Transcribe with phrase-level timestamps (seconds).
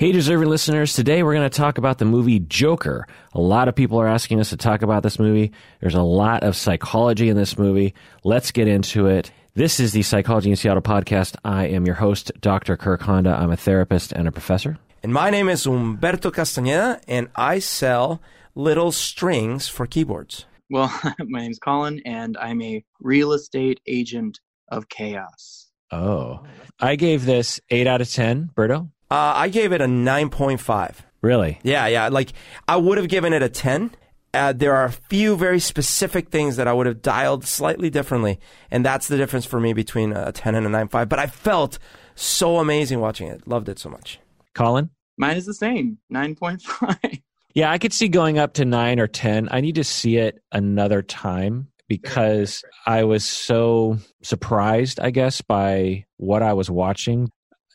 [0.00, 3.06] Hey, deserving listeners, today we're going to talk about the movie Joker.
[3.34, 5.52] A lot of people are asking us to talk about this movie.
[5.82, 7.92] There's a lot of psychology in this movie.
[8.24, 9.30] Let's get into it.
[9.52, 11.36] This is the Psychology in Seattle podcast.
[11.44, 12.78] I am your host, Dr.
[12.78, 13.36] Kirk Honda.
[13.38, 14.78] I'm a therapist and a professor.
[15.02, 18.22] And my name is Humberto Castañeda, and I sell
[18.54, 20.46] little strings for keyboards.
[20.70, 25.68] Well, my name's Collin, and I'm a real estate agent of chaos.
[25.92, 26.46] Oh,
[26.80, 28.52] I gave this 8 out of 10.
[28.56, 28.88] Berto?
[29.10, 30.94] Uh, I gave it a 9.5.
[31.22, 31.58] Really?
[31.62, 32.08] Yeah, yeah.
[32.08, 32.32] Like,
[32.68, 33.90] I would have given it a 10.
[34.32, 38.38] Uh, there are a few very specific things that I would have dialed slightly differently.
[38.70, 41.08] And that's the difference for me between a 10 and a 9.5.
[41.08, 41.78] But I felt
[42.14, 43.46] so amazing watching it.
[43.48, 44.20] Loved it so much.
[44.54, 44.90] Collin?
[45.18, 47.20] Mine is the same, 9.5.
[47.52, 49.48] Yeah, I could see going up to 9 or 10.
[49.50, 56.04] I need to see it another time because I was so surprised, I guess, by
[56.16, 57.28] what I was watching.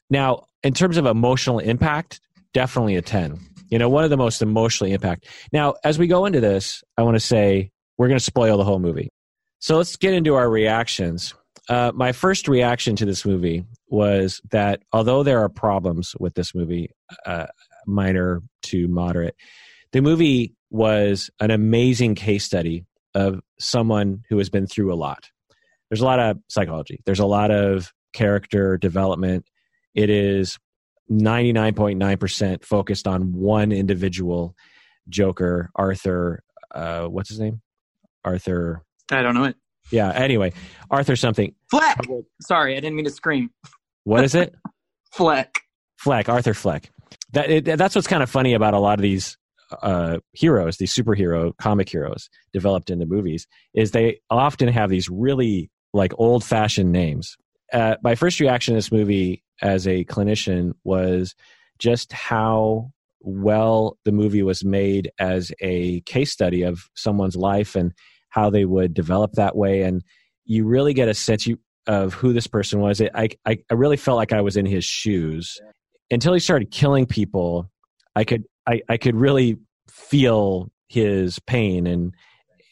[0.10, 2.20] Now, in terms of emotional impact,
[2.52, 3.40] definitely a 10.
[3.70, 5.28] You know, one of the most emotionally impact.
[5.54, 8.64] Now, as we go into this, I want to say we're going to spoil the
[8.64, 9.10] whole movie.
[9.60, 11.36] So let's get into our reactions.
[11.70, 16.56] Uh, my first reaction to this movie was that although there are problems with this
[16.56, 16.90] movie,
[17.26, 17.46] uh,
[17.86, 19.36] minor to moderate,
[19.92, 25.30] the movie was an amazing case study of someone who has been through a lot.
[25.90, 29.46] There's a lot of psychology, there's a lot of character development,
[29.96, 30.60] it is
[31.10, 34.56] 99.9% focused on one individual
[35.10, 36.44] Joker, Arthur.
[36.74, 37.62] Uh, what's his name?
[38.24, 38.84] Arthur.
[39.12, 39.56] I don't know it.
[39.92, 40.12] Yeah.
[40.12, 40.54] Anyway,
[40.90, 41.54] Arthur something.
[41.70, 42.00] Fleck.
[42.42, 43.52] Sorry, I didn't mean to scream.
[44.04, 44.56] What is it?
[45.12, 45.62] Fleck.
[45.98, 46.28] Fleck.
[46.28, 46.90] Arthur Fleck.
[47.34, 49.38] That it, that's what's kind of funny about a lot of these
[49.82, 55.70] uh, heroes, these superhero comic heroes developed into movies, is they often have these really
[55.94, 57.38] like old fashioned names.
[57.76, 61.36] Uh, my first reaction to this movie as a clinician was
[61.78, 67.92] just how well the movie was made as a case study of someone's life and
[68.30, 69.82] how they would develop that way.
[69.82, 70.02] And
[70.46, 71.46] you really get a sense
[71.86, 73.02] of who this person was.
[73.02, 75.60] I, I, I really felt like i was in his shoes.
[76.10, 77.70] Until he started killing people
[78.16, 79.58] i could I, I could really
[79.90, 82.14] feel his pain and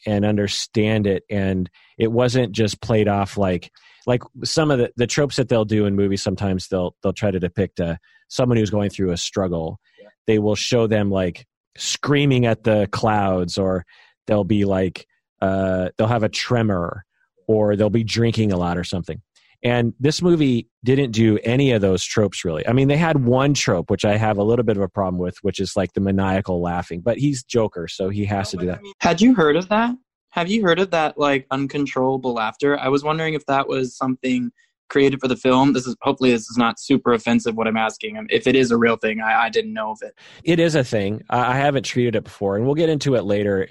[0.06, 1.24] and understand it.
[1.28, 3.70] And it wasn't just played off like
[4.06, 7.30] like some of the, the tropes that they'll do in movies sometimes they'll they'll try
[7.30, 7.98] to depict a
[8.28, 9.78] someone who's going through a struggle.
[10.00, 10.08] Yeah.
[10.26, 13.84] they will show them like screaming at the clouds or
[14.26, 15.06] they'll be like
[15.40, 17.04] uh, they'll have a tremor
[17.46, 19.20] or they'll be drinking a lot or something.
[19.62, 22.66] And this movie didn't do any of those tropes really.
[22.66, 25.18] I mean they had one trope which i have a little bit of a problem
[25.18, 28.66] with which is like the maniacal laughing but he's joker so he has to do
[28.66, 28.80] that.
[29.00, 29.94] Had you heard of that
[30.34, 32.76] have you heard of that like uncontrollable laughter?
[32.76, 34.50] I was wondering if that was something
[34.88, 35.74] created for the film.
[35.74, 38.18] This is hopefully this is not super offensive what I'm asking.
[38.18, 40.18] Um, if it is a real thing, I, I didn't know of it.
[40.42, 41.22] It is a thing.
[41.30, 43.68] I haven't treated it before, and we'll get into it later.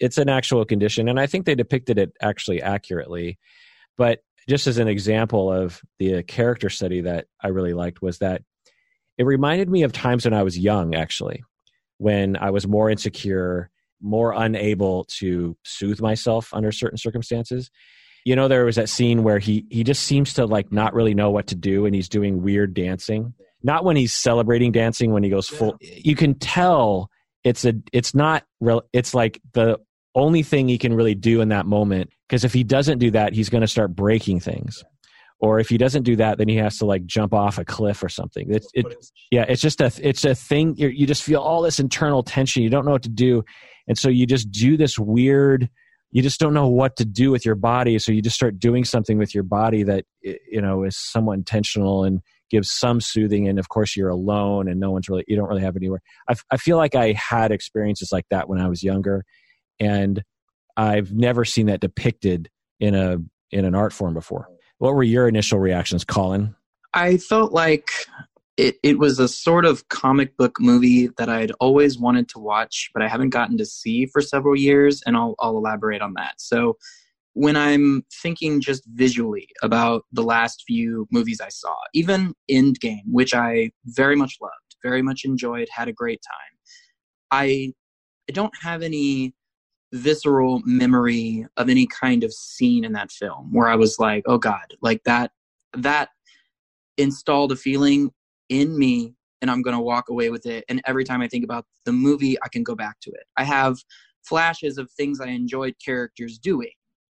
[0.00, 3.38] It's an actual condition, and I think they depicted it actually accurately.
[3.96, 8.18] But just as an example of the uh, character study that I really liked was
[8.18, 8.42] that
[9.16, 11.42] it reminded me of times when I was young, actually,
[11.96, 13.70] when I was more insecure
[14.02, 17.70] more unable to soothe myself under certain circumstances.
[18.24, 21.14] You know, there was that scene where he he just seems to like not really
[21.14, 23.34] know what to do, and he's doing weird dancing.
[23.62, 25.76] Not when he's celebrating dancing, when he goes full.
[25.80, 27.10] You can tell
[27.44, 28.82] it's a it's not real.
[28.92, 29.78] It's like the
[30.14, 32.10] only thing he can really do in that moment.
[32.28, 34.84] Because if he doesn't do that, he's going to start breaking things
[35.42, 38.02] or if he doesn't do that then he has to like jump off a cliff
[38.02, 38.86] or something it, it,
[39.30, 42.70] yeah it's just a it's a thing you just feel all this internal tension you
[42.70, 43.44] don't know what to do
[43.88, 45.68] and so you just do this weird
[46.12, 47.98] you just don't know what to do with your body.
[47.98, 52.04] So you just start doing something with your body that you know is somewhat intentional
[52.04, 53.48] and gives some soothing.
[53.48, 56.02] And of course you're alone and no one's really you don't really have anywhere.
[56.28, 59.24] I, I feel like i had experiences like that when i was younger.
[59.80, 60.22] And
[60.76, 63.16] i've never seen that depicted in a
[63.50, 64.48] in an art form before.
[64.78, 66.54] What were your initial reactions Collin?
[66.92, 67.90] I felt like
[68.56, 72.90] it, it was a sort of comic book movie that I'd always wanted to watch,
[72.92, 76.34] but I haven't gotten to see for several years, and I'll, I'll elaborate on that.
[76.38, 76.76] So,
[77.34, 83.32] when I'm thinking just visually about the last few movies I saw, even Endgame, which
[83.32, 86.58] I very much loved, very much enjoyed, had a great time,
[87.30, 87.72] I,
[88.28, 89.34] I don't have any
[89.94, 94.36] visceral memory of any kind of scene in that film where I was like, oh
[94.36, 95.30] God, like that,
[95.74, 96.10] that
[96.98, 98.10] installed a feeling
[98.52, 100.64] in me and I'm going to walk away with it.
[100.68, 103.24] And every time I think about the movie, I can go back to it.
[103.36, 103.78] I have
[104.24, 106.70] flashes of things I enjoyed characters doing,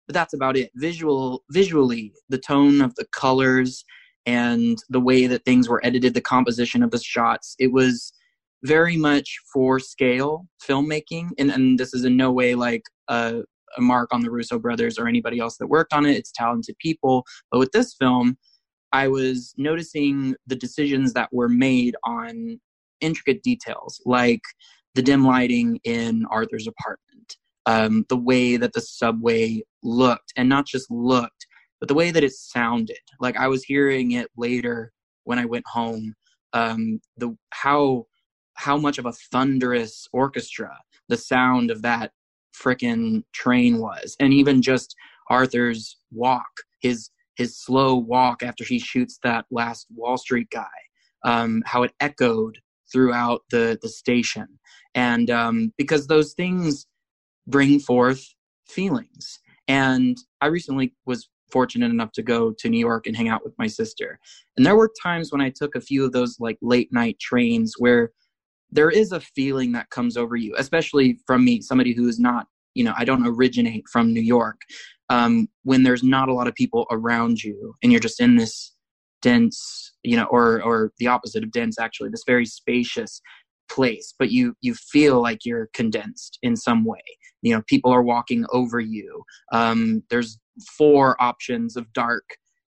[0.08, 0.72] but that's about it.
[0.76, 3.84] Visual, visually, the tone of the colors
[4.26, 7.56] and the way that things were edited, the composition of the shots.
[7.60, 8.14] It was
[8.64, 11.32] very much for scale filmmaking.
[11.38, 13.42] And, and this is in no way like a,
[13.78, 16.16] a mark on the Russo brothers or anybody else that worked on it.
[16.16, 17.26] It's talented people.
[17.52, 18.38] But with this film,
[18.94, 22.60] I was noticing the decisions that were made on
[23.02, 24.42] intricate details, like
[24.94, 30.68] the dim lighting in Arthur's apartment, um, the way that the subway looked, and not
[30.68, 31.48] just looked,
[31.80, 33.00] but the way that it sounded.
[33.20, 34.94] Like I was hearing it later
[35.24, 36.14] when I went home.
[36.54, 38.06] Um, the how
[38.56, 40.78] how much of a thunderous orchestra
[41.10, 42.12] the sound of that
[42.56, 44.96] frickin' train was, and even just
[45.30, 46.52] Arthur's walk,
[46.82, 50.66] his his slow walk after he shoots that last Wall Street guy,
[51.24, 52.60] um, how it echoed
[52.92, 54.48] throughout the the station,
[54.96, 56.86] and um, because those things
[57.48, 58.26] bring forth
[58.68, 59.40] feelings.
[59.68, 63.54] And I recently was fortunate enough to go to New York and hang out with
[63.58, 64.20] my sister,
[64.58, 67.76] and there were times when I took a few of those like late night trains
[67.78, 68.12] where
[68.74, 72.48] there is a feeling that comes over you, especially from me, somebody who is not,
[72.74, 74.62] you know, I don't originate from New York.
[75.10, 78.74] Um, when there's not a lot of people around you and you're just in this
[79.22, 83.22] dense, you know, or or the opposite of dense, actually, this very spacious
[83.70, 87.04] place, but you you feel like you're condensed in some way.
[87.42, 89.24] You know, people are walking over you.
[89.52, 90.40] Um, there's
[90.78, 92.24] four options of dark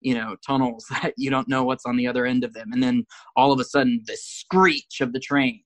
[0.02, 2.82] you know tunnels that you don't know what's on the other end of them and
[2.82, 3.06] then
[3.36, 5.62] all of a sudden the screech of the train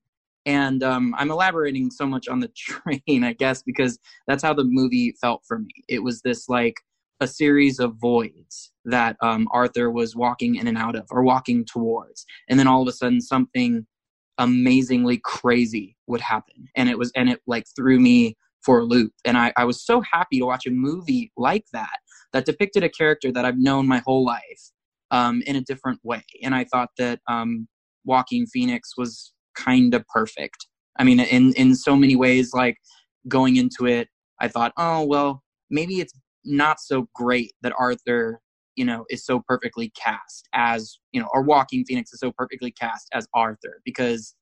[0.45, 4.63] and um, i'm elaborating so much on the train i guess because that's how the
[4.63, 5.71] movie felt for me.
[5.87, 6.75] It was this like
[7.19, 11.65] a series of voids that um, arthur was walking in and out of or walking
[11.65, 12.25] towards.
[12.49, 13.85] And then all of a sudden something
[14.37, 16.67] amazingly crazy would happen.
[16.75, 19.13] And it was and it like threw me for a loop.
[19.25, 21.99] And I, I was so happy to watch a movie like that
[22.31, 24.71] that depicted a character that i've known my whole life
[25.11, 26.23] um, in a different way.
[26.41, 27.67] And i thought that um,
[28.05, 30.67] Joaquin Phoenix was kind of perfect.
[30.99, 32.77] I mean, in in so many ways, like
[33.27, 34.09] going into it,
[34.39, 36.13] I thought, oh well, maybe it's
[36.45, 38.41] not so great that Arthur,
[38.75, 42.71] you know, is so perfectly cast as you know, or Joaquin Phoenix is so perfectly
[42.71, 44.35] cast as Arthur because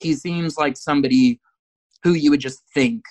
[0.00, 1.40] he seems like somebody
[2.02, 3.02] who you would just think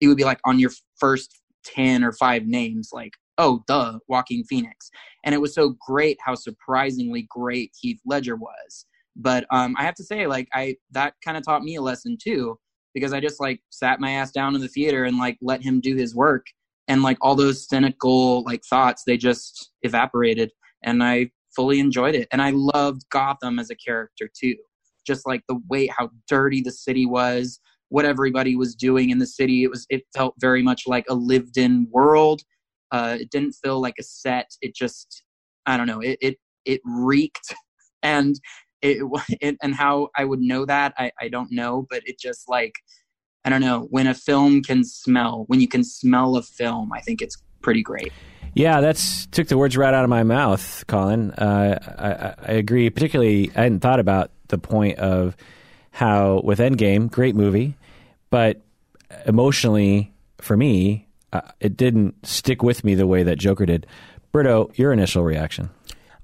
[0.00, 4.44] he would be like on your first 10 or 5 names like oh duh Joaquin
[4.44, 4.90] Phoenix
[5.24, 8.86] and it was so great how surprisingly great Heath Ledger was
[9.16, 12.16] but um, I have to say, like, I that kind of taught me a lesson
[12.22, 12.58] too,
[12.94, 15.80] because I just like sat my ass down in the theater and like let him
[15.80, 16.46] do his work,
[16.88, 20.50] and like all those cynical like thoughts they just evaporated,
[20.82, 24.56] and I fully enjoyed it, and I loved Gotham as a character too,
[25.06, 27.60] just like the way how dirty the city was,
[27.90, 29.62] what everybody was doing in the city.
[29.64, 32.42] It was it felt very much like a lived-in world.
[32.90, 34.50] Uh, it didn't feel like a set.
[34.62, 35.22] It just
[35.66, 36.00] I don't know.
[36.00, 37.54] It it it reeked
[38.02, 38.36] and
[38.82, 39.02] it,
[39.40, 42.74] it, and how I would know that I, I don't know, but it just like
[43.44, 46.92] I don't know when a film can smell when you can smell a film.
[46.92, 48.12] I think it's pretty great.
[48.54, 51.30] Yeah, that's took the words right out of my mouth, Collin.
[51.32, 52.90] Uh, I, I agree.
[52.90, 55.36] Particularly, I hadn't thought about the point of
[55.90, 57.76] how with Endgame, great movie,
[58.28, 58.60] but
[59.26, 63.86] emotionally for me, uh, it didn't stick with me the way that Joker did.
[64.32, 65.70] Berto, your initial reaction?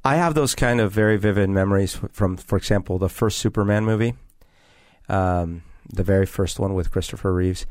[0.05, 4.15] I have those kind of very vivid memories from, for example, the first Superman movie,
[5.09, 5.63] um,
[5.93, 7.67] the very first one with Christopher Reeves.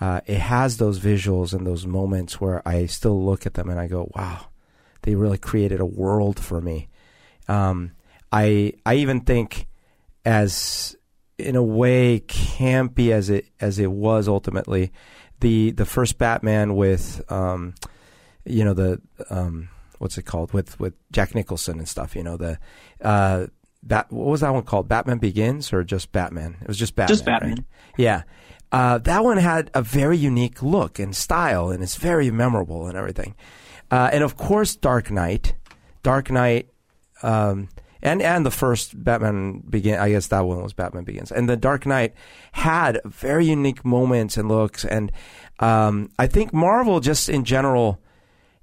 [0.00, 3.78] Uh, it has those visuals and those moments where I still look at them and
[3.78, 4.46] I go, "Wow,
[5.02, 6.88] they really created a world for me."
[7.48, 7.92] Um,
[8.32, 9.68] I I even think,
[10.24, 10.96] as
[11.38, 14.92] in a way campy as it as it was ultimately,
[15.40, 17.74] the the first Batman with, um,
[18.44, 22.14] you know the um, what's it called with with Jack Nicholson and stuff.
[22.16, 22.58] You know the
[23.00, 23.46] uh,
[23.84, 24.88] that what was that one called?
[24.88, 26.56] Batman Begins or just Batman?
[26.60, 27.08] It was just Batman.
[27.08, 27.50] Just Batman.
[27.50, 27.64] Right?
[27.96, 28.22] Yeah.
[28.72, 32.98] Uh, that one had a very unique look and style, and it's very memorable and
[32.98, 33.34] everything.
[33.90, 35.54] Uh, and of course, Dark Knight,
[36.02, 36.70] Dark Knight,
[37.22, 37.68] um,
[38.02, 40.00] and and the first Batman Begin.
[40.00, 42.14] I guess that one was Batman Begins, and the Dark Knight
[42.52, 44.84] had very unique moments and looks.
[44.84, 45.12] And
[45.60, 48.00] um, I think Marvel, just in general,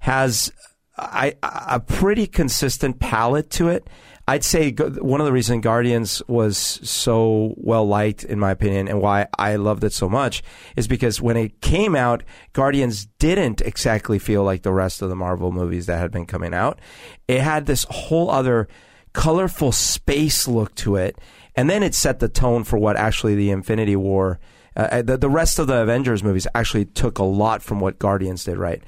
[0.00, 0.52] has
[0.96, 3.88] I, a pretty consistent palette to it.
[4.28, 9.00] I'd say one of the reasons Guardians was so well liked, in my opinion, and
[9.00, 10.42] why I loved it so much
[10.76, 12.22] is because when it came out,
[12.52, 16.54] Guardians didn't exactly feel like the rest of the Marvel movies that had been coming
[16.54, 16.78] out.
[17.26, 18.68] It had this whole other
[19.12, 21.18] colorful space look to it,
[21.56, 24.38] and then it set the tone for what actually the Infinity War,
[24.76, 28.44] uh, the, the rest of the Avengers movies actually took a lot from what Guardians
[28.44, 28.82] did, right?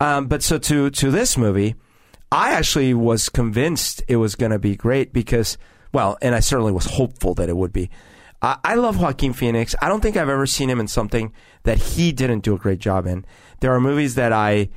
[0.00, 1.74] Um, but so to to this movie,
[2.32, 5.56] I actually was convinced it was going to be great because,
[5.92, 7.90] well, and I certainly was hopeful that it would be.
[8.42, 9.74] I, I love Joaquin Phoenix.
[9.80, 11.32] I don't think I've ever seen him in something
[11.62, 13.24] that he didn't do a great job in.
[13.60, 14.68] There are movies that I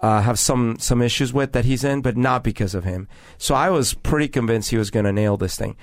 [0.00, 3.08] uh, have some some issues with that he's in, but not because of him.
[3.38, 5.76] So I was pretty convinced he was going to nail this thing.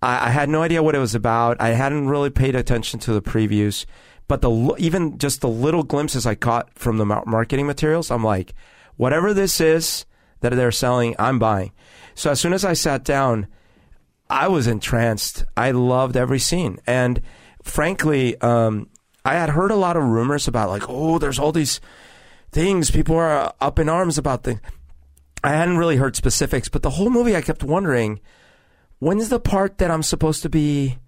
[0.00, 1.60] I, I, had no idea what it was about.
[1.60, 3.84] I hadn't really paid attention to the previews,
[4.28, 8.54] but the even just the little glimpses I caught from the marketing materials, I'm like,
[8.96, 10.04] whatever this is
[10.40, 11.72] that they're selling, I'm buying.
[12.14, 13.46] So as soon as I sat down,
[14.28, 15.44] I was entranced.
[15.56, 17.20] I loved every scene, and
[17.62, 18.88] frankly, um,
[19.24, 21.80] I had heard a lot of rumors about like, oh, there's all these
[22.52, 24.60] things people are up in arms about things.
[25.44, 28.20] I hadn't really heard specifics, but the whole movie, I kept wondering,
[28.98, 30.98] when's the part that I'm supposed to be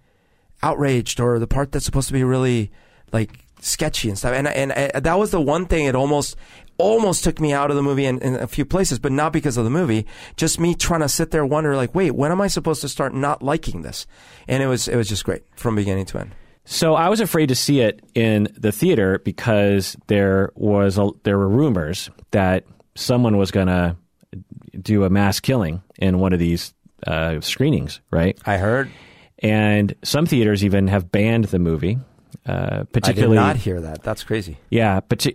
[0.61, 2.71] outraged, or the part that's supposed to be really
[3.11, 4.33] like sketchy and stuff.
[4.33, 4.71] And and,
[5.03, 5.85] that was the one thing.
[5.85, 6.35] It almost
[6.77, 9.57] almost took me out of the movie in, in, a few places, but not because
[9.57, 10.05] of the movie.
[10.37, 13.13] Just me trying to sit there wonder like, wait, when am I supposed to start
[13.13, 14.07] not liking this?
[14.47, 16.35] And it was it was just great from beginning to end.
[16.65, 21.37] So I was afraid to see it in the theater because there was a, there
[21.37, 22.63] were rumors that
[22.95, 23.97] someone was going to
[24.79, 26.73] do a mass killing in one of these
[27.07, 28.37] uh, screenings, right?
[28.45, 28.91] I heard.
[29.39, 31.97] And some theaters even have banned the movie.
[32.49, 34.01] Uh, particularly, I did not hear that.
[34.01, 34.57] That's crazy.
[34.69, 35.27] Yeah, but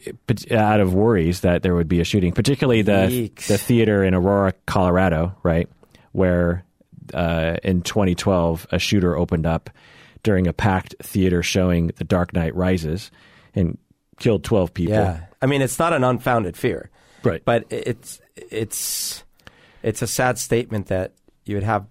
[0.50, 4.52] out of worries that there would be a shooting, particularly the the theater in Aurora,
[4.66, 5.68] Colorado, right,
[6.12, 6.64] where
[7.12, 9.70] uh, in 2012 a shooter opened up
[10.24, 13.12] during a packed theater showing The Dark Knight Rises
[13.54, 13.78] and
[14.18, 14.94] killed 12 people.
[14.94, 16.90] Yeah, I mean it's not an unfounded fear,
[17.22, 17.42] right?
[17.44, 19.22] But it's it's
[19.84, 21.12] it's a sad statement that
[21.44, 21.86] you would have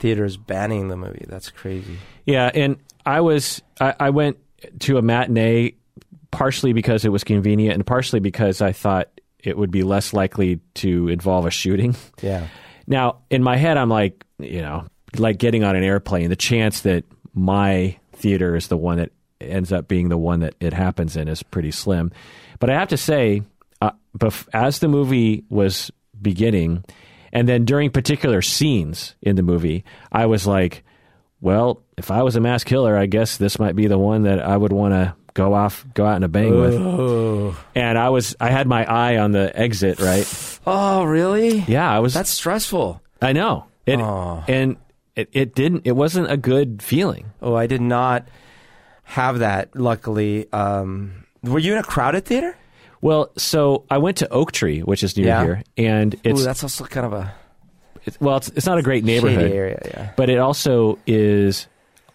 [0.00, 1.24] theaters banning the movie.
[1.28, 1.98] That's crazy.
[2.26, 4.38] Yeah, and I was I, I went
[4.80, 5.74] to a matinee
[6.30, 9.08] partially because it was convenient and partially because I thought
[9.38, 11.94] it would be less likely to involve a shooting.
[12.22, 12.48] Yeah.
[12.86, 16.80] Now, in my head, I'm like, you know, like getting on an airplane, the chance
[16.82, 21.16] that my theater is the one that ends up being the one that it happens
[21.16, 22.10] in is pretty slim.
[22.58, 23.42] But I have to say,
[23.80, 26.84] uh, bef- as the movie was beginning,
[27.32, 30.84] and then during particular scenes in the movie, I was like,
[31.40, 34.40] well, if I was a mass killer, I guess this might be the one that
[34.40, 37.46] I would want to go off, go out in a bang oh.
[37.46, 37.56] with.
[37.74, 40.60] And I was, I had my eye on the exit, right?
[40.66, 41.58] Oh, really?
[41.60, 42.14] Yeah, I was.
[42.14, 43.00] That's stressful.
[43.20, 43.66] I know.
[43.86, 44.44] It, oh.
[44.48, 44.76] And
[45.16, 47.32] it, it didn't, it wasn't a good feeling.
[47.42, 48.28] Oh, I did not
[49.04, 50.50] have that, luckily.
[50.52, 52.56] Um, were you in a crowded theater?
[53.00, 55.44] Well, so I went to Oak Tree, which is near yeah.
[55.44, 57.34] here, and it's Ooh, that's also kind of a
[58.06, 60.12] it's, well, it's it's not a great neighborhood area, yeah.
[60.16, 61.66] But it also is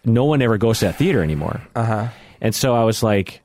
[0.05, 1.61] no one ever goes to that theater anymore.
[1.75, 2.07] Uh huh.
[2.41, 3.41] And so I was like,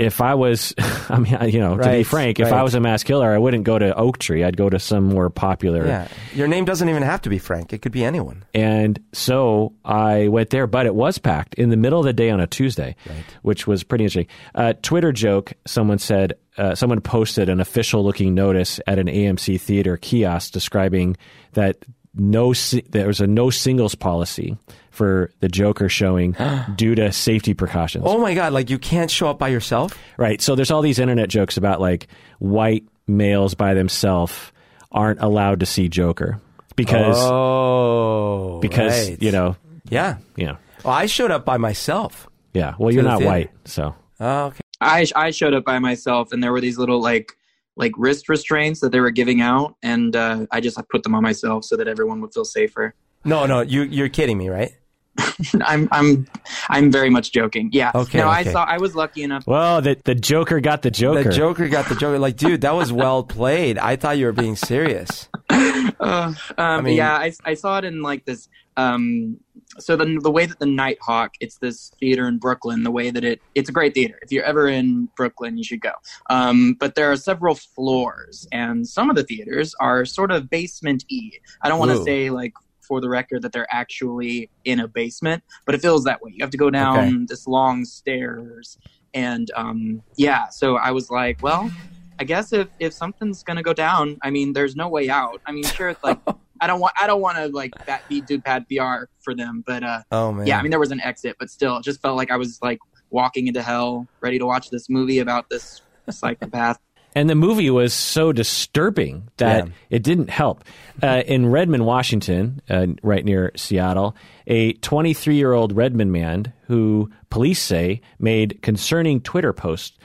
[0.00, 2.48] if I was, I mean, you know, right, to be frank, right.
[2.48, 4.42] if I was a mass killer, I wouldn't go to Oak Tree.
[4.42, 5.86] I'd go to some more popular.
[5.86, 7.72] Yeah, your name doesn't even have to be Frank.
[7.72, 8.44] It could be anyone.
[8.54, 12.30] And so I went there, but it was packed in the middle of the day
[12.30, 13.24] on a Tuesday, right.
[13.42, 14.28] which was pretty interesting.
[14.54, 19.98] Uh, Twitter joke: Someone said, uh, someone posted an official-looking notice at an AMC theater
[19.98, 21.16] kiosk describing
[21.52, 21.76] that
[22.14, 22.54] no
[22.88, 24.56] there was a no singles policy
[25.00, 26.36] for the Joker showing
[26.76, 28.04] due to safety precautions.
[28.06, 29.96] Oh my god, like you can't show up by yourself?
[30.18, 30.42] Right.
[30.42, 34.52] So there's all these internet jokes about like white males by themselves
[34.92, 36.38] aren't allowed to see Joker
[36.76, 39.22] because oh, because right.
[39.22, 39.56] you know,
[39.88, 40.18] yeah.
[40.36, 40.58] You know.
[40.84, 42.28] Well, I showed up by myself.
[42.52, 42.74] Yeah.
[42.78, 43.30] Well, you're not theater.
[43.30, 43.94] white, so.
[44.20, 44.60] Oh, okay.
[44.82, 47.38] I I showed up by myself and there were these little like
[47.74, 51.14] like wrist restraints that they were giving out, and uh, I just I put them
[51.14, 52.94] on myself so that everyone would feel safer.
[53.24, 54.74] No, no, you you're kidding me, right?
[55.62, 56.26] I'm I'm
[56.68, 57.70] I'm very much joking.
[57.72, 57.92] Yeah.
[57.94, 58.18] Okay.
[58.18, 58.50] No, okay.
[58.50, 58.64] I saw.
[58.64, 59.46] I was lucky enough.
[59.46, 61.24] Well, the the Joker got the Joker.
[61.24, 62.18] The Joker got the Joker.
[62.18, 63.78] Like, dude, that was well played.
[63.78, 65.28] I thought you were being serious.
[65.98, 68.48] Uh, um, I mean, yeah, I I saw it in like this
[68.80, 69.38] um,
[69.78, 72.82] so the the way that the Nitehawk, it's this theater in Brooklyn.
[72.82, 74.18] The way that it, it's a great theater.
[74.22, 75.92] If you're ever in Brooklyn, you should go.
[76.28, 81.04] Um, but there are several floors, and some of the theaters are sort of basement
[81.08, 81.32] e.
[81.62, 82.54] I don't want to say like
[82.90, 86.32] for the record that they're actually in a basement, but it feels that way.
[86.34, 87.24] You have to go down okay.
[87.28, 88.78] this long stairs,
[89.14, 90.48] and um, yeah.
[90.48, 91.70] So I was like, well.
[92.18, 95.40] I guess if, if something's gonna go down, I mean, there's no way out.
[95.46, 96.18] I mean, sure, it's like
[96.60, 99.64] I don't want I don't want to like that be do bad PR for them,
[99.66, 102.02] but uh, oh man, yeah, I mean there was an exit, but still, it just
[102.02, 102.78] felt like I was like
[103.08, 105.80] walking into hell, ready to watch this movie about this
[106.10, 106.78] psychopath.
[107.14, 109.72] And the movie was so disturbing that yeah.
[109.90, 110.64] it didn't help.
[111.02, 114.14] Uh, in Redmond, Washington, uh, right near Seattle,
[114.46, 119.98] a 23 year old Redmond man who police say made concerning Twitter posts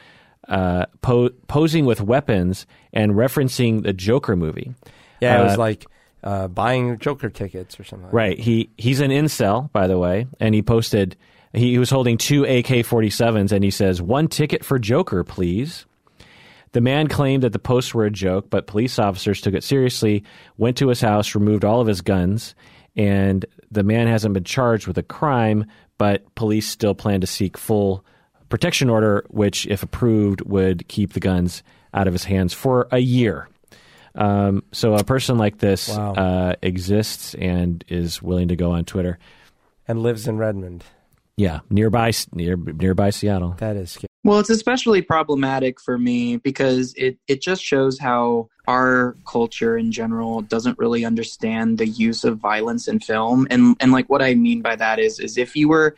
[0.47, 4.73] uh, po- posing with weapons and referencing the Joker movie.
[5.21, 5.85] Yeah, it was Uh, like
[6.23, 8.09] uh, buying Joker tickets or something.
[8.11, 8.39] Right.
[8.39, 11.15] He he's an incel, by the way, and he posted
[11.53, 15.85] he, he was holding two AK-47s, and he says, "One ticket for Joker, please."
[16.75, 20.25] The man claimed that the posts were a joke, but police officers took it seriously,
[20.57, 22.53] went to his house, removed all of his guns,
[22.97, 25.63] and the man hasn't been charged with a crime,
[25.97, 28.03] but police still plan to seek full
[28.49, 31.63] protection order, which, if approved, would keep the guns
[31.93, 33.47] out of his hands for a year.
[34.13, 36.13] Um, so a person like this Wow.
[36.15, 39.17] uh, exists and is willing to go on Twitter.
[39.87, 40.83] And lives in Redmond.
[41.37, 43.55] Yeah, nearby near, nearby Seattle.
[43.59, 44.07] That is scary.
[44.25, 49.91] Well, it's especially problematic for me because it, it just shows how our culture in
[49.91, 53.45] general doesn't really understand the use of violence in film.
[53.51, 55.95] And and like what I mean by that is is if you were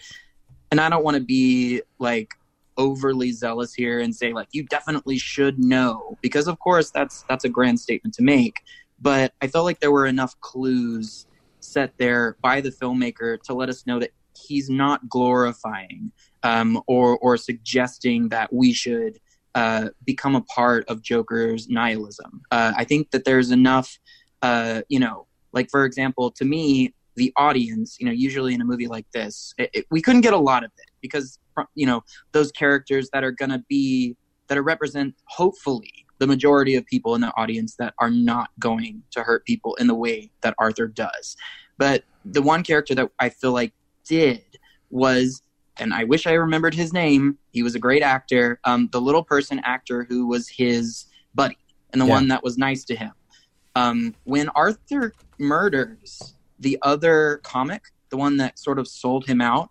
[0.71, 2.33] and I don't want to be like
[2.75, 7.45] overly zealous here and say like you definitely should know because of course that's that's
[7.45, 8.59] a grand statement to make,
[8.99, 11.27] but I felt like there were enough clues
[11.61, 16.11] set there by the filmmaker to let us know that he's not glorifying
[16.47, 19.19] um, or or suggesting that we should
[19.55, 22.41] uh, become a part of Joker's nihilism.
[22.51, 23.97] Uh, I think that there's enough,
[24.41, 28.65] uh, you know, like for example, to me, the audience, you know, usually in a
[28.65, 31.37] movie like this, it, it, we couldn't get a lot of it because
[31.75, 34.15] you know those characters that are to be
[34.47, 39.03] that are represent hopefully the majority of people in the audience that are not going
[39.11, 41.35] to hurt people in the way that Arthur does.
[41.77, 43.73] But the one character that I feel like
[44.07, 44.43] did
[44.89, 45.41] was
[45.79, 47.37] and I wish I remembered his name.
[47.51, 48.59] He was a great actor.
[48.63, 51.05] Um, the little person actor who was his
[51.35, 51.57] buddy
[51.93, 52.13] and the Yeah.
[52.13, 53.11] one that was nice to him.
[53.75, 59.69] Um, when Arthur murders the other comic, the one that sort of sold him out,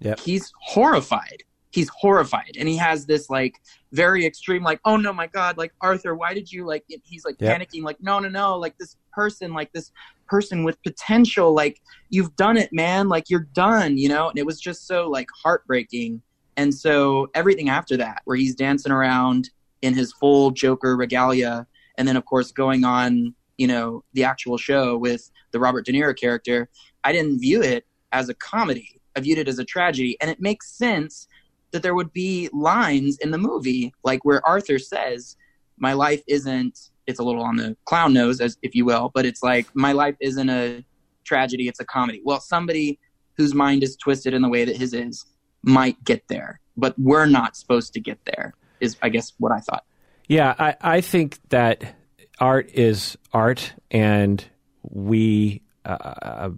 [0.00, 0.20] Yep.
[0.20, 1.44] he's horrified.
[1.76, 3.60] He's horrified, and he has this like
[3.92, 5.58] very extreme, like, "Oh no, my God!
[5.58, 7.60] Like Arthur, why did you like?" He's like Yep.
[7.60, 8.56] panicking, like, "No, no, no!
[8.56, 9.92] Like this person, like this
[10.26, 13.10] person with potential, like you've done it, man!
[13.10, 16.22] Like you're done, you know." And it was just so like heartbreaking.
[16.56, 19.50] And so everything after that, where he's dancing around
[19.82, 21.66] in his full Joker regalia,
[21.98, 25.92] and then of course going on, you know, the actual show with the Robert De
[25.92, 26.70] Niro character,
[27.04, 28.98] I didn't view it as a comedy.
[29.14, 31.28] I viewed it as a tragedy, and it makes sense
[31.72, 35.36] that there would be lines in the movie like where Arthur says,
[35.78, 39.24] "My life isn't." It's a little on the clown nose, as if you will, but
[39.24, 40.84] it's like my life isn't a
[41.24, 42.20] tragedy; it's a comedy.
[42.24, 42.98] Well, somebody
[43.36, 45.24] whose mind is twisted in the way that his is
[45.62, 48.54] might get there, but we're not supposed to get there.
[48.80, 49.84] Is I guess what I thought.
[50.28, 51.96] Yeah, I, I think that
[52.40, 54.44] art is art, and
[54.82, 56.50] we uh,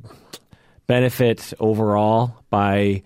[0.87, 3.03] benefit overall by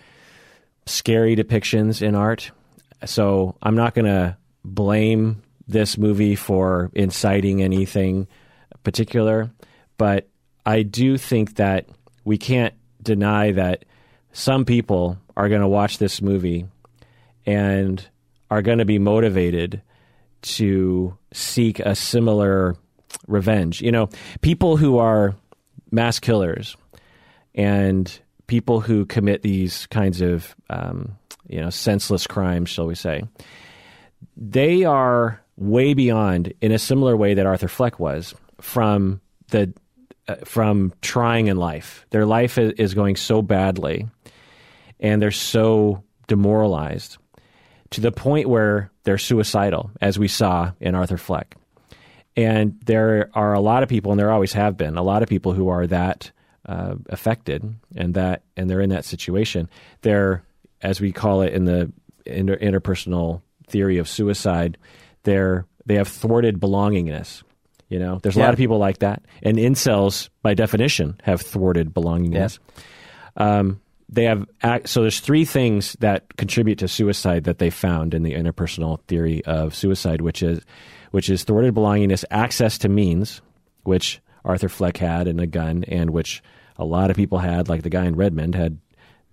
[0.87, 2.51] scary depictions in art.
[3.05, 8.27] So I'm not going to blame this movie for inciting anything
[8.85, 9.51] particular,
[9.97, 10.29] but
[10.67, 11.89] I do think that
[12.25, 13.85] we can't deny that
[14.33, 16.67] some people are going to watch this movie
[17.47, 18.07] and
[18.51, 19.83] are going to be motivated
[20.43, 22.77] to seek a similar
[23.27, 23.81] revenge.
[23.81, 24.09] You know,
[24.41, 25.35] people who are
[25.91, 26.77] mass killers
[27.55, 28.21] and
[28.53, 31.17] people who commit these kinds of, um,
[31.49, 33.23] you know, senseless crimes, shall we say,
[34.37, 39.73] they are way beyond, in a similar way that Arthur Fleck was, from the
[40.29, 42.05] uh, from trying in life.
[42.11, 44.07] Their life is, going so badly,
[45.01, 47.17] and they're so demoralized
[47.93, 51.57] to the point where they're suicidal, as we saw in Arthur Fleck.
[52.37, 55.31] And there are a lot of people, and there always have been a lot of
[55.31, 56.33] people who are that
[56.67, 59.69] uh, affected, and that and they're in that situation.
[60.03, 60.45] They're,
[60.81, 61.93] as we call it in the
[62.27, 64.79] inter- interpersonal theory of suicide,
[65.25, 67.43] they're they have thwarted belongingness.
[67.89, 68.47] You know, there's a Yeah.
[68.47, 72.59] lot of people like that, and incels, by definition, have thwarted belongingness.
[73.37, 74.47] Um, they have
[74.85, 79.43] so there's three things that contribute to suicide that they found in the interpersonal theory
[79.47, 80.61] of suicide, which is
[81.13, 83.43] which is thwarted belongingness, access to means,
[83.85, 86.43] which Arthur Fleck had and a gun, and which
[86.79, 88.79] a lot of people had, like the guy in Redmond had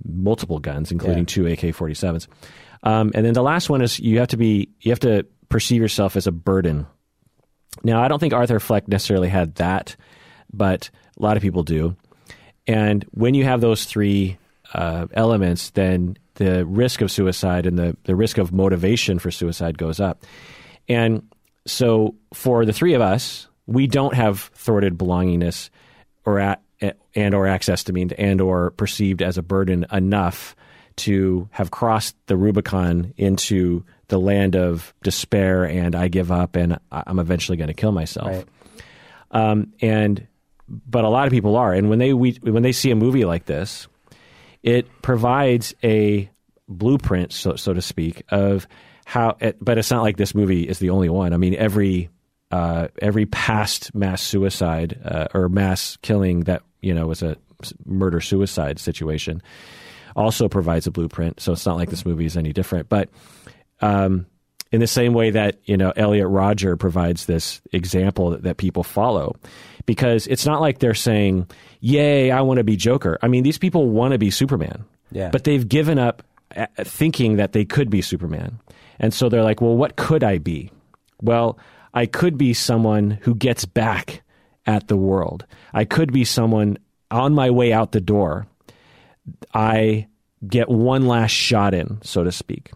[0.06, 1.26] multiple guns, including Yeah.
[1.26, 2.28] two AK-47s.
[2.84, 5.82] Um, and then the last one is you have to be you have to perceive
[5.82, 6.86] yourself as a burden.
[7.84, 9.96] Now, I don't think Arthur Fleck necessarily had that,
[10.54, 11.96] but a lot of people do.
[12.68, 14.38] And when you have those three
[14.74, 19.78] uh, elements, then the risk of suicide and the, the risk of motivation for suicide
[19.78, 20.24] goes up.
[20.88, 21.24] And
[21.66, 25.70] so for the three of us, we don't have thwarted belongingness
[26.26, 26.62] or at,
[27.14, 30.56] and or access to means and or perceived as a burden enough
[30.96, 36.80] to have crossed the Rubicon into the land of despair and I give up and
[36.92, 38.28] I'm eventually going to kill myself.
[38.28, 38.46] Right.
[39.32, 40.28] Um, and
[40.68, 43.26] but a lot of people are, and when they we, when they see a movie
[43.26, 43.88] like this,
[44.64, 46.30] it provides a
[46.68, 48.68] blueprint, so so to speak, of
[49.06, 49.36] how.
[49.40, 51.34] It, but it's not like this movie is the only one.
[51.34, 52.10] I mean, every
[52.52, 57.36] uh, every past mass suicide uh, or mass killing that you know was a
[57.86, 59.42] murder suicide situation
[60.16, 61.40] also provides a blueprint.
[61.40, 62.90] So it's not like this movie is any different.
[62.90, 63.10] But
[63.82, 64.26] um,
[64.72, 68.84] in the same way that you know Elliot Rodger provides this example that, that people
[68.84, 69.36] follow,
[69.86, 71.48] because it's not like they're saying,
[71.82, 75.30] "Yay, I want to be Joker." I mean, these people want to be Superman, Yeah.
[75.30, 76.24] but they've given up
[76.56, 78.60] uh, thinking that they could be Superman,
[79.00, 80.72] and so they're like, "Well, what could I be?"
[81.22, 81.58] Well,
[81.94, 84.22] I could be someone who gets back
[84.66, 85.46] at the world.
[85.74, 86.78] I could be someone
[87.10, 88.48] on my way out the door.
[89.54, 90.08] I
[90.48, 92.72] get one last shot in, so to speak,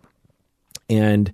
[0.90, 1.32] and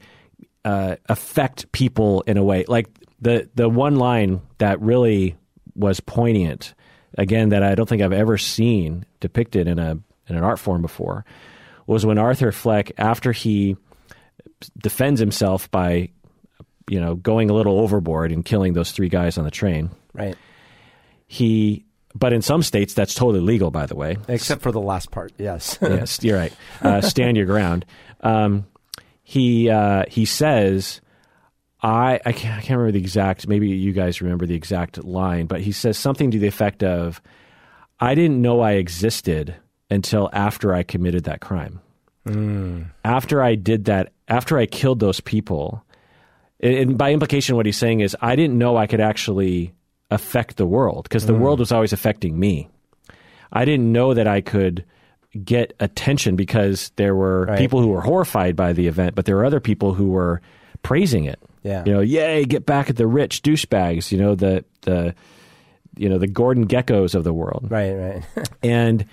[0.65, 2.65] uh, affect people in a way.
[2.67, 2.87] Like
[3.21, 5.35] the the one line that really
[5.75, 6.73] was poignant,
[7.17, 9.91] again, that I don't think I've ever seen depicted in a
[10.27, 11.25] in an art form before,
[11.87, 13.75] was when Arthur Fleck, after he
[14.77, 16.09] defends himself by,
[16.89, 20.35] you know, going a little overboard and killing those three guys on the train, Right.
[21.27, 21.85] he.
[22.15, 24.17] But in some states, that's totally legal, by the way.
[24.27, 25.31] Except for the last part.
[25.37, 25.77] Yes.
[25.81, 26.51] yes, you're right.
[26.81, 27.85] Uh, stand your ground.
[28.21, 28.65] Um,
[29.21, 31.01] he uh, he says,
[31.83, 33.47] I I can't, I can't remember the exact.
[33.47, 37.21] Maybe you guys remember the exact line, but he says something to the effect of,
[37.99, 39.55] "I didn't know I existed
[39.91, 41.79] until after I committed that crime.
[43.05, 45.83] After I did that, after I killed those people."
[46.61, 49.73] And by implication, what he's saying is, I didn't know I could actually
[50.11, 52.67] affect the world because the world was always affecting me.
[53.51, 54.83] I didn't know that I could
[55.43, 57.57] get attention because there were Right.
[57.59, 60.41] people who were horrified by the event, but there were other people who were
[60.83, 61.39] praising it.
[61.63, 61.83] Yeah.
[61.85, 65.13] You know, yay, get back at the rich douchebags, you know, the the
[65.97, 67.67] you know, the Gordon Gekkos of the world.
[67.69, 67.91] right.
[67.93, 68.23] Right.
[68.63, 69.05] And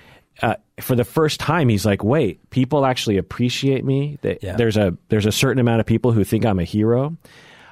[0.42, 4.18] uh, for the first time, he's like, "Wait, people actually appreciate me.
[4.22, 4.56] They, Yeah.
[4.56, 7.16] There's a there's a certain amount of people who think I'm a hero.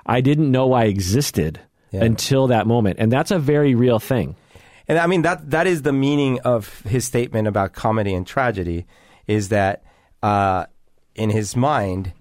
[0.07, 2.05] I didn't know I existed Yeah.
[2.05, 4.37] until that moment, and that's a very real thing.
[4.89, 8.87] And I mean that that is the meaning of his statement about comedy and tragedy
[9.27, 9.83] is that
[10.23, 10.67] uh,
[11.15, 12.13] in his mind,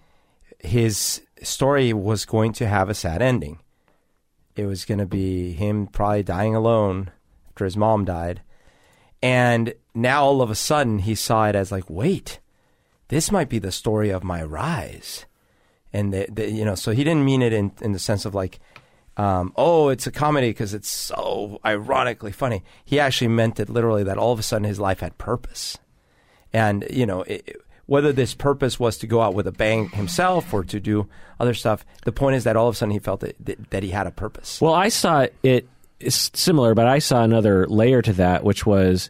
[0.60, 3.60] his story was going to have a sad ending.
[4.56, 7.12] It was going to be him probably dying alone
[7.50, 8.42] after his mom died,
[9.22, 12.40] and now all of a sudden he saw it as like, wait,
[13.10, 15.26] this might be the story of my rise,
[15.92, 18.34] and the, the, you know, so he didn't mean it in in the sense of
[18.34, 18.60] like
[19.18, 22.64] um, oh, it's a comedy because it's so ironically funny.
[22.84, 25.78] He actually meant it literally that all of a sudden his life had purpose.
[26.52, 30.54] And, you know, it, whether this purpose was to go out with a bang himself
[30.54, 31.08] or to do
[31.40, 33.84] other stuff, the point is that all of a sudden he felt that, that, that
[33.84, 34.60] he had a purpose.
[34.60, 35.68] Well, I saw it
[36.00, 39.10] it's similar, but I saw another layer to that, which was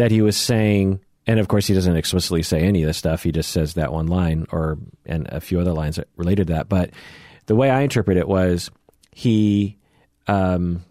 [0.00, 3.22] that he was saying, and of course he doesn't explicitly say any of this stuff.
[3.22, 6.70] He just says that one line or and a few other lines related to that.
[6.70, 6.92] But
[7.44, 8.70] the way I interpret it was
[9.12, 9.76] he
[10.26, 10.86] um,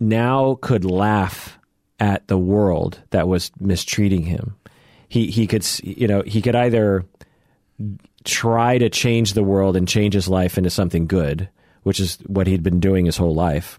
[0.00, 1.58] now could laugh
[2.00, 4.56] at the world that was mistreating him.
[5.10, 7.04] He he could you know he could either
[8.24, 11.50] try to change the world and change his life into something good,
[11.82, 13.78] which is what he'd been doing his whole life,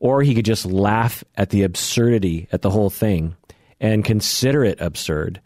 [0.00, 3.34] or he could just laugh at the absurdity at the whole thing
[3.80, 5.40] and consider it absurd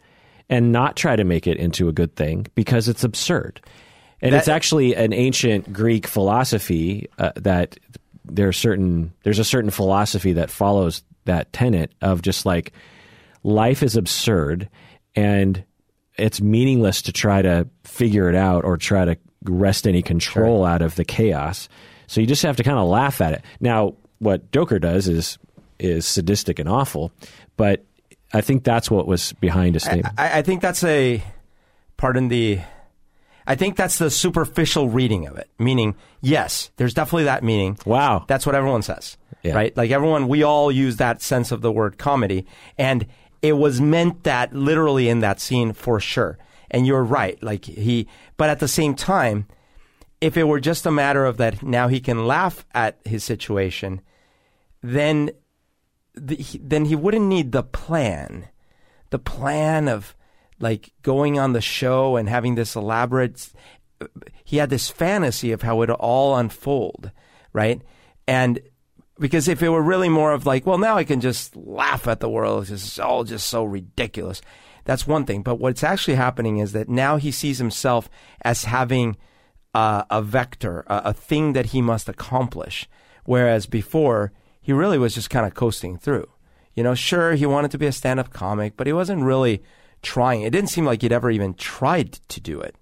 [0.49, 3.61] and not try to make it into a good thing because it's absurd.
[4.21, 7.77] And That- it's actually an ancient Greek philosophy uh, that
[8.25, 12.71] there's certain there's a certain philosophy that follows that tenet of just like
[13.43, 14.69] life is absurd
[15.15, 15.63] and
[16.17, 20.81] it's meaningless to try to figure it out or try to wrest any control out
[20.83, 21.67] of the chaos.
[22.07, 23.41] So you just have to kind of laugh at it.
[23.59, 25.37] Now, what Joker does is
[25.79, 27.11] is sadistic and awful,
[27.57, 27.83] but
[28.33, 30.15] I think that's what was behind his statement.
[30.17, 31.23] I, I think that's a,
[31.97, 32.59] pardon the,
[33.45, 35.49] I think that's the superficial reading of it.
[35.59, 37.77] Meaning, yes, there's definitely that meaning.
[37.85, 38.23] wow.
[38.27, 39.55] That's what everyone says, Yeah.
[39.55, 39.75] right?
[39.75, 42.45] Like everyone, we all use that sense of the word comedy,
[42.77, 43.05] and
[43.41, 46.37] it was meant that literally in that scene for sure.
[46.69, 49.45] And you're right, like he, but at the same time,
[50.21, 53.99] if it were just a matter of that now he can laugh at his situation,
[54.81, 55.31] then
[56.13, 58.47] the, he- then he wouldn't need the plan,
[59.09, 60.15] the plan of
[60.59, 63.51] like going on the show and having this elaborate.
[64.43, 67.11] He had this fantasy of how it all unfold,
[67.53, 67.81] right?
[68.27, 68.59] And
[69.19, 72.19] because if it were really more of like, well, now I can just laugh at
[72.19, 74.41] the world, it's just all just so ridiculous.
[74.85, 75.43] That's one thing.
[75.43, 78.09] But what's actually happening is that now he sees himself
[78.43, 79.17] as having
[79.73, 82.89] uh, a vector, a, a thing that he must accomplish.
[83.25, 86.29] Whereas before, he really was just kind of coasting through.
[86.75, 89.61] You know, sure, he wanted to be a stand up comic, but he wasn't really
[90.01, 90.43] trying.
[90.43, 92.75] It didn't seem like he'd ever even tried to do it.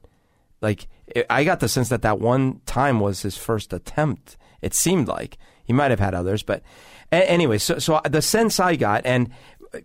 [0.62, 4.38] Like, it, I got the sense that that one time was his first attempt.
[4.62, 6.62] It seemed like he might have had others, but
[7.12, 9.30] a- anyway, so, so the sense I got, and,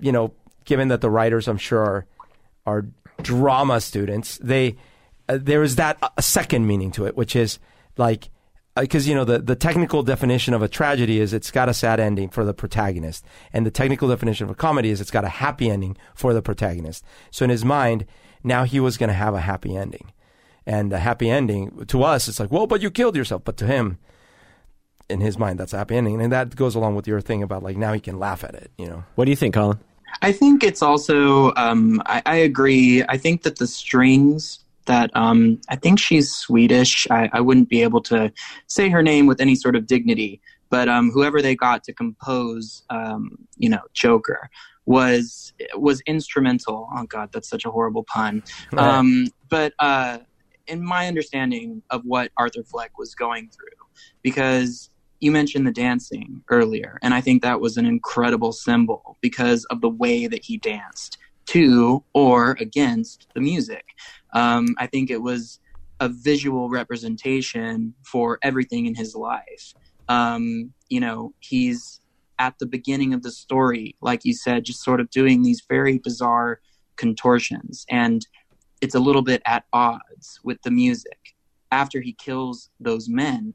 [0.01, 2.07] you know, given that the writers, I'm sure, are,
[2.67, 2.87] are
[3.23, 4.77] drama students, they,
[5.29, 7.59] uh, there is that a second meaning to it, which is
[7.97, 8.29] like,
[8.77, 12.01] because you know the, the technical definition of a tragedy is it's got a sad
[12.01, 15.29] ending for the protagonist and the technical definition of a comedy is it's got a
[15.29, 18.05] happy ending for the protagonist so in his mind
[18.43, 20.13] now he was going to have a happy ending
[20.67, 23.67] and the happy ending to us it's like well but you killed yourself but to
[23.67, 23.99] him
[25.09, 27.63] in his mind that's a happy ending and that goes along with your thing about
[27.63, 29.79] like now he can laugh at it you know What do you think, Collin?
[30.23, 31.53] I think it's also.
[31.57, 33.03] Um, I, I agree.
[33.09, 37.07] I think that the strings that um, I think she's Swedish.
[37.11, 38.33] I, I wouldn't be able to
[38.67, 42.83] say her name with any sort of dignity, but um, whoever they got to compose,
[42.91, 44.51] um, you know, Joker
[44.87, 46.89] was was instrumental.
[46.95, 48.43] Oh God, that's such a horrible pun.
[48.77, 50.19] Um, but uh,
[50.67, 53.87] in my understanding of what Arthur Fleck was going through,
[54.23, 59.65] because you mentioned the dancing earlier, and I think that was an incredible symbol because
[59.67, 63.85] of the way that he danced to or against the music.
[64.33, 65.61] Um, I think it was
[66.01, 69.75] a visual representation for everything in his life.
[70.09, 72.01] Um, you know, he's
[72.39, 75.99] at the beginning of the story, like you said, just sort of doing these very
[75.99, 76.61] bizarre
[76.97, 78.27] contortions, and
[78.81, 81.19] it's a little bit at odds with the music.
[81.71, 83.55] After he kills those men,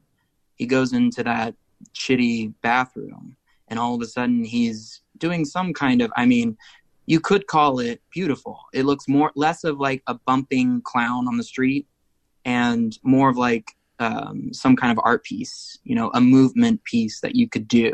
[0.56, 1.54] he goes into that
[1.94, 3.36] shitty bathroom,
[3.68, 6.56] and all of a sudden he's doing some kind of, I mean,
[7.10, 8.60] you could call it beautiful.
[8.72, 11.88] It looks more less of like a bumping clown on the street
[12.44, 17.20] and more of like um, some kind of art piece, you know, a movement piece
[17.22, 17.92] that you could do.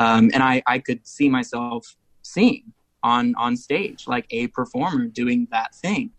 [0.00, 2.72] Um, and I, I could see myself seeing
[3.04, 6.10] on on stage, like a performer doing that thing.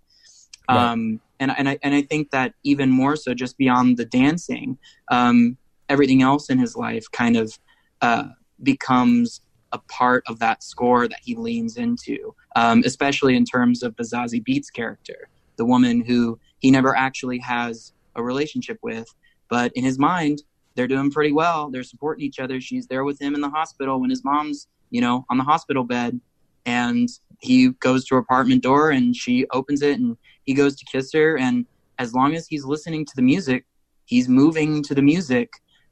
[0.70, 0.78] Right.
[0.78, 4.78] Um, and and I and I think that even more so, just beyond the dancing,
[5.12, 5.58] um,
[5.90, 7.60] everything else in his life kind of
[8.02, 8.30] uh,
[8.64, 13.96] becomes a part of that score that he leans into, um, especially in terms of
[13.96, 19.08] the Zazie Beetz character, the woman who he never actually has a relationship with,
[19.50, 20.44] but in his mind,
[20.76, 21.70] they're doing pretty well.
[21.70, 22.62] They're supporting each other.
[22.62, 25.84] She's there with him in the hospital when his mom's, you know, on the hospital
[25.84, 26.20] bed,
[26.66, 30.86] and he goes to her apartment door and she opens it and he goes to
[30.86, 31.38] kiss her.
[31.38, 31.66] And
[31.98, 33.66] as long as he's listening to the music,
[34.06, 35.50] he's moving to the music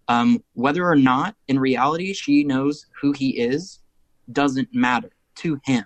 [0.08, 3.80] um, whether or not in reality she knows who he is
[4.32, 5.86] doesn't matter to him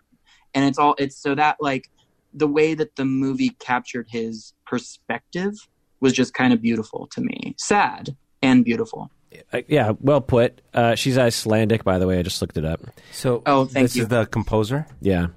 [0.53, 1.89] and it's all it's so that like
[2.33, 5.53] the way that the movie captured his perspective
[5.99, 9.09] was just kind of beautiful to me sad and beautiful
[9.53, 10.59] Uh, yeah, well put.
[10.73, 12.17] Uh, she's Icelandic, by the way.
[12.17, 12.81] I just looked it up.
[13.11, 14.01] so Oh, thank this you.
[14.03, 15.27] is the composer Yeah.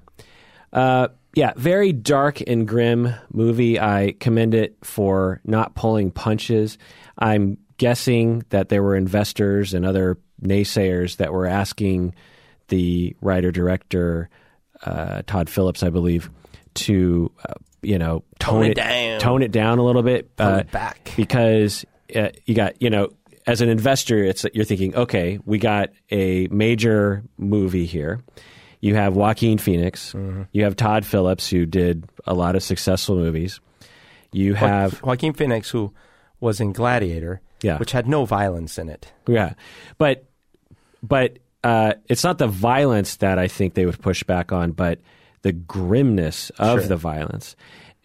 [0.71, 3.79] Uh, yeah, very dark and grim movie.
[3.79, 6.77] I commend it for not pulling punches.
[7.17, 12.15] I'm guessing that there were investors and other naysayers that were asking
[12.69, 14.29] the writer director,
[14.85, 16.29] uh, Todd Phillips, I believe,
[16.75, 19.19] to, uh, you know, tone, Tone it it down.
[19.19, 20.35] tone it down a little bit.
[20.37, 21.11] Tone uh, it back.
[21.17, 23.09] because uh, you got you know
[23.45, 28.21] as an investor it's you're thinking okay we got a major movie here
[28.79, 30.43] you have Joaquin Phoenix Mm-hmm.
[30.53, 33.59] you have Todd Phillips who did a lot of successful movies
[34.31, 35.91] you have Joaquin Phoenix who
[36.39, 37.77] was in Gladiator Yeah.
[37.79, 39.53] which had no violence in it yeah
[39.97, 40.25] but
[41.01, 44.99] but uh, it's not the violence that I think they would push back on but
[45.43, 46.87] the grimness of Sure.
[46.89, 47.55] the violence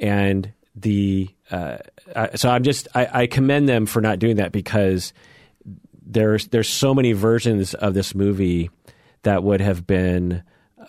[0.01, 1.79] and the uh,
[2.37, 5.13] so I'm just I, I commend them for not doing that because
[6.07, 8.71] there's there's so many versions of this movie
[9.25, 10.43] that would have been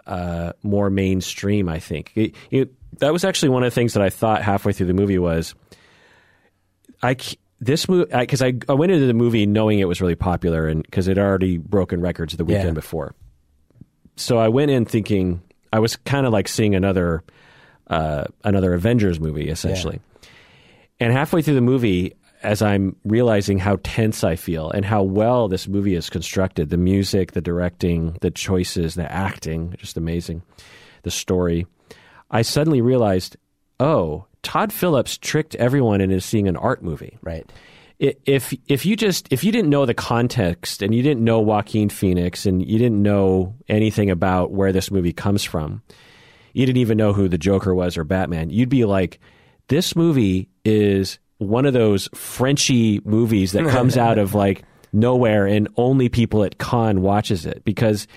[0.05, 1.67] uh, more mainstream.
[1.69, 4.73] I think It- it- that was actually one of the things that I thought halfway
[4.73, 5.55] through the movie was
[7.01, 7.15] I
[7.59, 10.83] this movie because I, I went into the movie knowing it was really popular and
[10.83, 12.73] because it had already broken records the weekend Yeah.
[12.73, 13.13] before.
[14.15, 15.41] So I went in thinking
[15.71, 17.23] I was kind of like seeing another
[17.87, 19.99] uh, another Avengers movie essentially.
[20.99, 25.47] And halfway through the movie, as I'm realizing how tense I feel and how well
[25.47, 30.41] this movie is constructed the music, the directing, the choices, the acting, just amazing,
[31.03, 31.65] the story
[32.31, 33.37] I suddenly realized
[33.79, 37.49] oh, Todd Phillips tricked everyone into seeing an art movie right
[37.99, 41.89] if if you just if you didn't know the context and you didn't know Joaquin
[41.89, 45.81] Phoenix and you didn't know anything about where this movie comes from,
[46.53, 49.19] you didn't even know who the Joker was or Batman, you'd be like,
[49.67, 55.67] this movie is one of those Frenchy movies that comes out of like nowhere and
[55.75, 58.07] only people at Cannes watches it because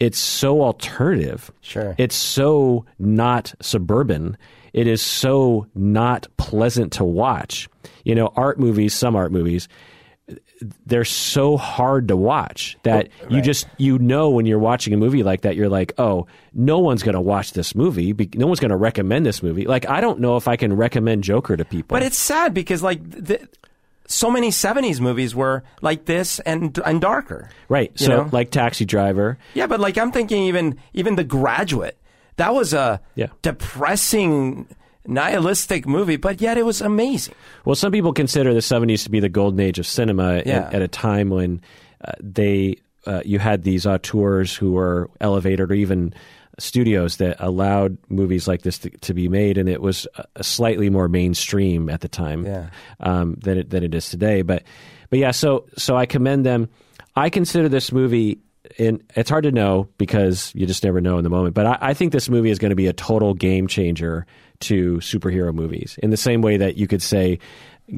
[0.00, 1.50] it's so alternative.
[1.60, 1.94] Sure.
[1.98, 4.38] It's so not suburban.
[4.78, 7.68] It is so not pleasant to watch.
[8.04, 9.66] You know, art movies, some art movies,
[10.86, 14.96] they're so hard to watch that Well, you just you know when you're watching a
[14.96, 18.60] movie like that you're like oh no one's going to watch this movie no one's
[18.60, 21.64] going to recommend this movie like i don't know if i can recommend joker to
[21.64, 23.48] people But it's sad because like the,
[24.06, 27.50] so many '70s movies were like this and and darker.
[27.68, 28.28] right so know?
[28.32, 31.96] like taxi driver Yeah, but like I'm thinking even even The Graduate.
[32.38, 33.26] That was a Yeah.
[33.42, 34.66] depressing
[35.06, 37.34] nihilistic movie, but yet it was amazing.
[37.64, 40.66] Well, some people consider the 70s to be the golden age of cinema Yeah.
[40.68, 41.60] at, at a time when
[42.04, 46.12] uh, they uh, you had these auteurs who were elevated or even
[46.58, 50.90] studios that allowed movies like this to, to be made, and it was a slightly
[50.90, 52.66] more mainstream at the time Yeah.
[53.00, 54.42] um, than it than it is today.
[54.42, 54.62] But
[55.10, 56.68] but yeah, so so I commend them.
[57.16, 58.38] I consider this movie.
[58.78, 61.54] In, it's hard to know because you just never know in the moment.
[61.54, 64.24] But I, I think this movie is going to be a total game changer
[64.60, 65.98] to superhero movies.
[66.02, 67.40] In the same way that you could say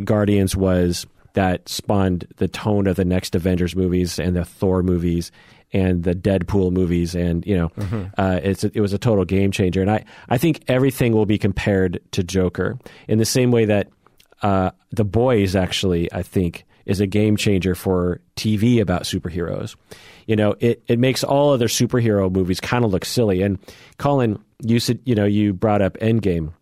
[0.05, 5.31] Guardians was that spawned the tone of the next Avengers movies and the Thor movies
[5.73, 7.71] and the Deadpool movies, and you know,
[8.19, 9.81] uh, it's it was a total game changer.
[9.81, 13.89] And I I think everything will be compared to Joker in the same way that
[14.43, 19.77] uh, the boys actually I think is a game changer for TV about superheroes.
[20.27, 23.43] You know, it, it makes all other superhero movies kind of look silly.
[23.43, 23.59] And
[23.99, 26.53] Collin, you said you know you brought up Endgame.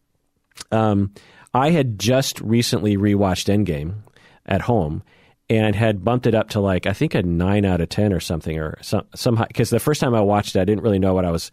[0.71, 1.13] Um,
[1.55, 3.95] I had just recently rewatched Endgame
[4.47, 5.03] at home
[5.51, 8.21] and had bumped it up to like I think a nine out of ten or
[8.21, 11.15] something or some somehow because the first time I watched it I didn't really know
[11.15, 11.51] what I was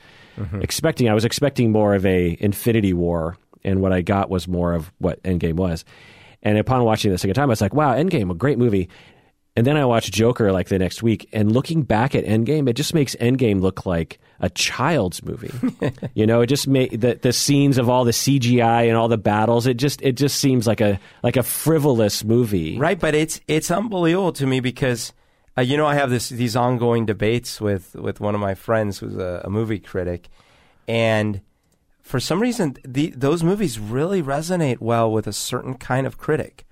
[0.61, 1.09] expecting.
[1.09, 4.91] I was expecting more of a Infinity War, and what I got was more of
[4.97, 5.85] what Endgame was.
[6.45, 8.87] And upon watching the second time, I was like, "Wow, Endgame, a great movie."
[9.57, 12.73] And then I watched Joker like the next week, and looking back at Endgame, it
[12.73, 15.51] just makes Endgame look like a child's movie.
[16.13, 19.17] you know, it just made the the scenes of all the CGI and all the
[19.17, 19.65] battles.
[19.65, 22.77] It just it just seems like a like a frivolous movie.
[22.77, 25.13] Right, but it's it's unbelievable to me because
[25.57, 28.99] uh, you know I have this these ongoing debates with with one of my friends
[28.99, 30.29] who's a, a movie critic,
[30.87, 31.41] and
[32.05, 36.65] for some reason the, those movies really resonate well with a certain kind of critic.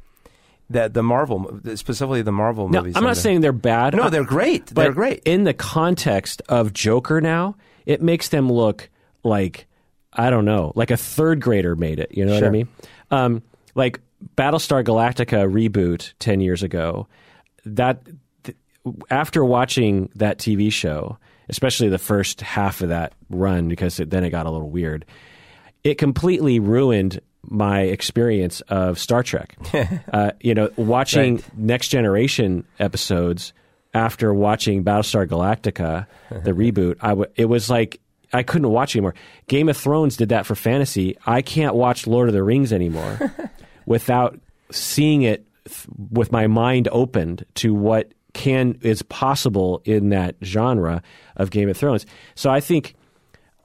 [0.70, 2.96] That the Marvel, specifically the Marvel No, movies.
[2.96, 3.94] I'm not saying they're bad.
[3.96, 4.68] no, they're great.
[4.68, 5.22] they're great.
[5.26, 7.20] in the context of Joker.
[7.20, 8.90] Now it makes them look
[9.24, 9.68] like
[10.14, 12.12] I don't know, like a third grader made it.
[12.16, 12.68] You know what I mean?
[13.12, 13.42] Um,
[13.76, 14.00] like
[14.38, 17.08] Battlestar Galactica reboot ten years ago.
[17.66, 18.00] That
[18.44, 18.58] th-
[19.10, 21.18] after watching that TV show,
[21.50, 25.06] especially the first half of that run, because it, then it got a little weird.
[25.84, 29.58] It completely ruined my experience of Star Trek.
[30.14, 31.58] uh, you know, watching Right.
[31.58, 33.54] Next Generation episodes
[33.94, 38.00] after watching Battlestar Galactica, the reboot, I w- it was like
[38.32, 39.14] I couldn't watch anymore.
[39.48, 41.18] Game of Thrones did that for fantasy.
[41.28, 43.20] I can't watch Lord of the Rings anymore
[43.86, 44.40] without
[44.72, 51.02] seeing it th- with my mind opened to what can is possible in that genre
[51.36, 52.06] of Game of Thrones.
[52.36, 52.96] So I think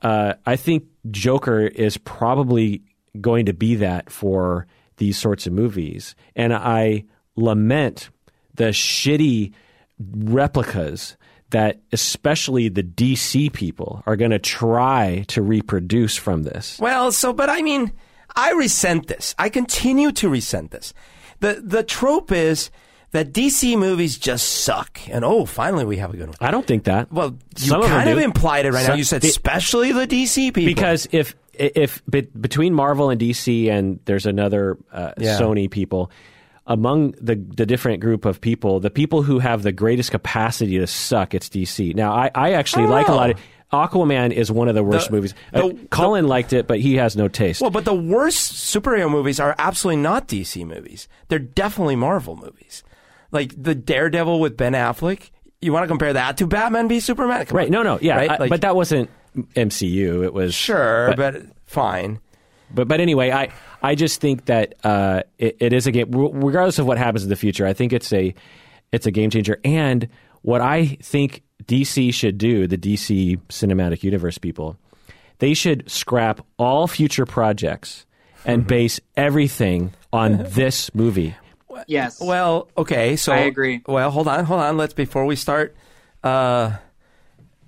[0.03, 2.83] uh, I think Joker is probably
[3.21, 4.67] going to be that for
[4.99, 7.05] these sorts of movies, and I
[7.37, 8.11] lament
[8.55, 9.53] the shitty
[9.99, 11.17] replicas
[11.51, 16.79] that especially the DC people are going to try to reproduce from this.
[16.79, 17.93] Well, so but I mean,
[18.37, 19.35] I resent this.
[19.39, 20.93] I continue to resent this.
[21.41, 22.71] The the trope is
[23.13, 26.37] that DC movies just suck, and oh, finally we have a good one.
[26.41, 27.11] I don't think that.
[27.13, 28.25] Well, you Some of them kind of do.
[28.25, 28.89] implied it right now.
[28.89, 30.65] Some- You said the- especially the DC people.
[30.67, 35.39] because if if be- between Marvel and DC and there's another uh, Yeah.
[35.41, 36.11] Sony people
[36.67, 40.87] among the the different group of people, the people who have the greatest capacity to
[40.87, 41.95] suck, it's DC.
[41.95, 43.41] Now, I, I actually don't like a lot of.
[43.73, 45.35] Aquaman is one of the worst The- movies.
[45.53, 47.61] the- Uh, Collin liked it, but he has no taste.
[47.61, 51.07] well, but the worst superhero movies are absolutely not DC movies.
[51.29, 52.83] They're definitely Marvel movies.
[53.31, 55.31] Like the Daredevil with Ben Affleck.
[55.61, 57.45] You want to compare that to Batman v Superman?
[57.47, 57.67] Come right?
[57.67, 57.73] on.
[57.73, 58.31] No, no, yeah, Right?
[58.31, 59.11] I- Like- but that wasn't
[59.57, 60.25] MCU.
[60.25, 62.21] It was Sure, but- but, fine.
[62.73, 63.49] But but anyway, I
[63.83, 66.11] I just think that uh, it, it is a game.
[66.11, 68.35] Regardless of what happens in the future, I think it's a
[68.93, 69.59] it's a game changer.
[69.65, 70.07] And
[70.43, 74.77] what I think DC should do, the DC Cinematic Universe people,
[75.39, 78.05] they should scrap all future projects
[78.45, 81.35] and base everything on this movie.
[81.87, 82.21] Yes.
[82.21, 83.83] Well, okay, so I agree.
[83.87, 84.77] Well, hold on, hold on.
[84.77, 85.77] Let's before we start
[86.25, 86.77] uh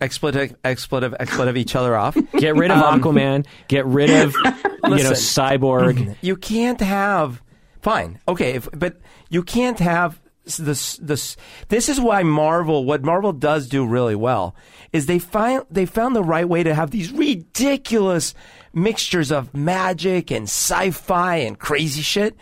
[0.01, 2.17] expletive expletive expletive each other off.
[2.39, 3.47] Get rid of Aquaman.
[3.69, 6.17] Get rid of you know Cyborg.
[6.23, 7.43] You can't have
[7.83, 8.19] fine.
[8.29, 8.99] Okay, if, but
[9.29, 11.37] you can't have this this
[11.69, 14.55] this is why Marvel what Marvel does do really well
[14.93, 18.35] is they find they found the right way to have these ridiculous
[18.73, 22.37] mixtures of magic and sci-fi and crazy shit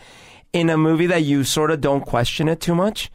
[0.53, 3.11] in a movie that you sort of don't question it too much.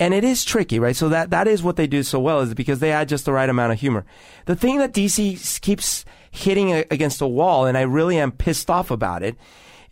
[0.00, 0.96] And it is tricky, right?
[0.96, 3.32] So that that is what they do so well is because they add just the
[3.32, 4.04] right amount of humor.
[4.46, 8.90] The thing that DC keeps hitting against the wall and I really am pissed off
[8.90, 9.36] about it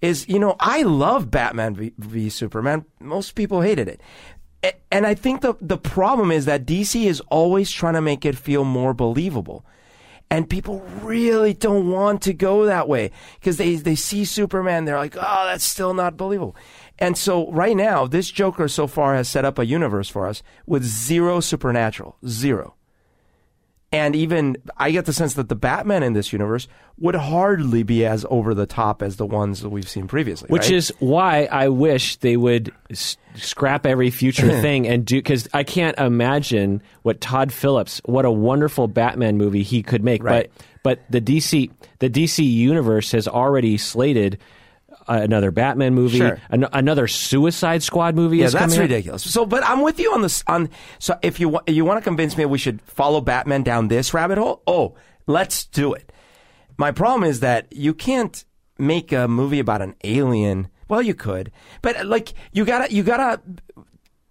[0.01, 2.87] is, you know, I love Batman v, v Superman.
[2.99, 4.01] Most people hated it.
[4.91, 8.37] And I think the, the problem is that DC is always trying to make it
[8.37, 9.65] feel more believable.
[10.31, 13.11] And people really don't want to go that way
[13.41, 14.85] because they, they see Superman.
[14.85, 16.55] They're like, oh, that's still not believable.
[17.01, 20.43] And so right now, this Joker so far has set up a universe for us
[20.67, 22.17] with zero supernatural.
[22.27, 22.75] Zero.
[23.93, 26.69] And even I get the sense that the Batman in this universe
[26.99, 30.47] would hardly be as over the top as the ones that we've seen previously.
[30.49, 30.73] Which right?
[30.73, 35.65] is why I wish they would s- scrap every future thing and do because I
[35.65, 40.23] can't imagine what Todd Phillips, what a wonderful Batman movie he could make.
[40.23, 40.51] Right.
[40.55, 44.39] But but the DC the DC universe has already slated
[45.19, 46.39] another Batman movie, Sure.
[46.51, 48.39] an- another Suicide Squad movie.
[48.39, 49.23] Yeah, is that's ridiculous.
[49.23, 50.43] So, but I'm with you on this.
[50.47, 53.89] On so, if you wa- you want to convince me we should follow Batman down
[53.89, 54.95] this rabbit hole, oh,
[55.27, 56.13] let's do it.
[56.77, 58.45] My problem is that you can't
[58.79, 60.69] make a movie about an alien.
[60.89, 61.53] Well, you could,
[61.83, 63.41] but like you gotta you gotta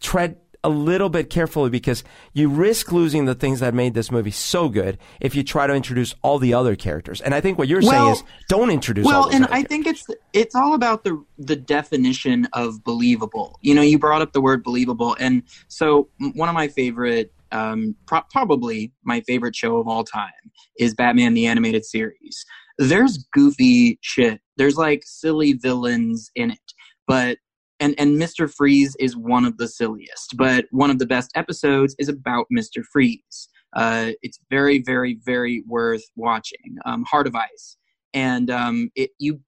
[0.02, 2.04] tread a little bit carefully because
[2.34, 5.74] you risk losing the things that made this movie so good if you try to
[5.74, 7.22] introduce all the other characters.
[7.22, 10.06] And I think what you're saying is don't introduce all well and i think it's
[10.34, 13.58] it's all about the the definition of believable.
[13.62, 17.96] You know you brought up the word believable and so one of my favorite um
[18.06, 20.32] pro- probably my favorite show of all time
[20.78, 22.46] is batman the animated series.
[22.78, 24.40] There's goofy shit.
[24.58, 26.74] There's like silly villains in it
[27.08, 27.38] but
[27.80, 28.52] and and Mr.
[28.52, 32.84] Freeze is one of the silliest, but one of the best episodes is about Mr.
[32.84, 33.50] Freeze.
[33.76, 36.78] Uh, it's very, very, very worth watching.
[36.86, 37.78] Um, Heart of Ice,
[38.14, 39.40] and um, it you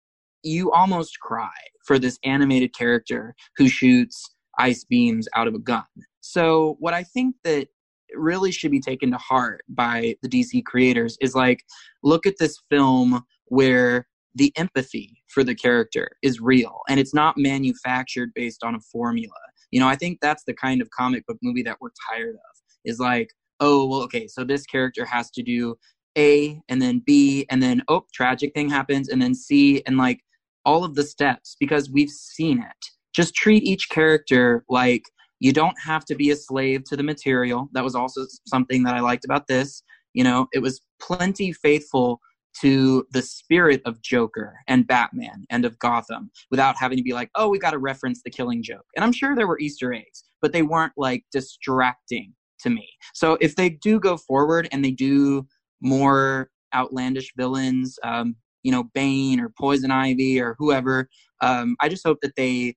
[0.44, 1.50] you almost cry
[1.86, 5.84] for this animated character who shoots ice beams out of a gun.
[6.22, 7.68] So what I think that
[8.14, 11.64] really should be taken to heart by the DC creators is like
[12.04, 17.38] look at this film where the empathy for the character is real and it's not
[17.38, 19.34] manufactured based on a formula.
[19.72, 22.62] You know, I think that's the kind of comic book movie that we're tired of.
[22.84, 23.30] Is like,
[23.60, 25.76] oh, well, okay, so this character has to do
[26.18, 30.20] A and then B and then oh, tragic thing happens and then C and like
[30.66, 32.86] all of the steps because we've seen it.
[33.14, 35.04] Just treat each character like
[35.40, 37.68] you don't have to be a slave to the material.
[37.74, 39.84] That was also something that I liked about this.
[40.14, 42.20] You know, it was plenty faithful
[42.60, 47.30] to the spirit of Joker and Batman and of Gotham without having to be like,
[47.36, 48.86] oh, we got to reference the killing joke.
[48.96, 52.88] And I'm sure there were Easter eggs, but they weren't like distracting to me.
[53.14, 55.48] So if they do go forward and they do
[55.82, 61.10] more outlandish villains, um, you know, Bane or Poison Ivy or whoever,
[61.42, 62.76] um, I just hope that they,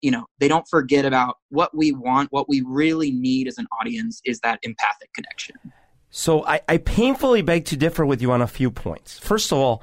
[0.00, 2.32] you know, they don't forget about what we want.
[2.32, 5.56] What we really need as an audience is that empathic connection.
[6.16, 9.18] So I, I painfully beg to differ with you on a few points.
[9.18, 9.82] First of all,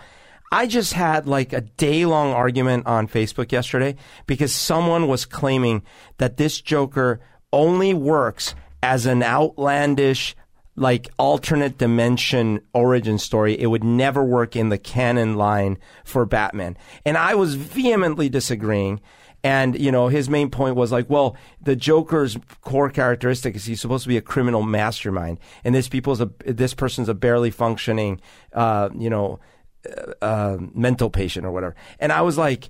[0.51, 5.83] I just had like a day long argument on Facebook yesterday because someone was claiming
[6.17, 7.19] that this Joker
[7.51, 10.35] only works as an outlandish,
[10.75, 13.53] like alternate dimension origin story.
[13.53, 16.77] It would never work in the canon line for Batman.
[17.05, 19.01] And I was vehemently disagreeing.
[19.43, 23.81] And, you know, his main point was like, well, the Joker's core characteristic is he's
[23.81, 25.37] supposed to be a criminal mastermind.
[25.65, 28.21] And this people's a, this person's a barely functioning,
[28.53, 29.39] uh, you know,
[29.85, 31.75] uh, uh, mental patient or whatever.
[31.99, 32.69] And I was like,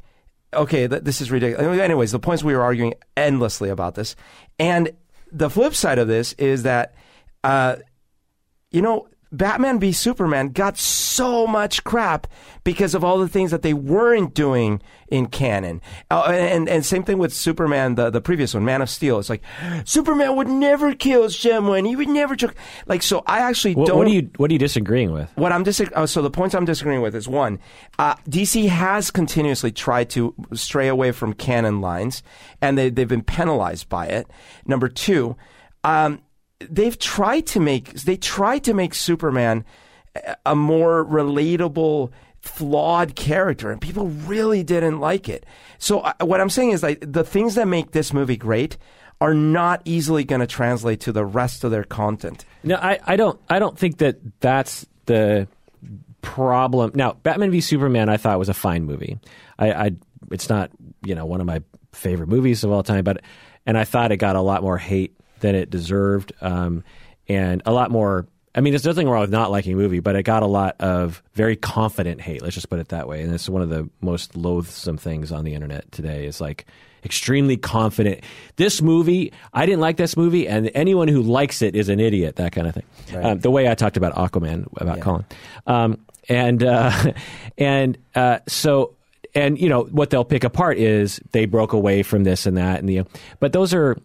[0.51, 1.79] okay, th- this is ridiculous.
[1.79, 4.15] Anyways, the points we were arguing endlessly about this.
[4.57, 4.91] And
[5.31, 6.95] the flip side of this is that,
[7.43, 7.75] uh,
[8.71, 12.27] you know, Batman v Superman got so much crap
[12.63, 15.81] because of all the things that they weren't doing in canon.
[16.09, 19.19] Uh, and, and same thing with Superman, the, the previous one, Man of Steel.
[19.19, 19.43] It's like,
[19.85, 21.85] Superman would never kill someone.
[21.85, 22.47] He would never, tr-.
[22.85, 23.97] like, so I actually What, don't.
[23.97, 25.29] what are you What are you disagreeing with?
[25.35, 27.59] What I'm dis- uh, so the points I'm disagreeing with is one,
[27.99, 32.21] uh, DC has continuously tried to stray away from canon lines,
[32.61, 34.27] and they they've been penalized by it.
[34.65, 35.35] Number two,
[35.83, 36.21] um,
[36.59, 39.65] they've tried to make they tried to make Superman
[40.45, 45.45] a- more relatable flawed character and people really didn't like it
[45.77, 48.77] so uh, what i'm saying is like the things that make this movie great
[49.21, 53.15] are not easily going to translate to the rest of their content No, I, I
[53.15, 55.47] don't I don't think that that's the
[56.21, 56.91] problem.
[56.95, 59.19] Now, Batman v Superman, I thought was a fine movie.
[59.59, 59.91] I, I
[60.31, 60.71] it's not
[61.05, 63.21] you know one of my favorite movies of all time, but
[63.65, 66.83] and I thought it got a lot more hate than it deserved, um,
[67.27, 68.25] and a lot more.
[68.55, 70.75] I mean, there's nothing wrong with not liking a movie, but it got a lot
[70.79, 72.41] of very confident hate.
[72.43, 73.21] Let's just put it that way.
[73.23, 76.25] And it's one of the most loathsome things on the internet today.
[76.25, 76.65] Is like
[77.03, 78.21] extremely confident.
[78.55, 82.35] This movie, I didn't like this movie, and anyone who likes it is an idiot.
[82.35, 82.83] That kind of thing.
[83.13, 83.25] Right.
[83.25, 85.03] Um, the way I talked about Aquaman about Yeah.
[85.03, 85.25] Collin,
[85.67, 86.91] um, and uh,
[87.57, 88.93] and uh, so
[89.35, 92.79] and you know what they'll pick apart is they broke away from this and that
[92.79, 93.01] and the
[93.39, 93.97] but those are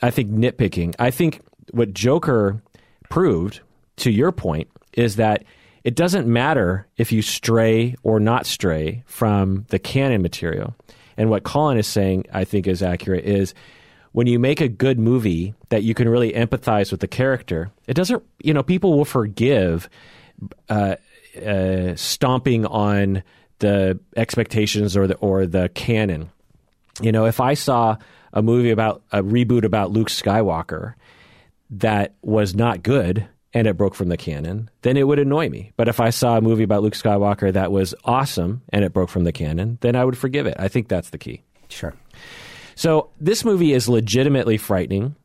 [0.00, 0.94] I think nitpicking.
[0.98, 1.40] I think
[1.72, 2.62] what Joker
[3.10, 3.60] proved
[3.96, 5.44] to your point is that
[5.84, 10.74] it doesn't matter if you stray or not stray from the canon material.
[11.16, 13.54] And what Collin is saying, I think, is accurate is
[14.12, 17.94] when you make a good movie that you can really empathize with the character, it
[17.94, 19.88] doesn't, you know, people will forgive
[20.68, 20.96] uh,
[21.44, 23.22] uh, stomping on
[23.58, 26.30] the expectations or the or the canon.
[27.00, 27.96] You know, if I saw
[28.32, 30.94] a movie about a reboot about Luke Skywalker
[31.70, 35.72] that was not good and it broke from the canon, then it would annoy me.
[35.76, 39.10] But if I saw a movie about Luke Skywalker that was awesome and it broke
[39.10, 40.56] from the canon, then I would forgive it.
[40.58, 41.42] I think that's the key.
[41.68, 41.94] Sure.
[42.74, 45.16] So this movie is legitimately frightening.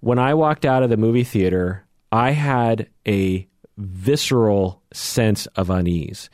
[0.00, 3.46] When I walked out of the movie theater, I had a
[3.76, 6.28] visceral sense of unease.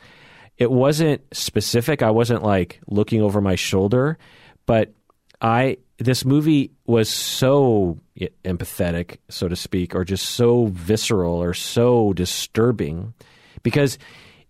[0.57, 2.01] It wasn't specific.
[2.01, 4.17] I wasn't like looking over my shoulder,
[4.65, 4.93] but
[5.39, 7.99] I this movie was so
[8.45, 13.13] empathetic, so to speak, or just so visceral or so disturbing
[13.63, 13.97] because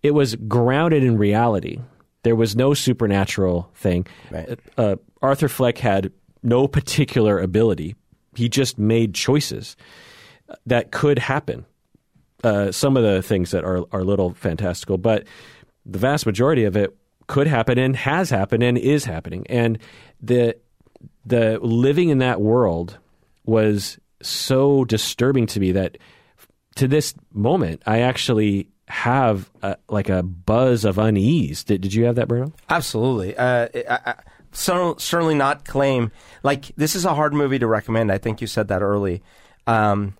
[0.02, 1.80] it was grounded in reality.
[2.22, 4.06] There was no supernatural thing.
[4.30, 4.58] Right.
[4.76, 7.96] Uh, Arthur Fleck had no particular ability.
[8.34, 9.76] He just made choices
[10.66, 11.64] that could happen.
[12.44, 15.26] Uh, some of the things that are are a little fantastical, but
[15.84, 16.96] the vast majority of it
[17.26, 19.44] could happen and has happened and is happening.
[19.48, 19.78] And
[20.20, 20.54] the
[21.28, 22.98] the living in that world
[23.44, 25.98] was so disturbing to me that
[26.76, 31.64] to this moment I actually have a, like a buzz of unease.
[31.64, 32.52] Did, did you have that, Bruno?
[32.68, 33.36] Absolutely.
[33.36, 34.14] Uh, I, I,
[34.52, 36.10] cer- certainly not claim
[36.42, 38.10] like this is a hard movie to recommend.
[38.10, 39.22] I think you said that early.
[39.66, 40.14] Um,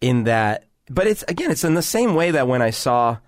[0.00, 3.18] in that, but it's again, it's in the same way that when I saw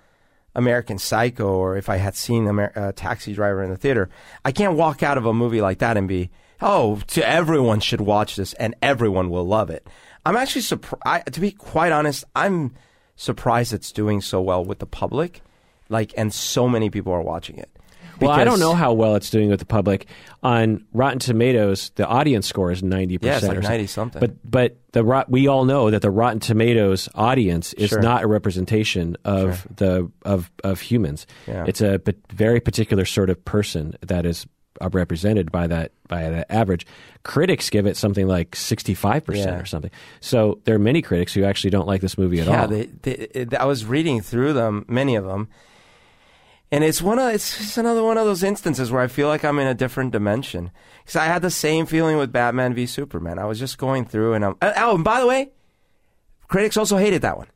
[0.54, 4.08] American Psycho, or if I had seen Amer- uh, Taxi Driver in the theater,
[4.44, 6.30] I can't walk out of a movie like that and be,
[6.60, 9.86] oh, to everyone should watch this and everyone will love it.
[10.24, 11.32] I'm actually surprised.
[11.32, 12.74] To be quite honest, I'm
[13.16, 15.40] surprised it's doing so well with the public,
[15.88, 17.70] like, and so many people are watching it.
[18.20, 20.06] Well, I don't know how well it's doing with the public.
[20.42, 23.42] On Rotten Tomatoes, the audience score is ninety percent.
[23.42, 24.20] Yeah, like 90 something.
[24.20, 28.00] But but the rot- we all know that the Rotten Tomatoes audience is Sure.
[28.00, 31.26] not a representation of the of of humans.
[31.46, 31.64] Yeah.
[31.68, 32.00] It's a
[32.32, 34.46] very particular sort of person that is
[34.80, 36.86] represented by that by that average.
[37.22, 39.90] Critics give it something like sixty five percent or something.
[40.20, 42.68] So there are many critics who actually don't like this movie at yeah, all.
[42.68, 45.48] they, they, I was reading through them, many of them,
[46.70, 49.44] and it's one of it's just another one of those instances where I feel like
[49.44, 50.70] I'm in a different dimension
[51.00, 53.38] because I had the same feeling with Batman v Superman.
[53.38, 55.50] I was just going through, and I'm oh, and by the way,
[56.48, 57.48] critics also hated that one,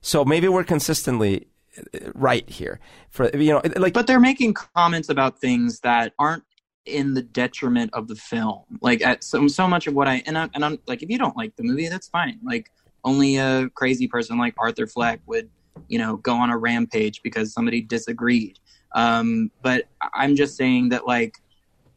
[0.00, 1.46] so maybe we're consistently
[1.76, 2.80] uh, right here.
[3.10, 6.44] For you know, like but they're making comments about things that aren't
[6.86, 8.62] in the detriment of the film.
[8.80, 11.18] Like at so so much of what I and I'm, and I'm like, if you
[11.18, 12.38] don't like the movie, that's fine.
[12.44, 12.70] Like
[13.04, 15.48] only a crazy person like Arthur Fleck would,
[15.88, 18.58] you know, go on a rampage because somebody disagreed.
[18.94, 21.36] Um, but I'm just saying that like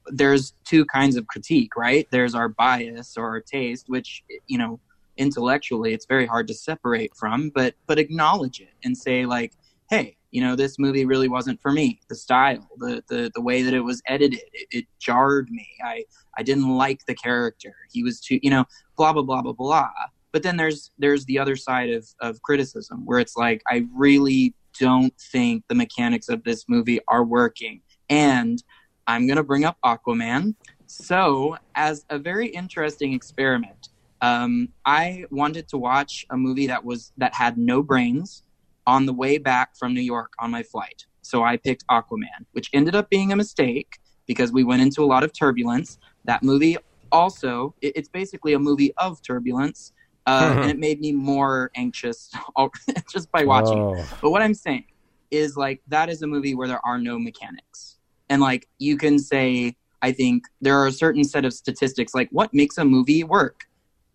[0.08, 2.08] there's two kinds of critique, right?
[2.12, 4.80] There's our bias or our taste, which you know
[5.18, 9.54] intellectually it's very hard to separate from, but but acknowledge it and say like,
[9.90, 12.00] hey, you know, this movie really wasn't for me.
[12.10, 15.68] The style, the the, the way that it was edited, it, it jarred me.
[15.84, 16.04] I
[16.38, 17.74] I didn't like the character.
[17.92, 18.66] He was too, you know,
[18.96, 19.90] blah blah blah blah blah.
[20.32, 24.54] But then there's there's the other side of of criticism where it's like I really
[24.80, 27.82] don't think the mechanics of this movie are working.
[28.08, 28.62] And
[29.08, 30.54] I'm to bring up Aquaman.
[30.86, 33.90] So, as a very interesting experiment,
[34.22, 38.44] um, I wanted to watch a movie that was that had no brains
[38.88, 41.06] on the way back from New York on my flight.
[41.22, 43.90] So I picked Aquaman, which ended up being a mistake
[44.26, 46.00] because we went into a lot of turbulence.
[46.26, 46.78] That movie
[47.12, 49.92] also, it- it's basically a movie of turbulence,
[50.26, 52.32] uh, and it made me more anxious
[53.12, 53.82] just by watching it.
[53.82, 54.06] Whoa.
[54.22, 54.86] But what I'm saying
[55.30, 57.98] is like that is a movie where there are no mechanics.
[58.30, 62.30] And like you can say, I think there are a certain set of statistics like
[62.32, 63.66] what makes a movie work?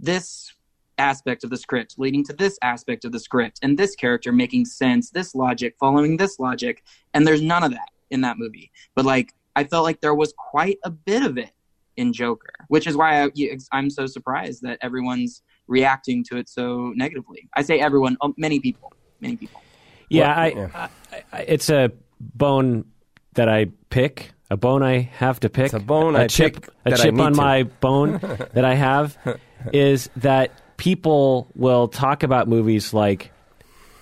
[0.01, 0.53] This
[0.99, 4.65] aspect of the script leading to this aspect of the script and this character making
[4.65, 6.83] sense, this logic following this logic.
[7.15, 8.71] And there's none of that in that movie.
[8.95, 11.53] But like I felt like there was quite a bit of it.
[11.97, 13.31] in Joker, which is why I,
[13.71, 17.49] I'm so surprised that everyone's reacting to it so negatively.
[17.55, 19.61] I say everyone, oh, many people, many people.
[20.09, 20.89] Yeah, well, I, yeah.
[21.13, 22.87] I, I, it's a bone
[23.35, 25.67] that I pick, a bone I have to pick.
[25.67, 27.37] It's a bone a I chip, a chip on to.
[27.37, 28.19] my bone
[28.53, 29.19] that I have
[29.73, 33.31] is that people will talk about movies like,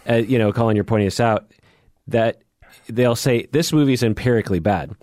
[0.08, 1.52] uh, you know, Collin, you're pointing this out,
[2.06, 2.40] that
[2.88, 4.96] they'll say this movie's empirically bad,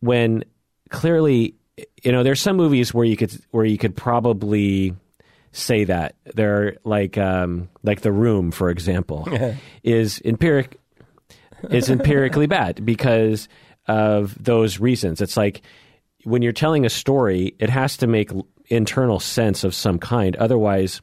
[0.00, 0.44] when
[0.90, 1.54] clearly,
[2.02, 4.94] you know, there's some movies where you could where you could probably
[5.52, 6.14] say that.
[6.34, 9.26] They're like um, like The Room, for example,
[9.82, 10.78] is empiric
[11.70, 13.48] is empirically bad because
[13.86, 15.22] of those reasons.
[15.22, 15.62] It's like
[16.24, 18.30] when you're telling a story, it has to make
[18.66, 20.36] internal sense of some kind.
[20.36, 21.00] Otherwise,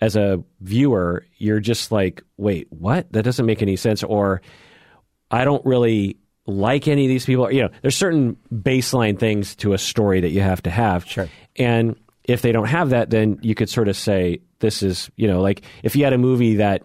[0.00, 3.12] as a viewer, you're just like, wait, what?
[3.12, 4.02] That doesn't make any sense.
[4.02, 4.42] Or
[5.30, 7.50] I don't really like any of these people.
[7.52, 11.06] You know, there's certain baseline things to a story that you have to have.
[11.06, 11.28] Sure.
[11.56, 15.28] And if they don't have that, then you could sort of say this is, you
[15.28, 16.82] know, like if you had a movie that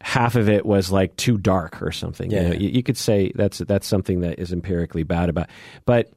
[0.00, 2.42] half of it was like too dark or something, yeah.
[2.42, 5.48] you, know, you, you could say that's that's something that is empirically bad about.
[5.86, 6.10] But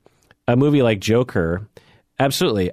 [0.48, 1.68] a movie like Joker,
[2.20, 2.72] absolutely.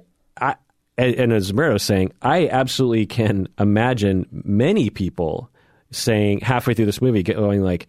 [0.97, 5.49] And, and as Mero was saying, I absolutely can imagine many people
[5.91, 7.87] saying halfway through this movie going like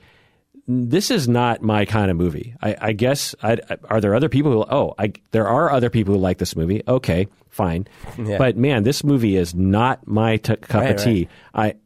[0.68, 2.54] this is not my kind of movie.
[2.60, 4.64] I, I guess I, are there other people who?
[4.68, 6.82] Oh, I, there are other people who like this movie.
[6.88, 7.86] Okay, fine.
[8.18, 8.38] Yeah.
[8.38, 11.28] But man, this movie is not my t- cup right, of tea.
[11.54, 11.76] Right.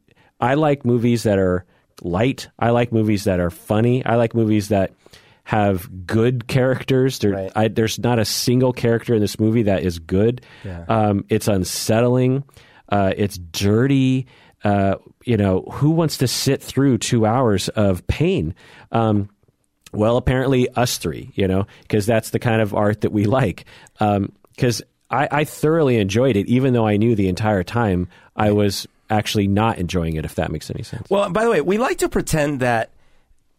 [0.40, 1.64] I I like movies that are
[2.02, 2.48] light.
[2.58, 4.04] I like movies that are funny.
[4.04, 4.92] I like movies that
[5.44, 7.18] have good characters.
[7.18, 7.52] There, right.
[7.54, 10.44] I, there's not a single character in this movie that is good.
[10.64, 10.84] Yeah.
[10.88, 12.44] Um, it's unsettling.
[12.88, 14.26] Uh, it's dirty
[14.64, 18.54] uh, you know, who wants to sit through two hours of pain?
[18.92, 19.30] Um,
[19.92, 23.64] well, apparently us three, you know, because that's the kind of art that we like.
[23.98, 28.52] Because um, I, I thoroughly enjoyed it, even though I knew the entire time I
[28.52, 30.24] was actually not enjoying it.
[30.24, 31.08] If that makes any sense.
[31.10, 32.90] Well, by the way, we like to pretend that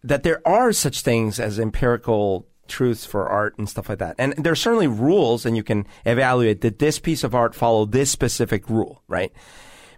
[0.04, 4.16] that there are such things as empirical truths for art and stuff like that.
[4.18, 7.86] And there are certainly rules, and you can evaluate that this piece of art follow
[7.86, 9.32] this specific rule, right?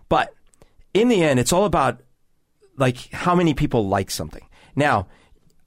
[0.09, 0.33] But
[0.93, 2.01] in the end, it's all about
[2.77, 4.47] like how many people like something.
[4.75, 5.07] Now,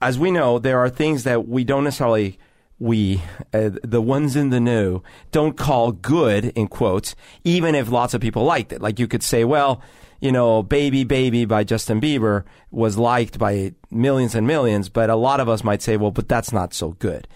[0.01, 2.37] as we know, there are things that we don't necessarily
[2.79, 3.23] we
[3.53, 8.21] uh, the ones in the know don't call good in quotes, even if lots of
[8.21, 8.81] people liked it.
[8.81, 9.81] Like you could say, well,
[10.19, 15.15] you know, Baby Baby by Justin Bieber was liked by millions and millions, but a
[15.15, 17.27] lot of us might say, well, but that's not so good.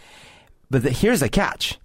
[0.69, 1.79] But the, here's the catch.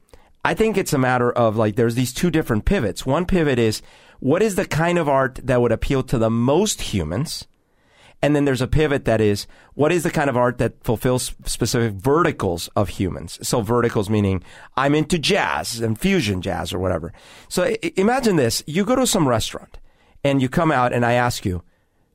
[0.44, 3.04] I think it's a matter of like there's these two different pivots.
[3.04, 3.82] One pivot is
[4.20, 7.46] what is the kind of art that would appeal to the most humans?
[8.22, 11.34] And then there's a pivot that is, what is the kind of art that fulfills
[11.44, 13.38] specific verticals of humans?
[13.46, 14.42] So verticals meaning
[14.76, 17.12] I'm into jazz and fusion jazz or whatever.
[17.48, 18.62] So imagine this.
[18.66, 19.78] You go to some restaurant
[20.26, 21.62] and you come out and I ask you,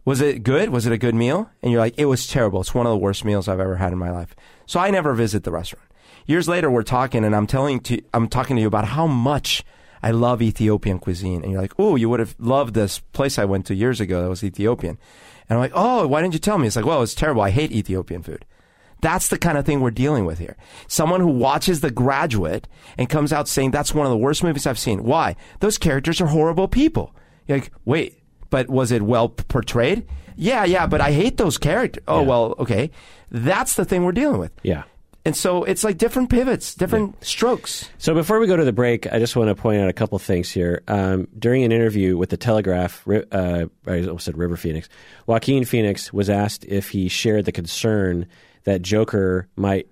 [0.04, 0.70] was it good?
[0.70, 1.50] Was it a good meal?
[1.62, 2.60] And you're like, it was terrible.
[2.60, 4.36] It's one of the worst meals I've ever had in my life.
[4.66, 5.88] So I never visit the restaurant.
[6.26, 9.64] Years later, we're talking and I'm telling to, I'm talking to you about how much
[10.04, 11.42] I love Ethiopian cuisine.
[11.42, 14.22] And you're like, oh, you would have loved this place I went to years ago
[14.22, 14.98] that was Ethiopian.
[15.48, 16.68] And I'm like, oh, why didn't you tell me?
[16.68, 17.42] It's like, well, it's terrible.
[17.42, 18.46] I hate Ethiopian food.
[19.02, 20.58] That's the kind of thing we're dealing with here.
[20.88, 24.68] Someone who watches The Graduate and comes out saying that's one of the worst movies
[24.68, 25.04] I've seen.
[25.04, 25.36] Why?
[25.60, 27.16] Those characters are horrible people.
[27.48, 28.20] You're like, wait,
[28.50, 30.08] but was it well portrayed?
[30.36, 32.04] Yeah, yeah, but I hate those characters.
[32.08, 32.28] Oh, yeah.
[32.28, 32.92] well, okay.
[33.30, 34.52] That's the thing we're dealing with.
[34.64, 34.84] Yeah.
[35.24, 37.26] And so it's like different pivots, different yeah.
[37.26, 37.88] strokes.
[38.00, 40.18] So before we go to the break, I just want to point out a couple
[40.18, 40.82] things here.
[40.88, 44.90] Um, during an interview with the Telegraph, uh, I almost said River Phoenix,
[45.28, 48.26] Joaquin Phoenix was asked if he shared the concern
[48.64, 49.88] that Joker might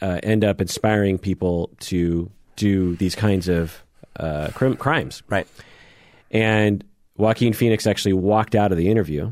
[0.00, 3.84] uh, end up inspiring people to do these kinds of
[4.16, 5.22] uh, crim- crimes.
[5.28, 5.46] Right.
[6.32, 6.82] And
[7.16, 9.30] Joaquin Phoenix actually walked out of the interview,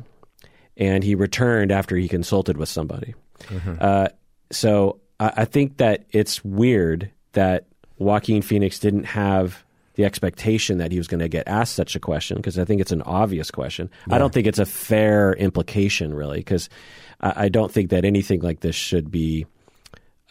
[0.77, 3.15] and he returned after he consulted with somebody.
[3.45, 3.77] Mm-hmm.
[3.81, 4.09] Uh,
[4.51, 7.67] so I, I think that it's weird that
[7.99, 9.65] Joaquin Phoenix didn't have
[9.95, 12.81] the expectation that he was going to get asked such a question because I think
[12.81, 13.91] it's an obvious question.
[14.09, 14.15] Yeah.
[14.15, 16.69] I don't think it's a fair implication, really, because
[17.21, 19.47] I, I, don't think that anything like this should be.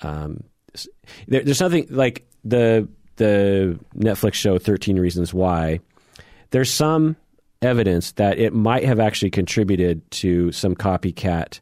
[0.01, 0.43] Um,
[1.27, 2.87] there, there's nothing like the
[3.17, 5.81] the Netflix show Thirteen Reasons Why.
[6.51, 7.15] There's some
[7.61, 11.59] evidence that it might have actually contributed to some copycat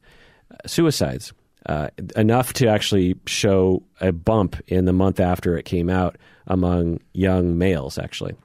[0.66, 1.34] suicides
[1.68, 6.18] uh, enough to actually show a bump in the month after it came out
[6.48, 7.98] among young males.
[7.98, 8.36] Actually,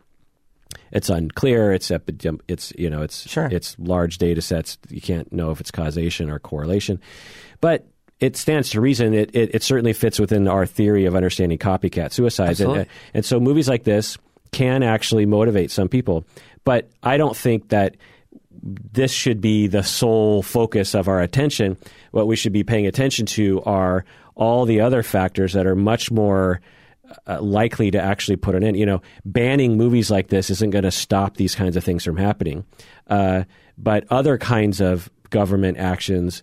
[0.91, 1.73] it's unclear.
[1.73, 1.91] It's
[2.49, 3.49] it's you know it's sure.
[3.51, 4.79] it's large data sets.
[4.89, 7.01] You can't know if it's causation or correlation,
[7.61, 7.87] but
[8.19, 9.15] it stands to reason.
[9.15, 13.39] It, it, it certainly fits within our theory of understanding copycat suicides, and, and so
[13.39, 14.19] movies like this
[14.53, 16.25] can actually motivate some people.
[16.65, 17.97] But I don't think that
[18.63, 21.77] this should be the sole focus of our attention.
[22.13, 26.11] What we should be paying attention to are all the other factors that are much
[26.11, 26.61] more
[27.27, 28.77] uh, likely to actually put an end.
[28.77, 32.17] You know, banning movies like this isn't going to stop these kinds of things from
[32.17, 32.65] happening.
[33.09, 33.45] Uh,
[33.77, 36.43] but other kinds of government actions,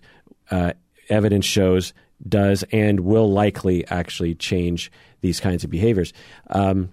[0.50, 0.72] uh,
[1.08, 1.94] evidence shows,
[2.28, 4.92] does and will likely actually change
[5.22, 6.12] these kinds of behaviors.
[6.50, 6.92] Um,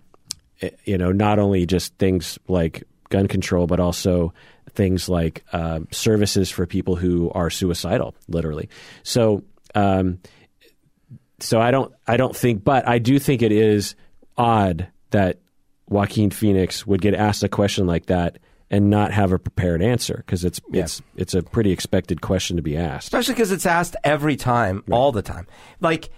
[0.86, 4.34] you know, not only just things like gun control, but also
[4.72, 8.70] things like uh, services for people who are suicidal, literally.
[9.04, 9.44] So,
[9.76, 10.20] um,
[11.40, 13.96] so I don't, I don't think, but I do think it is
[14.38, 15.40] odd that
[15.90, 18.40] Joaquin Phoenix would get asked a question like that
[18.70, 20.84] and not have a prepared answer because it's Yeah.
[20.84, 23.06] it's it's a pretty expected question to be asked.
[23.08, 25.48] especially because it's asked every time, all the time.
[25.80, 26.10] Like,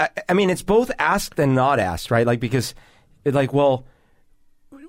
[0.00, 2.26] I, I mean, it's both asked and not asked, right?
[2.26, 2.74] Like because,
[3.34, 3.86] like, well,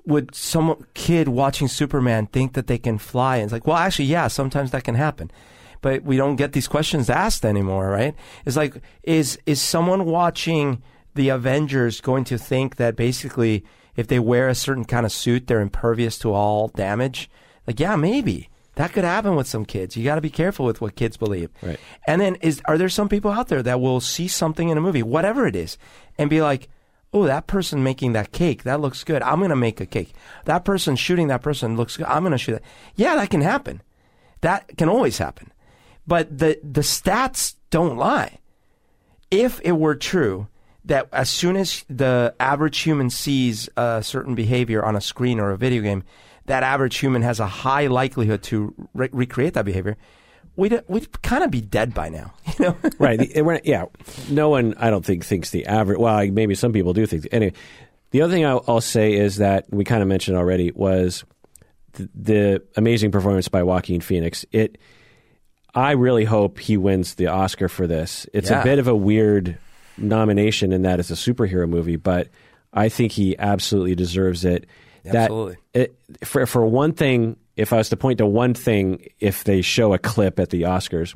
[0.06, 3.36] would some kid watching Superman think that they can fly?
[3.36, 5.30] And it's like, well, actually, yeah, sometimes that can happen.
[5.82, 8.14] But we don't get these questions asked anymore, right?
[8.44, 10.82] It's like, is is someone watching
[11.14, 13.64] the Avengers going to think that basically
[13.96, 17.30] if they wear a certain kind of suit, they're impervious to all damage?
[17.66, 18.48] Like, yeah, maybe.
[18.76, 19.96] That could happen with some kids.
[19.96, 21.50] You got to be careful with what kids believe.
[21.60, 21.78] Right.
[22.06, 24.80] And then is are there some people out there that will see something in a
[24.80, 25.76] movie, whatever it is,
[26.18, 26.68] and be like,
[27.12, 29.22] "Oh, that person making that cake, that looks good.
[29.22, 30.12] I'm going to make a cake.
[30.44, 32.06] That person shooting that person looks good.
[32.06, 32.62] I'm going to shoot that."
[32.96, 33.82] Yeah, that can happen.
[34.40, 35.52] That can always happen.
[36.06, 38.38] But the the stats don't lie.
[39.30, 40.48] If it were true
[40.84, 45.50] that as soon as the average human sees a certain behavior on a screen or
[45.50, 46.02] a video game,
[46.46, 49.96] that average human has a high likelihood to re- recreate that behavior,
[50.60, 52.76] we'd we'd kind of be dead by now, you know.
[52.98, 53.18] right.
[53.18, 53.86] The, yeah.
[54.28, 55.98] No one, I don't think, thinks the average.
[55.98, 57.26] Well, maybe some people do think.
[57.32, 57.54] Anyway,
[58.10, 61.24] the other thing I'll, I'll say is that we kind of mentioned already was
[61.94, 64.44] the, the amazing performance by Joaquin Phoenix.
[64.52, 64.78] It.
[65.72, 68.26] I really hope he wins the Oscar for this.
[68.34, 68.60] It's Yeah.
[68.60, 69.56] a bit of a weird
[69.96, 72.28] nomination in that it's a superhero movie, but
[72.72, 74.66] I think he absolutely deserves it.
[75.06, 75.56] Absolutely.
[75.72, 79.44] That it, for for one thing, if I was to point to one thing, if
[79.44, 81.14] they show a clip at the Oscars,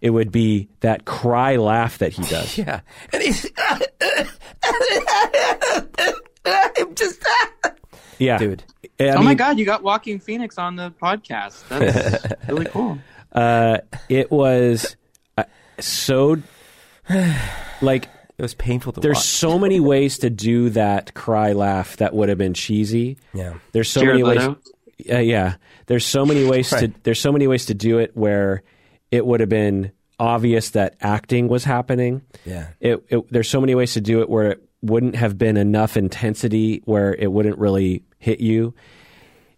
[0.00, 2.56] it would be that cry laugh that he does.
[2.64, 2.80] yeah,
[3.12, 3.50] and he's
[6.46, 7.24] I'm just
[8.18, 8.62] Yeah, dude.
[9.00, 11.66] I oh my god, you got Joaquin Phoenix on the podcast.
[11.68, 12.98] That's really cool.
[13.32, 13.78] uh,
[14.08, 14.96] it was
[15.38, 15.44] uh,
[15.80, 16.36] so
[17.82, 19.02] like It was painful to watch.
[19.02, 19.24] there's watch.
[19.24, 23.16] so many ways to do that cry laugh that would have been cheesy.
[23.34, 23.54] Yeah.
[23.72, 24.56] There's so Jared many ways.
[25.08, 28.62] Uh, yeah, there's so many ways to there's so many ways to do it where
[29.10, 32.22] it would have been obvious that acting was happening.
[32.44, 32.68] Yeah.
[32.80, 35.96] It, it there's so many ways to do it where it wouldn't have been enough
[35.96, 38.74] intensity where it wouldn't really hit you.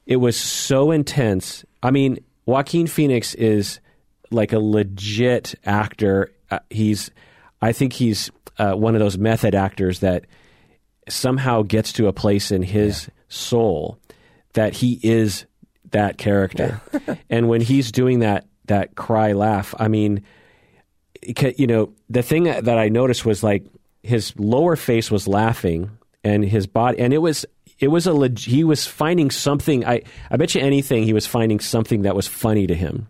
[0.06, 1.64] It was so intense.
[1.82, 3.80] I mean, Joaquin Phoenix is
[4.30, 6.32] like a legit actor.
[6.50, 7.10] Uh, he's,
[7.60, 10.26] I think he's uh, one of those method actors that
[11.08, 13.98] somehow gets to a place in his soul
[14.54, 15.46] that he is
[15.90, 16.80] that character.
[17.30, 20.22] and when he's doing that that cry laugh, I mean,
[21.56, 23.64] you know, the thing that I noticed was like
[24.02, 25.90] his lower face was laughing
[26.24, 27.46] and his body and it was
[27.78, 31.26] it was a leg- he was finding something I I bet you anything he was
[31.26, 33.08] finding something that was funny to him.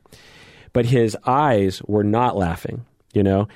[0.74, 3.48] But his eyes were not laughing, you know?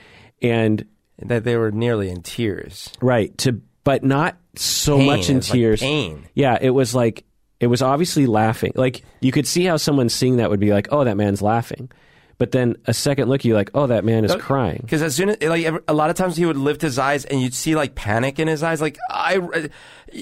[0.43, 0.85] And
[1.21, 2.91] That they were nearly in tears.
[3.01, 5.07] right, to but not so Pain.
[5.07, 5.81] much in It was like tears.
[5.81, 6.27] pain.
[6.35, 7.25] Yeah, it was like
[7.61, 8.73] it was obviously laughing.
[8.75, 11.91] Like you could see how someone seeing that would be like, "Oh, that man's laughing."
[12.39, 15.31] But then a second look, you're like, "Oh, that man is crying." Because as soon
[15.31, 17.95] as like a lot of times he would lift his eyes and you'd see like
[17.95, 18.81] panic in his eyes.
[18.83, 19.71] Like I,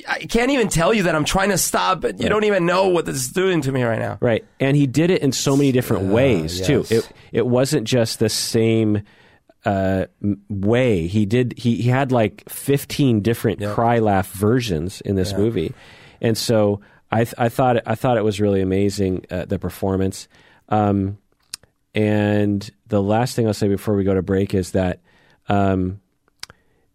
[0.08, 2.88] I can't even tell you that I'm trying to stop, but you don't even know
[2.88, 4.18] what this is doing to me right now.
[4.20, 4.44] Right.
[4.60, 6.84] And he did it in so many different ways too.
[6.88, 6.92] yes.
[6.92, 9.02] It it wasn't just the same
[9.64, 11.08] uh, m- way.
[11.08, 15.74] He did he, he had like 15 different cry laugh versions in this movie.
[16.20, 16.80] And so
[17.14, 20.26] I th- I thought I thought it was really amazing uh, the performance.
[20.68, 21.18] Um,
[21.94, 25.00] and the last thing I'll say before we go to break is that
[25.48, 26.00] um,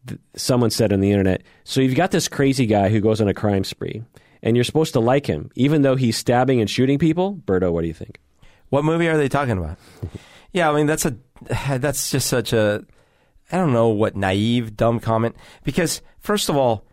[0.06, 3.30] th- someone said on the internet, so you've got this crazy guy who goes on
[3.30, 4.04] a crime spree,
[4.44, 7.36] and you're supposed to like him, even though he's stabbing and shooting people.
[7.46, 8.20] Berto, what do you think?
[8.68, 9.78] What movie are they talking about?
[10.52, 11.16] yeah, I mean that's a
[11.80, 12.84] that's just such a
[13.54, 16.84] I don't know what naive dumb comment because first of all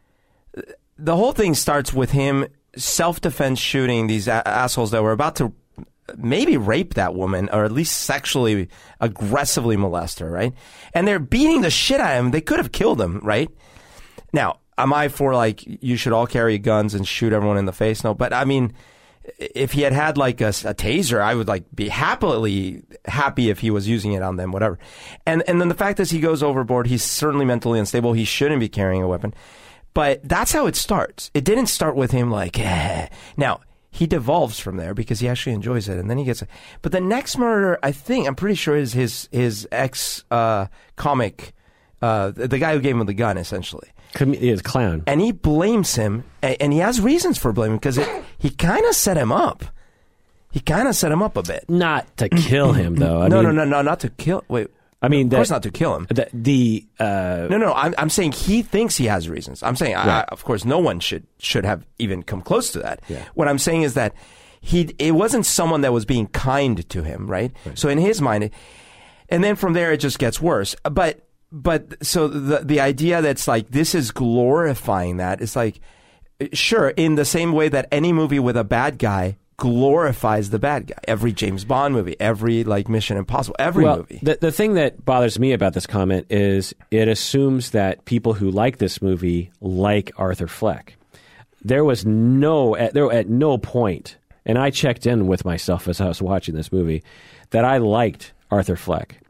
[0.97, 2.47] the whole thing starts with him
[2.77, 5.53] self-defense shooting these a- assholes that were about to
[6.17, 8.69] maybe rape that woman or at least sexually
[9.01, 10.55] aggressively molest her, right?
[10.95, 12.31] And they're beating the shit out of him.
[12.31, 13.51] They could have killed him, right?
[14.33, 17.73] Now, am I for like you should all carry guns and shoot everyone in the
[17.73, 18.05] face?
[18.05, 18.73] No, but I mean,
[19.39, 23.59] if he had had like a, a, taser, I would like be happily happy if
[23.59, 24.79] he was using it on them, whatever.
[25.27, 26.87] And and then the fact is he goes overboard.
[26.87, 28.13] He's certainly mentally unstable.
[28.13, 29.35] He shouldn't be carrying a weapon.
[29.97, 31.31] But that's how it starts.
[31.33, 33.09] It didn't start with him like, eh.
[33.39, 36.43] now he devolves from there because he actually enjoys it, and then he gets.
[36.83, 40.67] But the next murder, I think, I'm pretty sure is his his ex uh,
[40.97, 41.55] comic,
[42.03, 43.89] uh, the guy who gave him the gun, essentially.
[44.13, 47.99] Com- clown, and he blames him, and he has reasons for blaming because
[48.37, 49.65] he kind of set him up.
[50.53, 51.65] He kind of set him up a bit.
[51.71, 53.23] Not to kill him, though.
[53.23, 54.45] I no, mean, no, no, no, not to kill.
[54.49, 54.69] Wait,
[55.07, 56.07] I mean, of that- course not to kill him.
[56.11, 59.63] The, the uh, No, no, I'm, I'm saying he thinks he has reasons.
[59.63, 63.01] I'm saying, I, of course, no one should should have even come close to that.
[63.09, 63.25] Yeah.
[63.35, 64.15] What I'm saying is that
[64.61, 67.53] he it wasn't someone that was being kind to him, right?
[67.75, 68.51] So in his mind,
[69.29, 70.75] and then from there it just gets worse.
[70.83, 75.81] But but so the the idea that's like this is glorifying that is like
[76.53, 80.89] sure in the same way that any movie with a bad guy glorifies the bad
[80.89, 80.99] guy.
[81.09, 84.21] Every James Bond movie, every like Mission Impossible, every well, movie.
[84.23, 88.51] the the thing that bothers me about this comment is it assumes that people who
[88.51, 90.97] like this movie like Arthur Fleck.
[91.63, 96.01] There was no at, there at no point, and I checked in with myself as
[96.01, 97.03] I was watching this movie,
[97.51, 99.21] that I liked Arthur Fleck.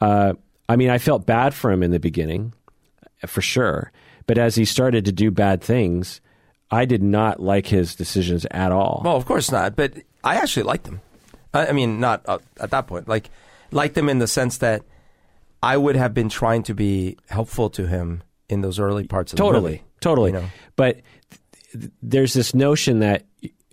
[0.00, 0.34] Uh,
[0.68, 2.54] I mean, I felt bad for him in the beginning,
[3.26, 3.90] for sure.
[4.26, 6.20] But as he started to do bad things,
[6.70, 9.02] I did not like his decisions at all.
[9.04, 9.74] Well, of course not.
[9.76, 11.00] But I actually liked them.
[11.52, 13.08] I, I mean, not uh, at that point.
[13.08, 13.30] Like,
[13.72, 14.82] liked them in the sense that
[15.62, 19.36] I would have been trying to be helpful to him in those early parts of
[19.36, 19.84] the totally, movie.
[20.00, 20.30] totally.
[20.32, 20.46] you know?
[20.76, 21.00] But
[21.72, 23.24] th- there's this notion that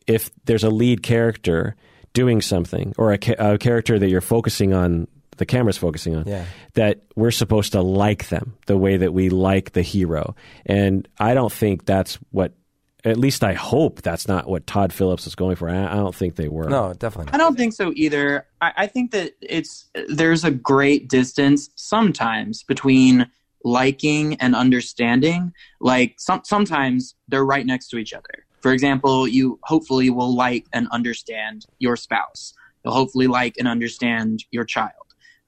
[0.08, 1.76] if there's a lead character
[2.14, 6.24] doing something, or a, ca- a character that you're focusing on, the camera's focusing on,
[6.28, 6.46] Yeah.
[6.74, 10.36] that we're supposed to like them the way that we like the hero.
[10.66, 12.54] And I don't think that's what.
[13.08, 15.70] At least I hope that's not what Todd Phillips was going for.
[15.70, 16.68] I I don't think they were.
[16.68, 17.36] No, definitely Not.
[17.36, 18.46] I don't think so either.
[18.60, 23.30] I, I think that it's there's a great distance sometimes between
[23.64, 25.54] liking and understanding.
[25.80, 28.46] Like some sometimes they're right next to each other.
[28.60, 32.54] For example, you hopefully will like and understand your spouse.
[32.84, 34.92] You'll hopefully like and understand your child.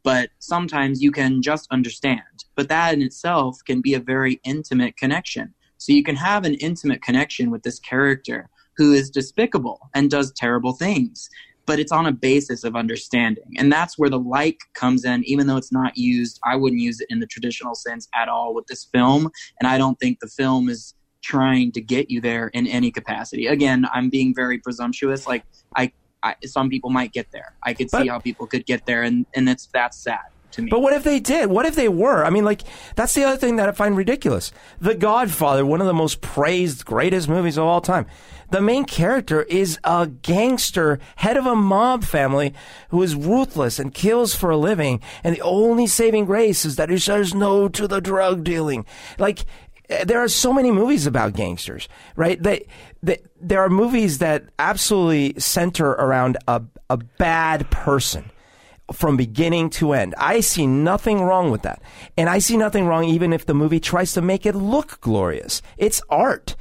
[0.04, 2.46] But sometimes you can just understand.
[2.56, 5.54] But that in itself can be a very intimate connection.
[5.80, 10.32] So you can have an intimate connection with this character who is despicable and does
[10.34, 11.30] terrible things
[11.70, 13.54] but it's on a basis of understanding.
[13.60, 16.40] And that's where the like comes in, even though it's not used.
[16.44, 19.30] I wouldn't use it in the traditional sense at all with this film.
[19.60, 23.46] And I don't think the film is trying to get you there in any capacity.
[23.46, 25.28] Again, I'm being very presumptuous.
[25.28, 25.44] Like,
[25.78, 25.92] I,
[26.24, 27.54] I some people might get there.
[27.62, 30.62] I could But- see how people could get there, and, and it's that's sad to
[30.62, 30.70] me.
[30.70, 31.50] But what if they did?
[31.50, 32.24] What if they were?
[32.24, 32.62] I mean, like,
[32.96, 34.52] that's the other thing that I find ridiculous.
[34.80, 38.06] The Godfather, one of the most praised, greatest movies of all time.
[38.52, 42.54] The main character is a gangster, head of a mob family
[42.90, 45.02] who is ruthless and kills for a living.
[45.24, 48.86] And the only saving grace is that he says no to the drug dealing.
[49.20, 49.46] Like,
[49.90, 52.42] eh, there are so many movies about gangsters, right?
[52.42, 52.66] They,
[53.04, 58.32] they, there are movies that absolutely center around a, a bad person
[58.94, 60.16] from beginning to end.
[60.18, 61.82] I see nothing wrong with that.
[62.18, 65.62] And I see nothing wrong even if the movie tries to make it look glorious.
[65.78, 66.56] It's art.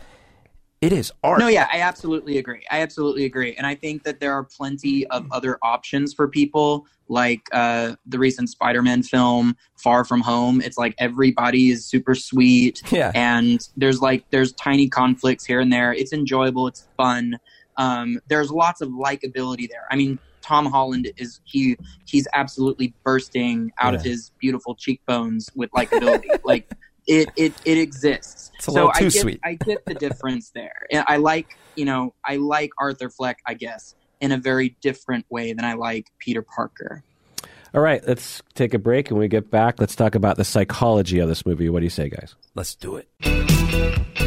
[0.80, 1.40] It is art.
[1.40, 2.64] No, yeah, I absolutely agree.
[2.70, 3.54] I absolutely agree.
[3.56, 8.18] And I think that there are plenty of other options for people, like uh, the
[8.18, 10.60] recent Spider Man film, Far From Home.
[10.60, 12.82] It's like everybody is super sweet.
[12.92, 13.12] Yeah.
[13.14, 15.92] And there's like, there's tiny conflicts here and there.
[15.92, 16.66] It's enjoyable.
[16.66, 17.38] It's fun.
[17.76, 19.86] Um, there's lots of likability there.
[19.90, 20.18] I mean,
[20.48, 21.76] Tom Holland is he
[22.06, 26.26] he's absolutely bursting out of his beautiful cheekbones with likability.
[26.44, 26.72] like
[27.06, 28.50] it it it exists.
[28.54, 29.40] It's a so little I get, sweet.
[29.44, 30.86] I get the difference there.
[30.90, 35.26] And I like, you know, I like Arthur Fleck, I guess, in a very different
[35.28, 37.04] way than I like Peter Parker.
[37.74, 39.08] All right, let's take a break.
[39.08, 41.68] and When we get back, let's talk about the psychology of this movie.
[41.68, 42.34] What do you say, guys?
[42.54, 44.17] Let's do it.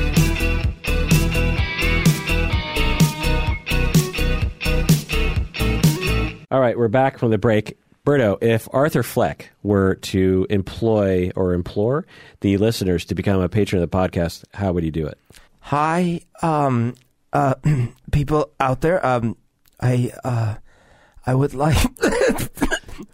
[6.51, 7.77] All right, we're back from the break.
[8.05, 12.05] Berto, if Arthur Fleck were to employ or implore
[12.41, 15.17] the listeners to become a patron of the podcast, how would he do it?
[15.61, 16.95] Hi, um,
[17.31, 17.55] uh,
[18.11, 19.05] people out there.
[19.05, 19.37] Um,
[19.79, 20.55] I, uh,
[21.25, 21.77] I would like,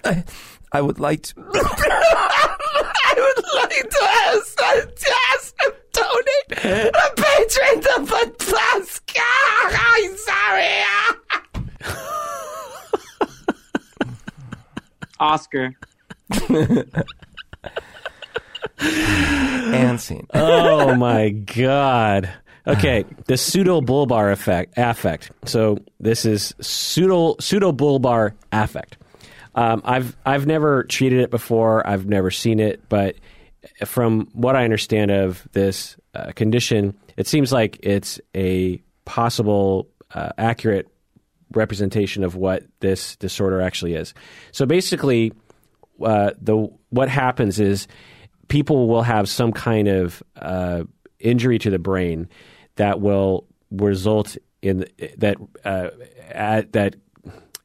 [0.04, 0.24] I,
[0.72, 5.56] I would like to, I would like to ask, to ask
[5.92, 6.54] donate
[6.96, 9.02] a patron to the podcast.
[9.80, 10.84] I'm sorry.
[15.20, 15.74] Oscar.
[18.80, 20.28] and scene.
[20.34, 22.30] oh my god.
[22.68, 25.32] Okay, the pseudobulbar effect affect.
[25.46, 28.98] So this is pseudo pseudo bulbar affect.
[29.56, 31.88] Um, I've I've never treated it before.
[31.88, 33.16] I've never seen it, but
[33.86, 40.32] from what I understand of this uh, condition, it seems like it's a possible uh,
[40.38, 40.88] accurate
[41.54, 44.14] representation of what this disorder actually is.
[44.52, 45.34] So basically,
[46.04, 47.88] uh, the what happens is
[48.48, 50.84] people will have some kind of uh,
[51.20, 52.30] injury to the brain
[52.76, 54.86] that will result in
[55.18, 55.90] that uh,
[56.30, 56.96] at, that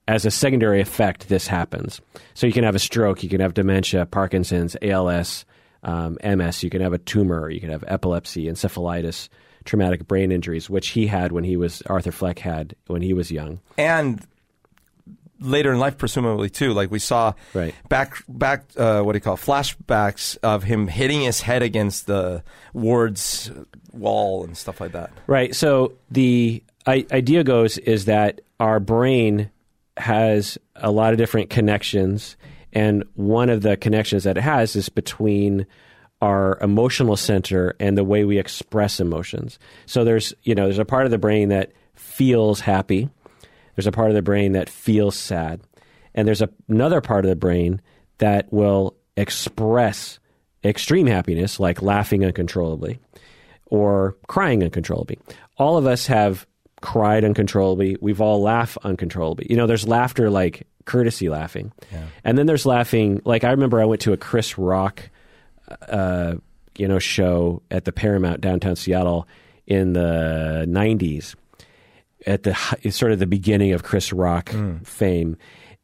[0.08, 2.00] as a secondary effect this happens.
[2.34, 5.44] So you can have a stroke, you can have dementia, Parkinson's, ALS,
[5.84, 9.28] um, MS, you can have a tumor, you can have epilepsy, encephalitis,
[9.64, 13.30] traumatic brain injuries, which he had when he was Arthur Fleck had when he was
[13.30, 13.60] young.
[13.78, 14.24] And
[15.40, 16.72] later in life, presumably too.
[16.72, 17.74] Like we saw Right.
[17.88, 19.40] back back uh, what do you call it?
[19.40, 22.42] flashbacks of him hitting his head against the
[22.72, 23.50] ward's
[23.92, 25.10] wall and stuff like that.
[25.26, 25.54] Right.
[25.54, 29.50] So the I- idea goes is that our brain
[29.96, 32.36] has a lot of different connections,
[32.72, 35.66] and one of the connections that it has is between
[36.22, 39.58] our emotional center and the way we express emotions.
[39.84, 43.10] So there's you know there's a part of the brain that feels happy,
[43.76, 45.60] there's a part of the brain that feels sad,
[46.14, 47.82] and there's a, another part of the brain
[48.18, 50.18] that will express
[50.64, 53.00] extreme happiness, like laughing uncontrollably
[53.66, 55.18] or crying uncontrollably.
[55.58, 56.46] All of us have
[56.82, 57.96] cried uncontrollably.
[58.00, 59.46] We've all laughed uncontrollably.
[59.50, 61.72] You know, there's laughter like courtesy laughing.
[62.24, 65.08] And then there's laughing like I remember I went to a Chris Rock
[65.88, 66.34] uh,
[66.76, 69.26] you know show at the Paramount downtown Seattle
[69.66, 71.34] in the 90s
[72.26, 72.54] at the
[72.90, 74.50] sort of the beginning of Chris Rock
[74.84, 75.36] fame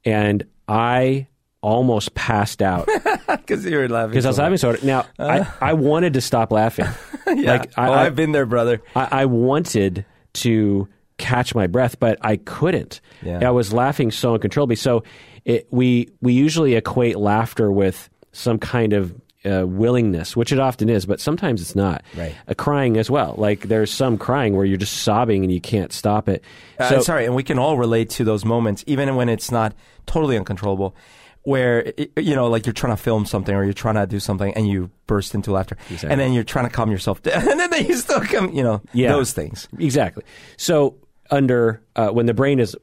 [0.04, 1.26] and I
[1.60, 2.88] almost passed out
[3.26, 4.10] Because you were laughing.
[4.10, 4.84] because I was laughing so hard.
[4.84, 6.86] Now, I, I wanted to stop laughing.
[7.26, 7.52] yeah.
[7.52, 8.80] like, I- oh, I've been there, brother.
[8.94, 13.00] I, I wanted to catch my breath, but I couldn't.
[13.22, 13.46] Yeah.
[13.48, 14.76] I was laughing so uncontrollably.
[14.76, 15.02] So
[15.44, 19.14] it, we we usually equate laughter with some kind of
[19.44, 22.02] uh, willingness, which it often is, but sometimes it's not.
[22.16, 22.34] Right.
[22.48, 23.34] Uh, crying as well.
[23.38, 26.42] Like there's some crying where you're just sobbing and you can't stop it.
[26.78, 29.74] Uh, sorry, and we can all relate to those moments, even when it's not
[30.06, 30.96] totally uncontrollable,
[31.42, 34.52] where you know, like you're trying to film something or you're trying to do something,
[34.54, 36.10] and you burst into laughter, Exactly.
[36.10, 38.82] and then you're trying to calm yourself down, and then you still come, you know,
[38.92, 39.12] Yeah.
[39.12, 39.68] those things.
[39.78, 40.24] Exactly.
[40.56, 40.96] So
[41.30, 42.76] under uh, when the brain is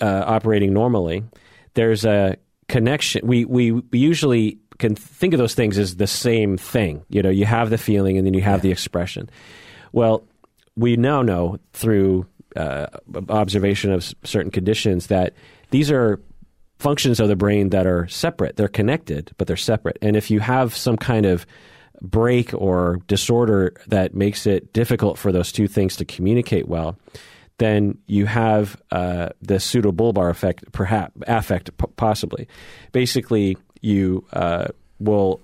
[0.00, 1.22] uh, operating normally,
[1.74, 2.36] there's a
[2.68, 3.26] connection.
[3.26, 7.04] We, we we usually can think of those things as the same thing.
[7.08, 9.30] You know, you have the feeling and then you have the expression.
[9.92, 10.24] Well,
[10.76, 12.26] we now know through
[12.56, 12.86] uh,
[13.28, 15.34] observation of s- certain conditions that
[15.70, 16.20] these are
[16.78, 18.56] functions of the brain that are separate.
[18.56, 19.98] They're connected, but they're separate.
[20.02, 21.46] And if you have some kind of
[22.02, 26.98] break or disorder that makes it difficult for those two things to communicate well,
[27.58, 32.48] then you have uh, the pseudobulbar effect, perhaps affect, p- possibly.
[32.92, 34.68] Basically, you uh,
[34.98, 35.40] will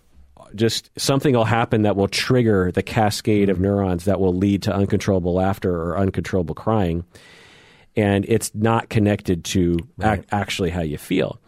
[0.55, 4.75] just something will happen that will trigger the cascade of neurons that will lead to
[4.75, 7.05] uncontrollable laughter or uncontrollable crying
[7.97, 11.41] and it's not connected to ac- actually how you feel.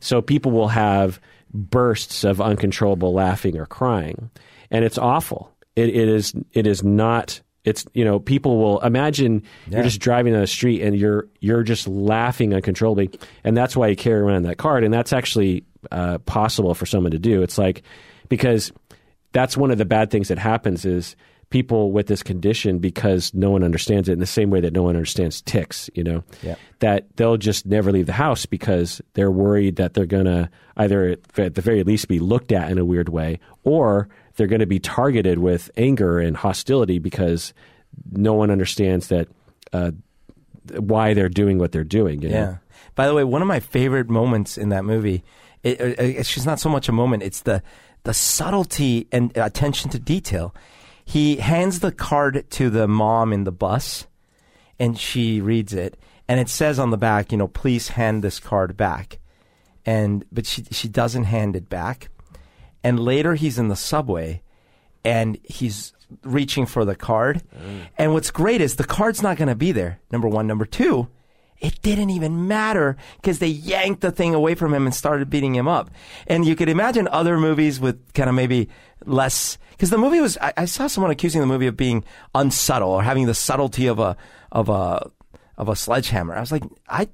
[0.00, 1.20] So people will have
[1.52, 4.30] bursts of uncontrollable laughing or crying,
[4.70, 5.52] and it's awful.
[5.74, 6.34] It, it is.
[6.52, 7.40] It is not.
[7.64, 11.64] It's you know people will imagine you're just driving on the street and you're you're
[11.64, 13.10] just laughing uncontrollably,
[13.42, 17.12] and that's why you carry around that card, and that's actually uh, possible for someone
[17.12, 17.42] to do.
[17.42, 17.82] It's like
[18.28, 18.72] because
[19.32, 21.16] that's one of the bad things that happens is
[21.50, 24.82] people with this condition because no one understands it in the same way that no
[24.82, 26.56] one understands tics you know Yeah.
[26.80, 31.16] that they'll just never leave the house because they're worried that they're going to either
[31.36, 34.66] at the very least be looked at in a weird way or they're going to
[34.66, 37.54] be targeted with anger and hostility because
[38.10, 39.28] no one understands that
[39.72, 39.92] uh,
[40.78, 42.34] why they're doing what they're doing you know?
[42.34, 42.56] Yeah.
[42.96, 45.22] By the way, one of my favorite moments in that movie,
[45.66, 47.62] it, it, it's just not so much a moment; it's the
[48.04, 50.54] the subtlety and attention to detail.
[51.04, 54.06] He hands the card to the mom in the bus,
[54.78, 55.98] and she reads it,
[56.28, 59.18] and it says on the back, you know, please hand this card back,
[59.84, 62.08] and but she she doesn't hand it back,
[62.84, 64.42] and later he's in the subway,
[65.04, 65.92] and he's
[66.22, 67.86] reaching for the card, mm.
[67.98, 69.98] and what's great is the card's not going to be there.
[70.12, 71.08] Number one, number two
[71.60, 75.54] it didn't even matter because they yanked the thing away from him and started beating
[75.54, 75.90] him up.
[76.26, 78.68] And you could imagine other movies with kind of maybe
[79.04, 80.38] less because the movie was.
[80.40, 82.04] I, I saw someone accusing the movie of being
[82.34, 84.16] unsubtle or having the subtlety of a
[84.52, 85.10] of a
[85.56, 86.34] of a sledgehammer.
[86.34, 87.08] I was like, I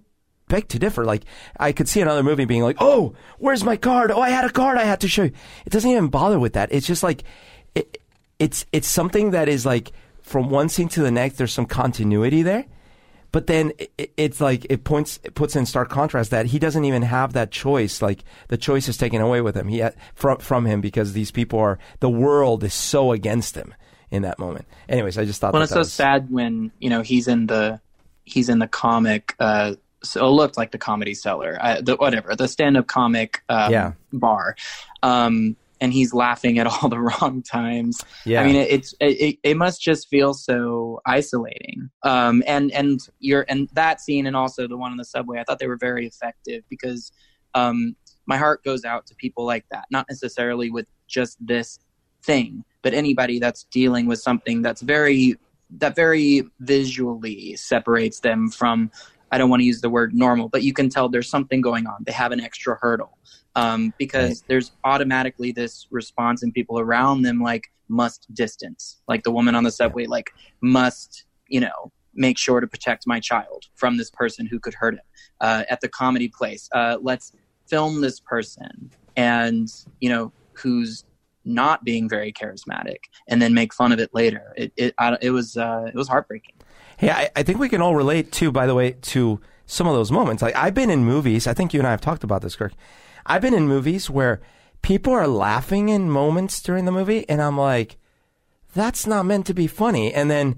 [0.49, 1.05] beg to differ.
[1.05, 1.25] Like
[1.59, 4.11] I could see another movie being like, "Oh, where's my card?
[4.11, 5.33] Oh, I had a card I had to show you."
[5.65, 6.73] It doesn't even bother with that.
[6.73, 7.25] It's just like
[7.75, 7.99] it,
[8.39, 11.37] it's it's something that is like from one scene to the next.
[11.37, 12.67] There's some continuity there,
[13.33, 16.85] but then it, it's like it points it puts in stark contrast that he doesn't
[16.85, 18.01] even have that choice.
[18.01, 19.69] Like the choice is taken away with him.
[19.69, 19.83] He
[20.15, 23.75] from from him because these people are the world is so against him
[24.11, 24.67] in that moment.
[24.89, 25.53] Anyways, I just thought.
[25.55, 27.81] Well, that it's that so was, sad when you know he's in the
[28.25, 29.35] he's in the comic.
[29.41, 29.75] Uh,
[30.05, 33.73] so it looked like the comedy cellar, uh, the whatever the stand up comic um,
[33.73, 33.93] Yeah.
[34.13, 34.57] bar,
[35.03, 38.03] um, and he's laughing at all the wrong times.
[38.25, 41.91] Yeah, I mean, it, it's it, it must just feel so isolating.
[42.05, 45.45] Um, and and you're and that scene and also the one on the subway, I
[45.45, 47.11] thought they were very effective because
[47.55, 51.81] um, my heart goes out to people like that, not necessarily with just this
[52.23, 55.37] thing, but anybody that's dealing with something that's very
[55.79, 58.91] that very visually separates them from.
[59.33, 61.87] I don't want to use the word normal, but you can tell there's something going
[61.87, 62.05] on.
[62.05, 63.17] They have an extra hurdle
[63.55, 64.43] um, because Right.
[64.49, 69.65] there's automatically this response in people around them like must distance like the woman on
[69.65, 70.31] the subway like
[70.63, 74.95] must you know make sure to protect my child from this person who could hurt
[74.95, 75.01] him
[75.41, 77.33] uh, at the comedy place uh, let's
[77.67, 79.69] film this person and
[80.01, 81.05] you know who's
[81.45, 82.99] not being very charismatic
[83.29, 86.09] and then make fun of it later it it, I, it was uh, it was
[86.09, 86.55] heartbreaking
[86.99, 89.95] Hey, I, I think we can all relate too, by the way, to some of
[89.95, 90.41] those moments.
[90.41, 92.73] Like I've been in movies, I think you and I have talked about this, Kirk.
[93.27, 94.41] I've been in movies where
[94.83, 97.97] people are laughing in moments during the movie, and I'm like,
[98.75, 100.13] that's not meant to be funny.
[100.13, 100.57] And then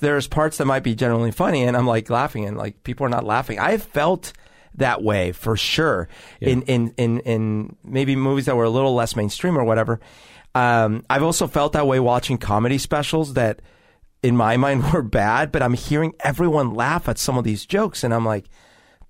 [0.00, 3.10] there's parts that might be generally funny, and I'm like laughing, and like people are
[3.10, 3.58] not laughing.
[3.58, 4.32] I felt
[4.76, 6.08] that way for sure
[6.40, 10.00] in, in, in, in maybe movies that were a little less mainstream or whatever.
[10.54, 13.62] Um, I've also felt that way watching comedy specials that
[14.22, 18.04] in my mind were bad, but I'm hearing everyone laugh at some of these jokes,
[18.04, 18.46] and I'm like,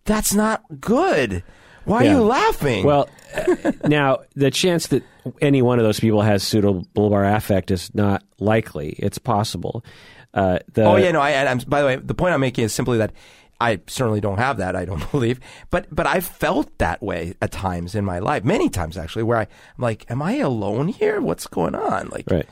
[0.04, 1.42] that's not good.
[1.84, 2.84] Why are you laughing?
[2.84, 5.02] Well, uh, now the chance that
[5.40, 8.90] any one of those people has pseudobulbar affect is not likely.
[8.98, 9.84] It's possible.
[10.32, 11.20] Uh, the, oh yeah, no.
[11.20, 13.12] I, I'm, by the way, the point I'm making is simply that
[13.60, 14.74] I certainly don't have that.
[14.76, 18.68] I don't believe, but but I've felt that way at times in my life, many
[18.68, 21.20] times actually, where I, I'm like, am I alone here?
[21.20, 22.08] What's going on?
[22.08, 22.48] Like, Right.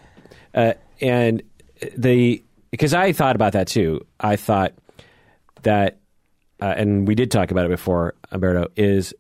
[0.55, 1.43] Uh, and
[1.97, 4.07] the because I thought about that too.
[4.21, 4.73] I thought
[5.63, 5.99] that,
[6.61, 8.69] uh, and we did talk about it before, Humberto.
[8.77, 9.15] Is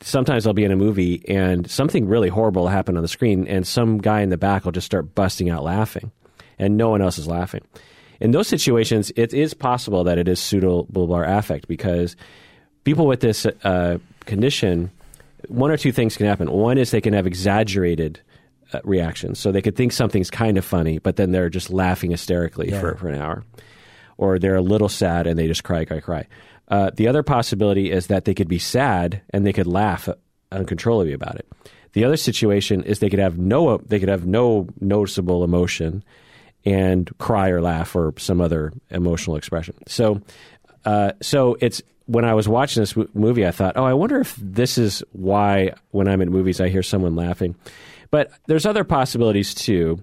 [0.00, 3.46] sometimes I'll be in a movie and something really horrible will happen on the screen,
[3.48, 6.10] and some guy in the back will just start busting out laughing,
[6.58, 7.62] and no one else is laughing.
[8.20, 12.16] In those situations, it is possible that it is pseudobulbar affect because
[12.84, 14.90] people with this uh, condition,
[15.48, 16.50] one or two things can happen.
[16.50, 18.20] One is they can have exaggerated
[18.72, 22.10] uh, reactions, so they could think something's kind of funny, but then they're just laughing
[22.12, 22.80] hysterically Yeah.
[22.80, 23.44] for, for an hour,
[24.16, 26.26] or they're a little sad and they just cry, cry, cry.
[26.68, 30.08] Uh, the other possibility is that they could be sad and they could laugh
[30.50, 31.46] uncontrollably about it.
[31.92, 36.02] The other situation is they could have no they could have no noticeable emotion
[36.64, 39.76] and cry or laugh or some other emotional expression.
[39.86, 40.20] So,
[40.84, 44.20] uh, so it's when I was watching this w- movie, I thought, oh, I wonder
[44.20, 47.54] if this is why when I'm in movies I hear someone laughing.
[48.10, 50.02] But there's other possibilities too,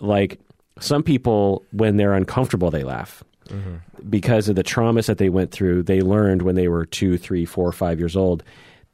[0.00, 0.40] like
[0.78, 3.22] some people when they're uncomfortable they laugh
[4.08, 5.82] because of the traumas that they went through.
[5.82, 8.42] They learned when they were two, three, four, five years old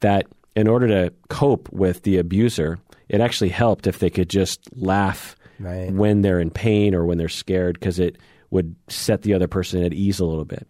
[0.01, 2.79] that in order to cope with the abuser,
[3.09, 5.91] it actually helped if they could just laugh Right.
[5.91, 8.17] when they're in pain or when they're scared because it
[8.51, 10.69] would set the other person at ease a little bit.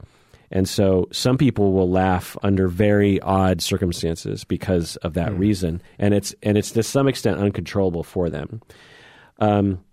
[0.49, 6.13] And so some people will laugh under very odd circumstances because of that reason, and
[6.13, 8.61] it's and it's to some extent uncontrollable for them.
[9.39, 9.83] Um,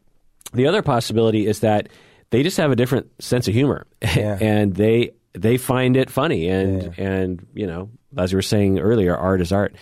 [0.53, 1.89] the other possibility is that
[2.31, 4.39] they just have a different sense of humor, Yeah.
[4.41, 9.17] and they they find it funny, and and you know, as we were saying earlier,
[9.17, 9.75] art is art.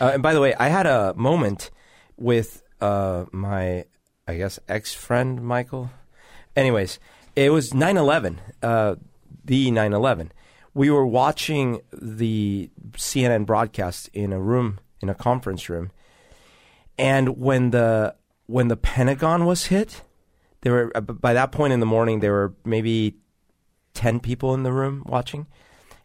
[0.00, 1.70] Uh, and by the way, I had a moment
[2.16, 3.84] with uh, my,
[4.26, 5.90] I guess, ex friend Michael.
[6.56, 6.98] Anyways,
[7.36, 8.94] it was 9 11, uh,
[9.44, 10.32] the 9 11.
[10.74, 15.90] We were watching the CNN broadcast in a room, in a conference room.
[16.98, 18.14] And when the
[18.46, 20.02] when the Pentagon was hit,
[20.62, 23.14] there were uh, by that point in the morning there were maybe
[23.94, 25.46] 10 people in the room watching.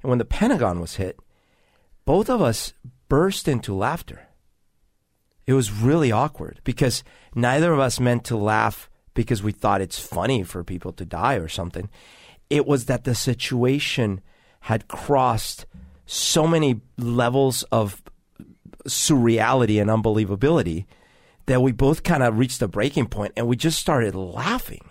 [0.01, 1.19] And when the Pentagon was hit,
[2.05, 2.73] both of us
[3.07, 4.27] burst into laughter.
[5.45, 7.03] It was really awkward because
[7.35, 11.35] neither of us meant to laugh because we thought it's funny for people to die
[11.35, 11.89] or something.
[12.49, 14.21] It was that the situation
[14.61, 15.65] had crossed
[16.05, 18.01] so many levels of
[18.87, 20.85] surreality and unbelievability
[21.45, 24.89] that we both kind of reached a breaking point and we just started laughing.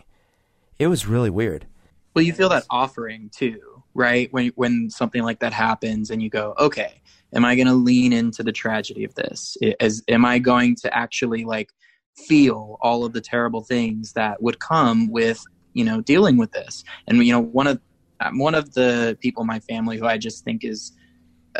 [0.78, 1.66] It was really weird.
[2.14, 3.82] Well, you feel that offering too.
[3.94, 4.32] right?
[4.32, 7.00] When when something like that happens, and you go, okay,
[7.34, 9.56] am I going to lean into the tragedy of this?
[9.80, 11.70] Is am I going to actually like
[12.16, 15.42] feel all of the terrible things that would come with
[15.74, 16.84] you know dealing with this?
[17.06, 17.80] And you know, one of
[18.20, 20.92] um, one of the people in my family who I just think is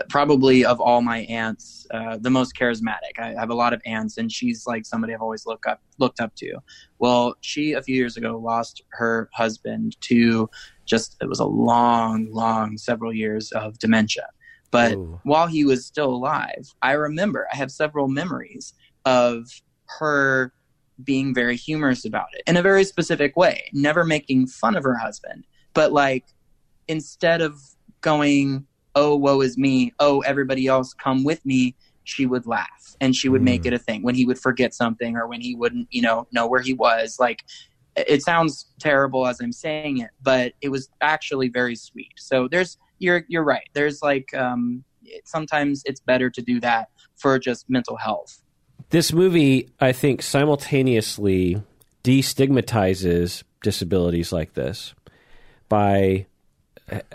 [0.09, 3.19] probably of all my aunts uh, the most charismatic.
[3.19, 6.21] I have a lot of aunts and she's like somebody i've always looked up looked
[6.21, 6.59] up to.
[6.99, 10.49] Well she a few years ago lost her husband to
[10.87, 14.27] just it was a long long several years of dementia.
[14.71, 15.21] But Ooh.
[15.25, 18.73] while he was still alive i remember i have several memories
[19.05, 19.47] of
[19.99, 20.53] her
[21.05, 24.97] being very humorous about it in a very specific way never making fun of her
[24.97, 25.45] husband
[25.75, 26.25] but like
[26.89, 27.61] instead of
[28.01, 29.93] going oh woe is me.
[29.99, 31.75] Oh everybody else come with me
[32.05, 33.47] she would laugh and she would mm.
[33.47, 36.27] make it a thing when he would forget something or when he wouldn't you know
[36.33, 37.19] know where he was.
[37.19, 37.45] Like
[37.95, 42.13] it sounds terrible as i'm saying it but it was actually very sweet.
[42.17, 43.69] So there's you're you're right.
[43.75, 48.43] There's like um it, sometimes it's better to do that for just mental health.
[48.91, 51.63] This movie i think simultaneously
[52.05, 54.95] destigmatizes disabilities like this
[55.69, 56.27] by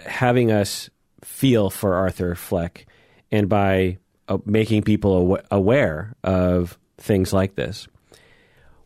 [0.06, 0.90] having us
[1.24, 2.86] feel for Arthur Fleck
[3.32, 7.88] and by uh, making people aw- aware of things like this,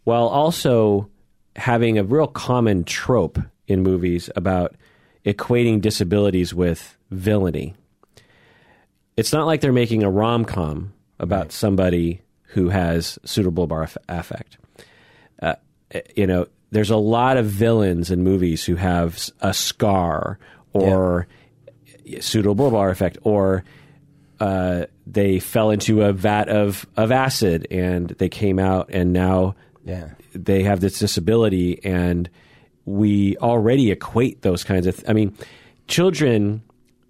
[0.04, 1.10] while also
[1.56, 4.76] having a real common trope in movies about
[5.26, 7.76] equating disabilities with villainy.
[9.18, 11.52] It's not like they're making a rom com about right.
[11.52, 14.58] somebody who has pseudobulbar affect.
[15.42, 15.56] Uh,
[16.16, 20.40] you know, there's a lot of villains in movies who have a scar
[20.74, 21.38] or yeah
[22.18, 23.64] pseudobulbar effect, or
[24.40, 29.56] uh, they fell into a vat of, of acid and they came out and now
[29.86, 30.10] yeah.
[30.34, 32.30] they have this disability and
[32.86, 35.38] we already equate those kinds of th- I mean
[35.88, 36.64] children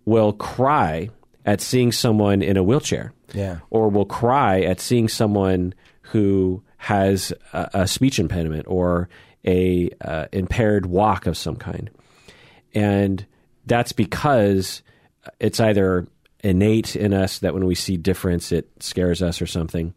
[0.03, 1.09] will cry
[1.45, 3.13] at seeing someone in a wheelchair.
[3.33, 3.59] Yeah.
[3.69, 9.09] Or will cry at seeing someone who has a, a speech impediment or
[9.45, 11.89] a uh, impaired walk of some kind.
[12.73, 13.25] And
[13.65, 14.81] that's because
[15.39, 16.07] it's either
[16.43, 19.93] innate in us that when we see difference, it scares us or something.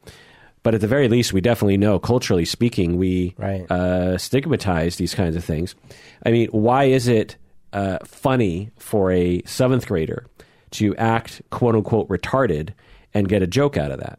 [0.63, 3.71] But at the very least, we definitely know, culturally speaking, we right.
[3.71, 5.75] uh, stigmatize these kinds of things.
[6.25, 7.37] I mean, why is it
[7.73, 10.27] uh, funny for a seventh grader
[10.73, 12.71] to act quote unquote retarded
[13.13, 14.19] and get a joke out of that?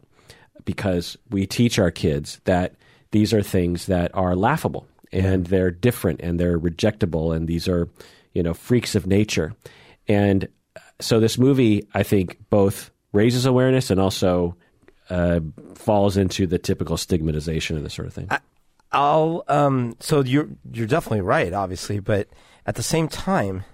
[0.64, 2.76] Because we teach our kids that
[3.10, 7.88] these are things that are laughable and they're different and they're rejectable and these are,
[8.34, 9.52] you know, freaks of nature.
[10.06, 10.48] And
[11.00, 14.56] so this movie, I think, both raises awareness and also
[15.10, 15.40] uh,
[15.74, 18.28] falls into the typical stigmatization of this sort of thing.
[18.30, 18.40] I,
[18.92, 22.28] will um, so you're you're definitely right, obviously, but
[22.64, 23.64] at the same time,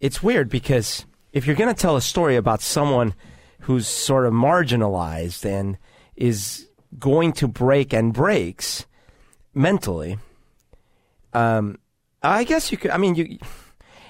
[0.00, 3.14] it's weird because if you're going to tell a story about someone
[3.60, 5.78] who's sort of marginalized and
[6.16, 6.68] is
[6.98, 8.86] going to break and breaks
[9.54, 10.18] mentally,
[11.32, 11.78] um,
[12.22, 12.90] I guess you could.
[12.90, 13.38] I mean, you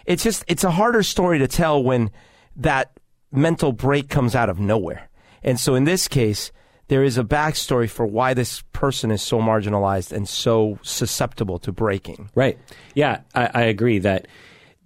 [0.06, 2.10] it's just it's a harder story to tell when
[2.56, 2.98] that
[3.30, 5.08] mental break comes out of nowhere.
[5.42, 6.52] And so in this case,
[6.88, 11.72] there is a backstory for why this person is so marginalized and so susceptible to
[11.72, 12.30] breaking.
[12.34, 12.58] Right.
[12.94, 14.28] Yeah, I, I agree that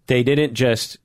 [0.07, 0.99] they didn't just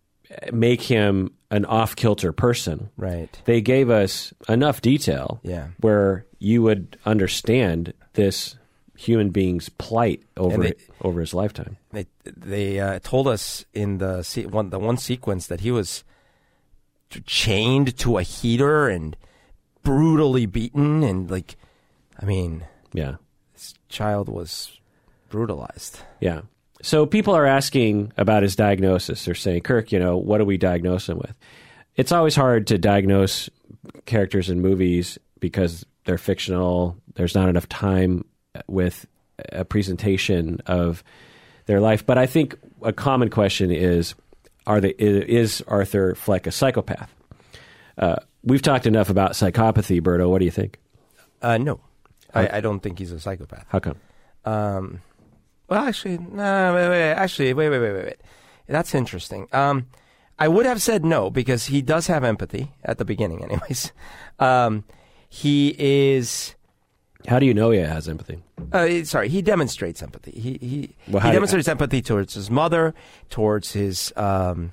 [0.51, 2.89] make him an off kilter person.
[2.97, 3.41] Right.
[3.45, 5.69] They gave us enough detail yeah.
[5.79, 8.57] where you would understand this
[9.01, 11.77] human being's plight over they, over his lifetime.
[11.91, 16.03] They they uh, told us in the one the one sequence that he was
[17.25, 19.17] chained to a heater and
[19.83, 21.57] brutally beaten and like
[22.21, 23.15] I mean yeah.
[23.53, 24.79] this child was
[25.29, 25.99] brutalized.
[26.19, 26.41] Yeah.
[26.83, 29.25] So people are asking about his diagnosis.
[29.25, 31.35] They're saying Kirk you know what do we diagnose him with?
[31.95, 33.49] It's always hard to diagnose
[34.05, 36.95] characters in movies because they're fictional.
[37.15, 38.25] There's not enough time
[38.67, 39.05] with
[39.49, 41.03] a presentation of
[41.65, 42.05] their life.
[42.05, 44.15] But I think a common question is:
[44.67, 47.13] Are they is Arthur Fleck a psychopath?
[47.97, 50.29] Uh, we've talked enough about psychopathy, Berto.
[50.29, 50.79] What do you think?
[51.41, 51.79] Uh, no,
[52.33, 53.65] I, I, don't think he's a psychopath.
[53.69, 53.97] How come?
[54.45, 55.01] Um,
[55.67, 56.73] well, actually, no.
[56.75, 58.21] Wait, wait, actually, wait, wait, wait, wait, wait.
[58.67, 59.47] That's interesting.
[59.51, 59.87] Um,
[60.37, 63.91] I would have said no because he does have empathy at the beginning, anyways.
[64.39, 64.85] Um,
[65.29, 66.55] he is
[67.27, 68.41] how do you know he has empathy?
[68.71, 70.31] Uh, sorry, he demonstrates empathy.
[70.31, 72.93] He he, well, he demonstrates you, empathy towards his mother,
[73.29, 74.71] towards his um,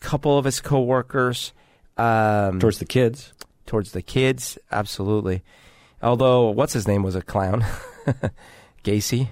[0.00, 1.52] couple of his coworkers,
[1.96, 3.32] um, towards the kids,
[3.66, 4.58] towards the kids.
[4.70, 5.42] Absolutely.
[6.02, 7.64] Although what's his name was a clown,
[8.84, 9.28] Gacy.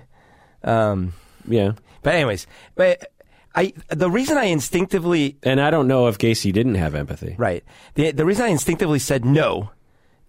[0.62, 1.12] Um,
[1.48, 1.72] yeah.
[2.02, 3.10] But anyways, but
[3.54, 7.34] I the reason I instinctively And I don't know if Gacy didn't have empathy.
[7.38, 7.64] right
[7.94, 9.70] the the reason I instinctively said no,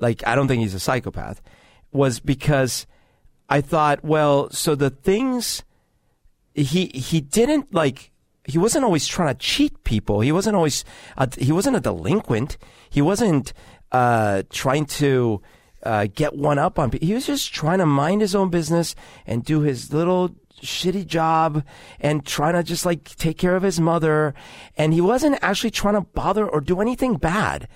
[0.02, 1.42] like I don't think he's a psychopath,
[1.92, 2.86] was because
[3.50, 5.64] I thought, well, so the things
[6.54, 8.12] he he didn't like
[8.46, 10.22] he wasn't always trying to cheat people.
[10.22, 10.84] He wasn't always
[11.18, 12.58] a, he wasn't a delinquent.
[12.90, 13.54] He wasn't
[13.92, 15.42] uh, trying to
[15.84, 17.08] uh, get one up on people.
[17.08, 18.96] He was just trying to mind his own business
[19.26, 21.64] and do his little shitty job
[22.00, 24.34] and trying to just like take care of his mother.
[24.78, 27.68] And he wasn't actually trying to bother or do anything bad.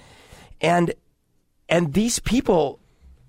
[0.61, 0.93] And
[1.69, 2.79] and these people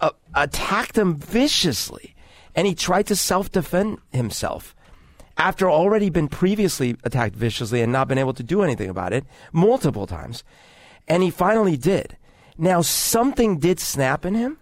[0.00, 2.14] uh, attacked him viciously,
[2.54, 4.74] and he tried to self defend himself
[5.36, 9.24] after already been previously attacked viciously and not been able to do anything about it
[9.52, 10.44] multiple times.
[11.06, 12.16] And he finally did.
[12.58, 14.58] Now something did snap in him,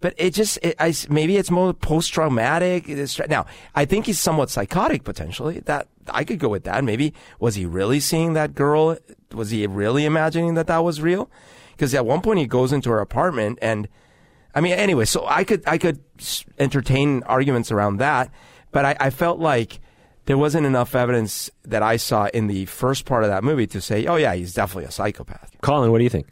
[0.00, 2.88] but it just it, I, maybe it's more post traumatic.
[3.28, 5.60] Now I think he's somewhat psychotic potentially.
[5.60, 6.82] That I could go with that.
[6.84, 8.96] Maybe was he really seeing that girl?
[9.32, 11.30] Was he really imagining that that was real?
[11.72, 13.88] Because at one point he goes into her apartment and.
[14.54, 16.00] I mean, anyway, so I could I could
[16.58, 18.30] entertain arguments around that,
[18.70, 19.80] but I, I felt like
[20.26, 23.80] there wasn't enough evidence that I saw in the first part of that movie to
[23.80, 25.50] say, oh yeah, he's definitely a psychopath.
[25.62, 26.28] Collin, what do you think?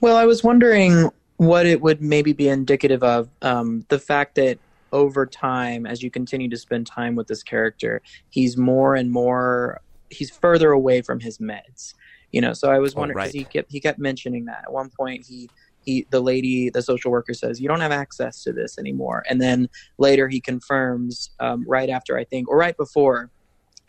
[0.00, 4.58] Well, I was wondering what it would maybe be indicative of um, the fact that
[4.92, 8.00] over time, as you continue to spend time with this character,
[8.30, 11.94] he's more and more he's further away from his meds.
[12.36, 13.40] You know, so I was Oh, wondering because right.
[13.40, 15.48] he kept he kept mentioning that at one point he.
[15.88, 19.22] He, the lady, the social worker says, you don't have access to this anymore.
[19.30, 19.68] And then
[19.98, 23.30] later he confirms, um, right after I think, or right before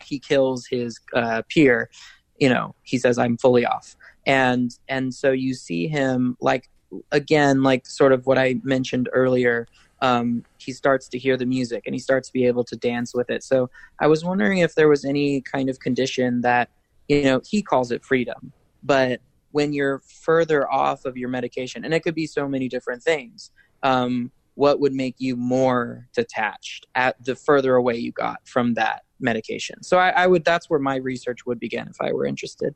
[0.09, 1.89] he kills his uh, peer,
[2.37, 3.95] you know, he says, I'm fully off
[4.27, 6.69] and and so you see him like
[7.11, 9.67] again like sort of what i mentioned earlier
[9.99, 13.15] um, he starts to hear the music and he starts to be able to dance
[13.15, 13.69] with it so
[13.99, 16.69] i was wondering if there was any kind of condition that
[17.07, 18.51] you know he calls it freedom
[18.83, 19.21] but
[19.51, 23.51] when you're further off of your medication and it could be so many different things
[23.83, 29.03] um, what would make you more detached at the further away you got from that
[29.19, 32.75] medication so I, I would that's where my research would begin if i were interested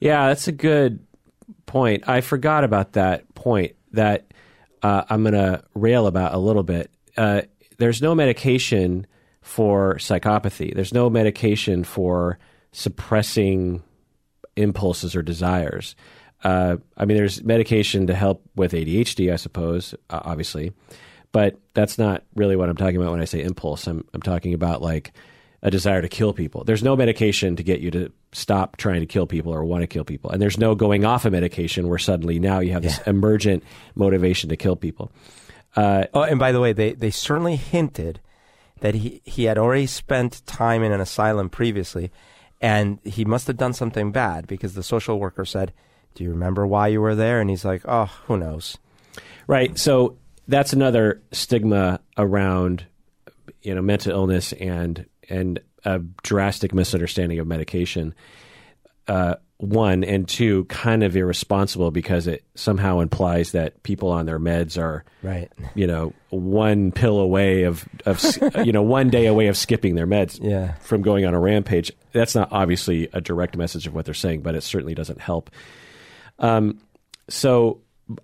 [0.00, 1.00] Yeah, that's a good
[1.66, 2.08] point.
[2.08, 4.32] I forgot about that point that
[4.82, 6.90] uh, I'm going to rail about a little bit.
[7.16, 7.42] Uh,
[7.78, 9.06] there's no medication
[9.42, 10.74] for psychopathy.
[10.74, 12.38] There's no medication for
[12.72, 13.82] suppressing
[14.56, 15.94] impulses or desires.
[16.44, 20.72] Uh, I mean, there's medication to help with ADHD, I suppose, uh, obviously,
[21.30, 23.86] but that's not really what I'm talking about when I say impulse.
[23.86, 25.12] I'm I'm talking about like
[25.62, 26.64] a desire to kill people.
[26.64, 29.86] There's no medication to get you to stop trying to kill people or want to
[29.86, 32.98] kill people, and there's no going off a medication where suddenly now you have this
[33.06, 33.62] emergent
[33.94, 35.12] motivation to kill people.
[35.76, 38.20] Uh, Oh, and by the way, they, they certainly hinted
[38.80, 42.10] that he, he had already spent time in an asylum previously,
[42.62, 45.72] and he must have done something bad because the social worker said,
[46.14, 47.40] Do you remember why you were there?
[47.40, 48.78] And he's like, Oh, who knows?
[49.46, 49.76] Right.
[49.78, 50.16] So
[50.48, 52.86] that's another stigma around
[53.62, 58.14] you know mental illness and and a drastic misunderstanding of medication.
[59.08, 64.40] Uh, one and two, kind of irresponsible because it somehow implies that people on their
[64.40, 65.48] meds are, Right.
[65.76, 68.20] you know, one pill away of, of
[68.66, 70.74] you know, one day away of skipping their meds Yeah.
[70.80, 71.92] from going on a rampage.
[72.10, 75.48] That's not obviously a direct message of what they're saying, but it certainly doesn't help.
[76.40, 76.80] Um,
[77.28, 77.80] so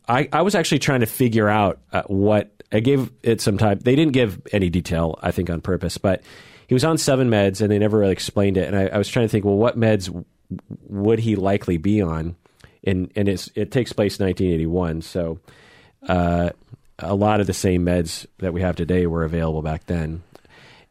[0.08, 3.78] I, I was actually trying to figure out uh, what I gave it some time.
[3.78, 6.22] They didn't give any detail, I think, on purpose, but
[6.68, 8.68] he was on seven meds and they never really explained it.
[8.68, 10.24] And I, I was trying to think, well, what meds
[10.86, 12.36] would he likely be on?
[12.84, 15.02] And, and it takes place 1981.
[15.02, 15.40] So
[16.06, 16.50] uh,
[16.98, 20.22] a lot of the same meds that we have today were available back then.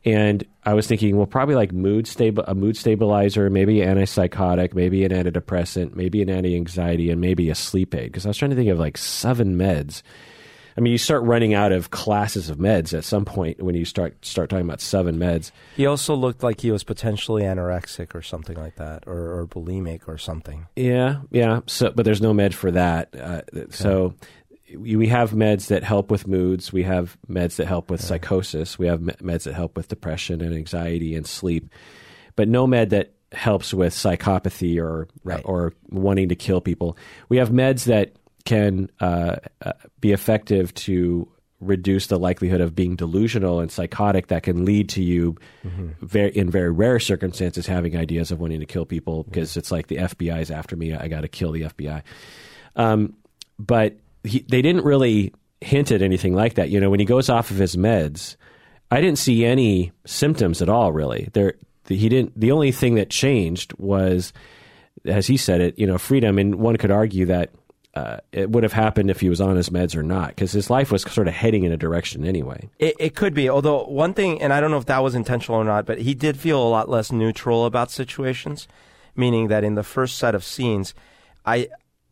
[0.04, 5.06] And I was thinking, well, probably like mood stable, a mood stabilizer, maybe antipsychotic, maybe
[5.06, 8.06] an antidepressant, maybe an anti-anxiety, and maybe a sleep aid.
[8.06, 10.02] Because I was trying to think of like seven meds.
[10.78, 13.84] I mean, you start running out of classes of meds at some point when you
[13.84, 15.52] start start talking about seven meds.
[15.76, 20.02] He also looked like he was potentially anorexic or something like that, or, or bulimic
[20.08, 20.68] or something.
[20.76, 21.62] Yeah, yeah.
[21.66, 23.10] So, but there's no med for that.
[23.20, 23.42] Uh,
[23.72, 24.14] So
[24.78, 26.72] we have meds that help with moods.
[26.74, 28.78] We have meds that help with psychosis.
[28.78, 31.70] We have meds that help with depression and anxiety and sleep,
[32.36, 35.42] but no med that helps with psychopathy or Right.
[35.44, 36.98] or wanting to kill people.
[37.30, 38.14] We have meds that
[38.48, 41.28] can uh, uh, be effective to
[41.60, 45.36] reduce the likelihood of being delusional and psychotic that can lead to you
[46.02, 49.88] very in very rare circumstances having ideas of wanting to kill people because it's like
[49.88, 52.04] the FBI is after me I got to kill the FBI
[52.76, 53.16] um,
[53.58, 56.70] but he, they didn't really hint at anything like that.
[56.70, 58.36] You know, when he goes off of his meds,
[58.92, 60.92] I didn't see any symptoms at all.
[60.92, 61.56] Really, there
[61.88, 62.40] he didn't.
[62.40, 64.32] The only thing that changed was,
[65.06, 66.38] as he said it, you know, freedom.
[66.38, 67.52] And one could argue that
[67.98, 70.70] uh, it would have happened if he was on his meds or not, because his
[70.70, 72.70] life was sort of heading in a direction anyway.
[72.78, 75.60] It, it could be, although one thing, and I don't know if that was intentional
[75.60, 78.68] or not, but he did feel a lot less neutral about situations,
[79.16, 80.94] meaning that in the first set of scenes,
[81.44, 81.70] I,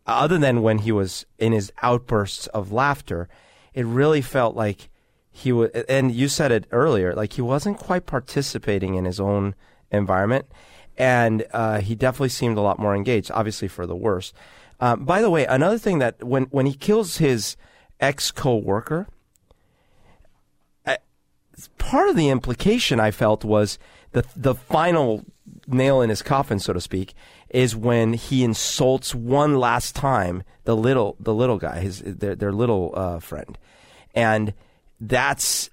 [0.08, 3.30] other than when he was in his outbursts of laughter,
[3.74, 4.90] it really felt like
[5.30, 9.54] he was, and you said it earlier, like he wasn't quite participating in his own
[9.92, 10.46] environment,
[10.98, 14.34] and uh, he definitely seemed a lot more engaged, obviously for the worse.
[14.80, 17.56] Um, by the way, another thing that when when he kills his
[18.00, 19.08] ex co-worker,
[20.86, 20.98] I,
[21.78, 23.80] part of the implication I felt was
[24.12, 25.26] the the final
[25.68, 27.14] nail in his coffin, so to speak,
[27.50, 32.52] is when he insults one last time the little the little guy, his their their
[32.52, 33.58] little uh, friend,
[34.14, 34.54] and
[35.00, 35.70] that's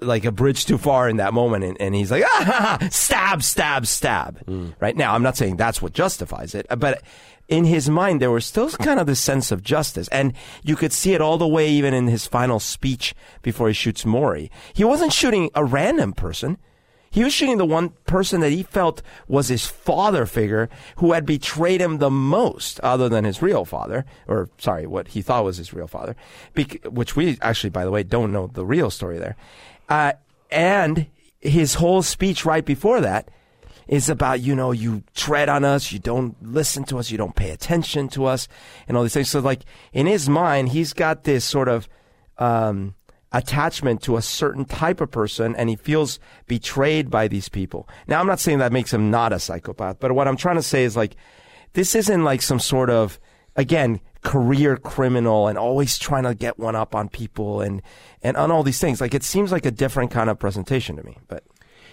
[0.00, 3.86] like a bridge too far in that moment, and, and he's like, ah, stab, stab,
[3.86, 4.44] stab.
[4.46, 4.74] Mm.
[4.80, 7.02] Right now, I'm not saying that's what justifies it, but
[7.50, 10.08] in his mind, there was still kind of this sense of justice.
[10.08, 10.32] And
[10.62, 13.12] you could see it all the way even in his final speech
[13.42, 14.50] before he shoots Murray.
[14.72, 16.58] He wasn't shooting a random person.
[17.12, 21.26] He was shooting the one person that he felt was his father figure who had
[21.26, 25.56] betrayed him the most, other than his real father, or sorry, what he thought was
[25.56, 26.14] his real father,
[26.88, 29.34] which we actually, by the way, don't know the real story there.
[29.90, 30.12] Uh,
[30.50, 31.06] and
[31.40, 33.28] his whole speech right before that
[33.88, 37.34] is about, you know, you tread on us, you don't listen to us, you don't
[37.34, 38.46] pay attention to us,
[38.86, 39.28] and all these things.
[39.28, 39.62] So, like,
[39.92, 41.88] in his mind, he's got this sort of
[42.38, 42.94] um,
[43.32, 47.88] attachment to a certain type of person, and he feels betrayed by these people.
[48.06, 50.62] Now, I'm not saying that makes him not a psychopath, but what I'm trying to
[50.62, 51.16] say is, like,
[51.72, 53.18] this isn't like some sort of,
[53.56, 57.82] again, career criminal and always trying to get one up on people and,
[58.22, 59.00] and on all these things.
[59.00, 61.44] Like, it seems like a different kind of presentation to me, but.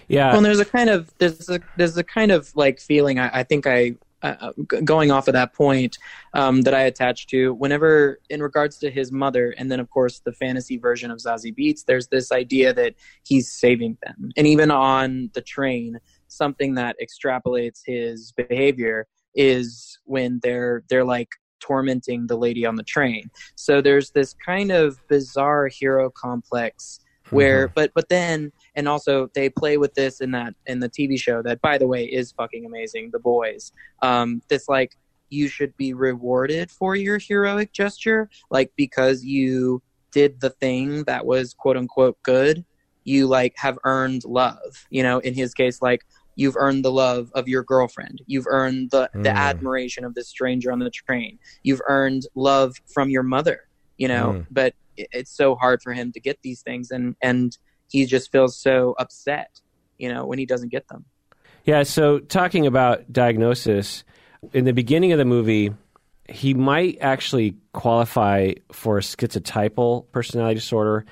[0.08, 0.32] Yeah.
[0.32, 3.18] Well, there's a kind of there's a there's a kind of like feeling.
[3.18, 4.52] I, I think I uh, uh
[4.84, 5.98] going off of that point
[6.32, 10.20] um, that I attached to whenever in regards to his mother, and then of course
[10.20, 12.94] the fantasy version of Zazie Beetz, There's this idea that
[13.24, 20.40] he's saving them, and even on the train, something that extrapolates his behavior is when
[20.42, 21.28] they're they're like
[21.60, 23.30] tormenting the lady on the train.
[23.54, 27.74] So there's this kind of bizarre hero complex where mm-hmm.
[27.74, 31.42] but but then and also they play with this in that in the tv show
[31.42, 33.72] that by the way is fucking amazing the boys
[34.02, 34.96] um this like
[35.30, 41.26] you should be rewarded for your heroic gesture like because you did the thing that
[41.26, 42.64] was quote unquote good
[43.04, 46.04] you like have earned love you know in his case like
[46.38, 48.22] you've earned the love of your girlfriend.
[48.26, 49.22] You've earned the mm.
[49.22, 51.38] the admiration of the stranger on the train.
[51.62, 54.32] You've earned love from your mother you know?
[54.32, 54.46] Mm.
[54.50, 57.58] but it's so hard for him to get these things and and
[57.88, 59.60] he just feels so upset
[59.98, 61.04] you know when he doesn't get them.
[61.64, 64.04] Yeah so talking about diagnosis
[64.52, 65.74] in the beginning of the movie
[66.28, 71.06] he might actually qualify for schizotypal personality disorder.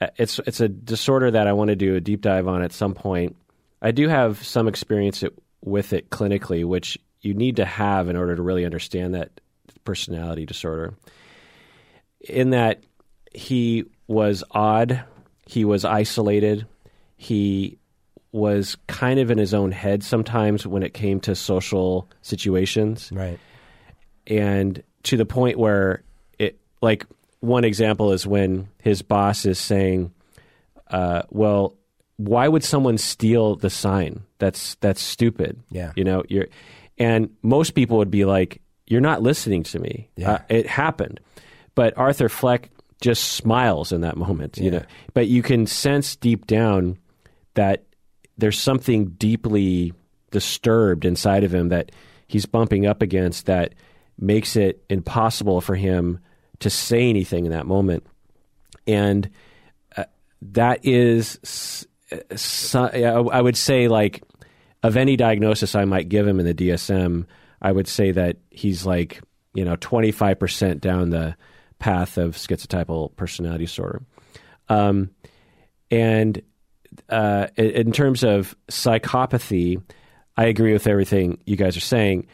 [0.00, 2.72] Uh, it's it's a disorder that I want to do a deep dive on at
[2.72, 3.36] some point
[3.80, 5.22] I do have some experience
[5.62, 9.40] with it clinically which you need to have in order to really understand that
[9.84, 10.94] personality disorder
[12.20, 12.82] in that
[13.34, 15.02] he was odd.
[15.46, 16.66] He was isolated.
[17.16, 17.78] He
[18.32, 23.10] was kind of in his own head sometimes when it came to social situations.
[23.12, 23.38] Right.
[24.26, 26.02] And to the point where
[26.38, 27.06] it, like,
[27.40, 30.12] one example is when his boss is saying,
[30.90, 31.74] uh, well,
[32.18, 34.22] why would someone steal the sign?
[34.38, 35.58] That's that's stupid.
[35.70, 35.92] Yeah.
[35.96, 36.46] You know, you're
[36.98, 40.10] and most people would be like, You're not listening to me.
[40.16, 40.32] Yeah.
[40.32, 41.20] Uh, it happened.
[41.74, 42.70] But Arthur Fleck
[43.00, 44.70] just smiles in that moment, you yeah.
[44.70, 44.84] know.
[45.14, 46.98] But you can sense deep down
[47.54, 47.84] that
[48.36, 49.92] there's something deeply
[50.30, 51.92] disturbed inside of him that
[52.26, 53.74] he's bumping up against that
[54.18, 56.18] makes it impossible for him
[56.58, 58.04] to say anything in that moment.
[58.86, 59.30] And
[59.96, 60.04] uh,
[60.42, 61.86] that is,
[62.74, 64.22] I would say, like,
[64.82, 67.26] of any diagnosis I might give him in the DSM,
[67.60, 69.20] I would say that he's like,
[69.54, 71.36] you know, 25% down the
[71.78, 74.02] path of schizotypal personality disorder.
[74.68, 75.10] Um,
[75.90, 76.40] and
[77.08, 79.82] uh, in terms of psychopathy,
[80.36, 82.26] I agree with everything you guys are saying.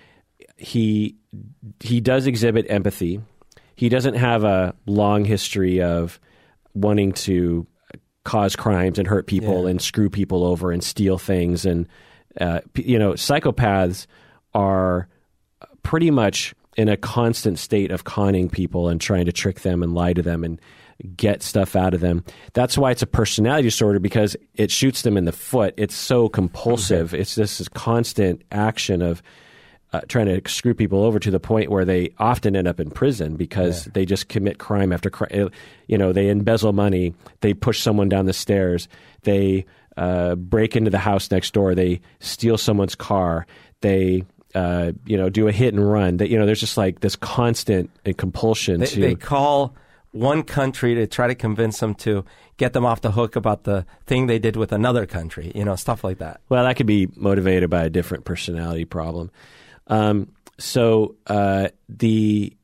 [0.56, 1.16] He
[1.80, 3.20] he does exhibit empathy.
[3.76, 6.20] He doesn't have a long history of
[6.74, 7.66] wanting to
[8.24, 9.70] cause crimes and hurt people yeah.
[9.70, 11.88] and screw people over and steal things and
[12.40, 14.06] uh, you know psychopaths
[14.54, 15.08] are
[15.82, 19.94] pretty much in a constant state of conning people and trying to trick them and
[19.94, 20.60] lie to them and
[21.16, 22.24] get stuff out of them.
[22.52, 25.74] That's why it's a personality disorder because it shoots them in the foot.
[25.76, 27.14] It's so compulsive.
[27.14, 29.22] It's just this constant action of
[29.94, 32.90] uh, trying to screw people over to the point where they often end up in
[32.90, 35.50] prison because they just commit crime after crime.
[35.86, 38.88] You know, they embezzle money, they push someone down the stairs,
[39.22, 39.66] they
[39.96, 43.46] uh, break into the house next door, they steal someone's car,
[43.82, 44.24] they
[44.56, 46.16] uh, you know do a hit and run.
[46.16, 49.00] That you know, there's just like this constant uh, compulsion They, to.
[49.00, 49.76] they call
[50.10, 52.24] one country to try to convince them to
[52.56, 55.76] get them off the hook about the thing they did with another country, you know,
[55.76, 56.40] stuff like that.
[56.48, 59.30] Well, that could be motivated by a different personality problem.
[59.86, 62.56] Um, so uh, the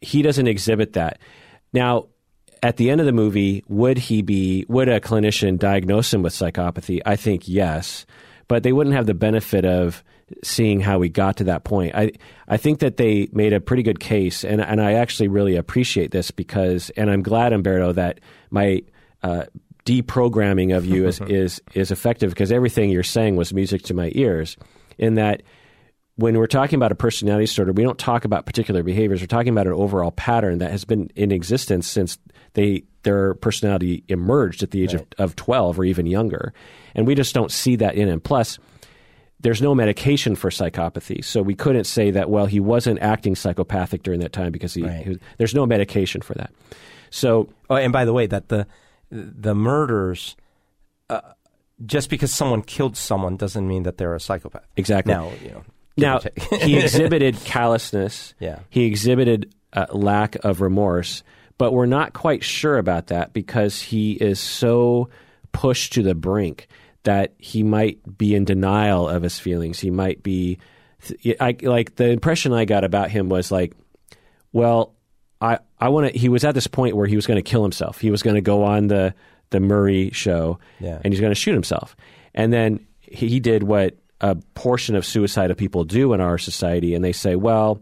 [0.00, 1.18] he doesn't exhibit that.
[1.72, 2.06] Now,
[2.62, 4.64] at the end of the movie, would he be?
[4.68, 7.00] Would a clinician diagnose him with psychopathy?
[7.04, 8.06] I think yes,
[8.48, 10.02] but they wouldn't have the benefit of
[10.42, 11.94] seeing how we got to that point.
[11.94, 12.12] I
[12.46, 16.10] I think that they made a pretty good case, and and I actually really appreciate
[16.10, 18.82] this because, and I'm glad, Humberto, that my
[19.22, 19.44] uh,
[19.84, 24.12] deprogramming of you is is is effective because everything you're saying was music to my
[24.14, 24.56] ears.
[24.98, 25.44] In that,
[26.18, 29.20] when we're talking about a personality disorder, we don't talk about particular behaviors.
[29.20, 32.18] We're talking about an overall pattern that has been in existence since
[32.54, 36.52] they their personality emerged at the age of, of 12 or even younger.
[36.96, 38.20] And we just don't see that in him.
[38.20, 38.58] Plus,
[39.40, 41.24] there's no medication for psychopathy.
[41.24, 44.82] So we couldn't say that, well, he wasn't acting psychopathic during that time because he,
[44.82, 45.06] Right.
[45.06, 46.50] he there's no medication for that.
[47.10, 48.66] So Oh, and by the way, that the
[49.10, 50.34] the murders,
[51.08, 51.20] uh,
[51.86, 54.66] just because someone killed someone doesn't mean that they're a psychopath.
[54.76, 55.14] exactly.
[55.14, 55.62] Now, you know,
[55.98, 56.20] Now
[56.60, 58.34] he exhibited callousness.
[58.40, 58.60] Yeah.
[58.70, 61.22] He exhibited a lack of remorse,
[61.58, 65.10] but we're not quite sure about that because he is so
[65.52, 66.68] pushed to the brink
[67.04, 69.78] that he might be in denial of his feelings.
[69.78, 70.58] He might be,
[71.40, 73.72] I, like the impression I got about him was like,
[74.52, 74.94] well,
[75.40, 76.18] I I want to.
[76.18, 78.00] He was at this point where he was going to kill himself.
[78.00, 79.14] He was going to go on the
[79.50, 80.98] the Murray show, Yeah.
[81.04, 81.94] and he's going to shoot himself.
[82.34, 86.94] And then he he did what a portion of suicidal people do in our society,
[86.94, 87.80] and they say, well,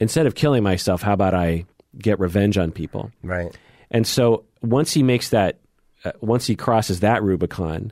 [0.00, 1.64] instead of killing myself, how about I
[1.98, 3.10] get revenge on people?
[3.22, 3.56] right.
[3.90, 5.60] And so once he makes that,
[6.04, 7.90] uh, once he crosses that Rubicon,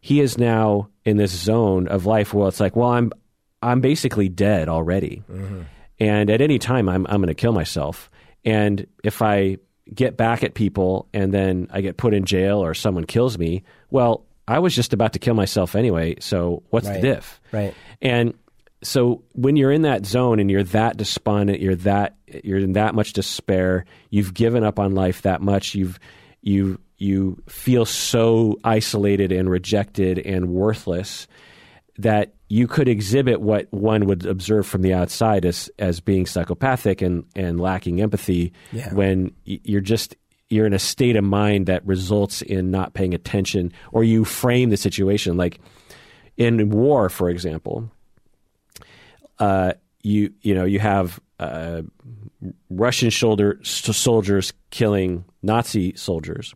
[0.00, 3.10] he is now in this zone of life where it's like, well, I'm,
[3.60, 5.22] I'm basically dead already,
[5.98, 8.10] and at any time I'm, I'm going to kill myself.
[8.44, 9.58] And if I
[9.92, 13.62] get back at people and then I get put in jail or someone kills me,
[13.90, 16.16] well, I was just about to kill myself anyway.
[16.20, 17.00] So what's Right.
[17.00, 17.40] the diff?
[17.52, 17.74] Right.
[18.00, 18.34] And
[18.82, 22.94] so when you're in that zone and you're that despondent, you're that you're in that
[22.94, 25.98] much despair, you've given up on life that much, you've
[26.42, 31.26] you you feel so isolated and rejected and worthless
[31.98, 37.00] that you could exhibit what one would observe from the outside as as being psychopathic
[37.02, 38.92] and and lacking empathy Yeah.
[38.94, 40.16] when you're just
[40.52, 44.70] you're in a state of mind that results in not paying attention or you frame
[44.70, 45.58] the situation like
[46.36, 47.90] in war for example
[49.38, 49.72] uh,
[50.02, 51.82] you you know you have uh,
[52.70, 56.54] Russian shoulder s- soldiers killing Nazi soldiers.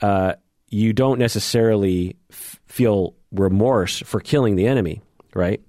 [0.00, 0.34] Uh,
[0.68, 5.00] you don't necessarily f- feel remorse for killing the enemy,
[5.34, 5.60] right?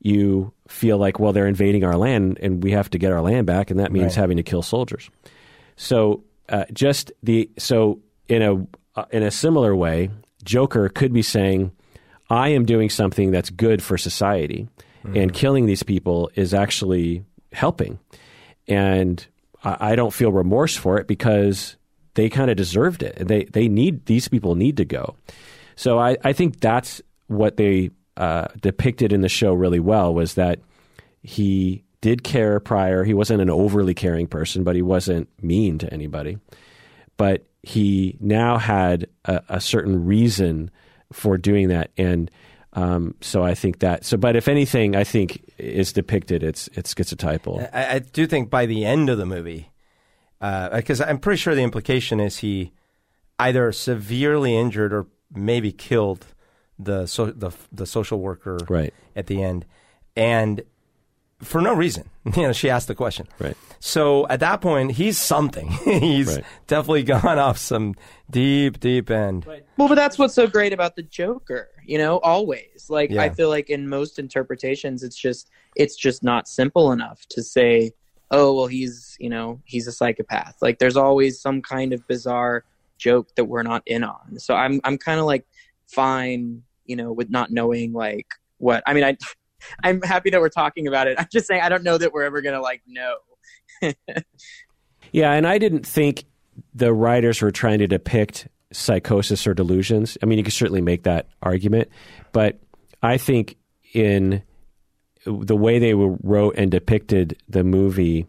[0.00, 3.46] You feel like, well, they're invading our land, and we have to get our land
[3.46, 4.14] back, and that means Right.
[4.14, 5.10] having to kill soldiers.
[5.76, 10.10] So, uh, just the so in a uh, in a similar way,
[10.44, 11.72] Joker could be saying,
[12.30, 14.68] "I am doing something that's good for society,
[15.04, 17.98] and killing these people is actually helping."
[18.66, 19.26] And
[19.62, 21.76] I, I don't feel remorse for it because
[22.14, 23.26] they kind of deserved it.
[23.26, 25.16] They they need these people need to go.
[25.76, 30.34] So I, I think that's what they uh, depicted in the show really well was
[30.34, 30.60] that
[31.22, 33.02] he did care prior.
[33.02, 36.36] He wasn't an overly caring person, but he wasn't mean to anybody.
[37.16, 40.70] But he now had a, a certain reason
[41.14, 42.30] for doing that, and
[42.74, 44.04] um, so I think that.
[44.04, 47.70] So, but if anything, I think is depicted, it's it's schizotypal.
[47.72, 49.70] I, I do think by the end of the movie,
[50.40, 52.72] because I'm pretty sure the implication is he
[53.38, 56.26] either severely injured or maybe killed
[56.78, 58.92] the so, the the social worker Right.
[59.16, 59.64] at the end,
[60.16, 60.62] and
[61.44, 62.08] for no reason.
[62.36, 63.28] You know, she asked the question.
[63.38, 63.54] Right.
[63.80, 65.68] So at that point, he's something.
[65.84, 66.44] he's Right.
[66.66, 67.94] definitely gone off some
[68.30, 69.44] deep, deep end.
[69.76, 72.86] Well, but that's what's so great about the Joker, you know, always.
[72.88, 73.22] Like Yeah.
[73.22, 77.92] I feel like in most interpretations it's just it's just not simple enough to say,
[78.30, 82.64] "Oh, well he's, you know, he's a psychopath." Like there's always some kind of bizarre
[82.96, 84.38] joke that we're not in on.
[84.38, 85.44] So I'm I'm kind of like
[85.88, 88.82] fine, you know, with not knowing like what.
[88.86, 89.16] I mean, I
[89.82, 91.18] I'm happy that we're talking about it.
[91.18, 93.16] I'm just saying I don't know that we're ever to like know.
[95.14, 96.24] Yeah, and I didn't think
[96.74, 100.18] the writers were trying to depict psychosis or delusions.
[100.20, 101.88] I mean, you could certainly make that argument,
[102.32, 102.58] but
[103.00, 103.56] I think
[103.92, 104.42] in
[105.24, 108.26] the way they wrote and depicted the movie,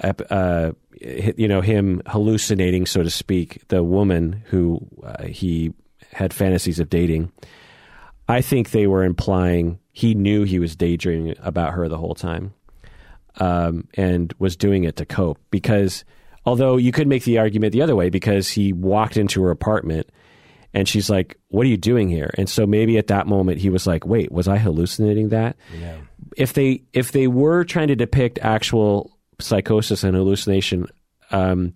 [0.00, 0.70] uh,
[1.00, 5.72] you know, him hallucinating, so to speak, the woman who uh, he
[6.12, 7.32] had fantasies of dating.
[8.28, 12.54] I think they were implying he knew he was daydreaming about her the whole time,
[13.36, 15.40] um, and was doing it to cope.
[15.50, 16.04] Because
[16.44, 20.10] although you could make the argument the other way, because he walked into her apartment
[20.74, 23.70] and she's like, "What are you doing here?" And so maybe at that moment he
[23.70, 25.96] was like, "Wait, was I hallucinating that?" Yeah.
[26.36, 29.10] If they if they were trying to depict actual
[29.40, 30.86] psychosis and hallucination,
[31.30, 31.72] um,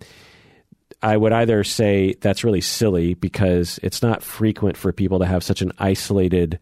[1.03, 5.43] I would either say that's really silly because it's not frequent for people to have
[5.43, 6.59] such an isolated,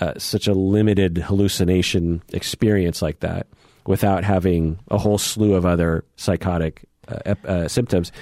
[0.00, 3.48] uh, such a limited hallucination experience like that
[3.86, 8.12] without having a whole slew of other psychotic uh, uh, symptoms.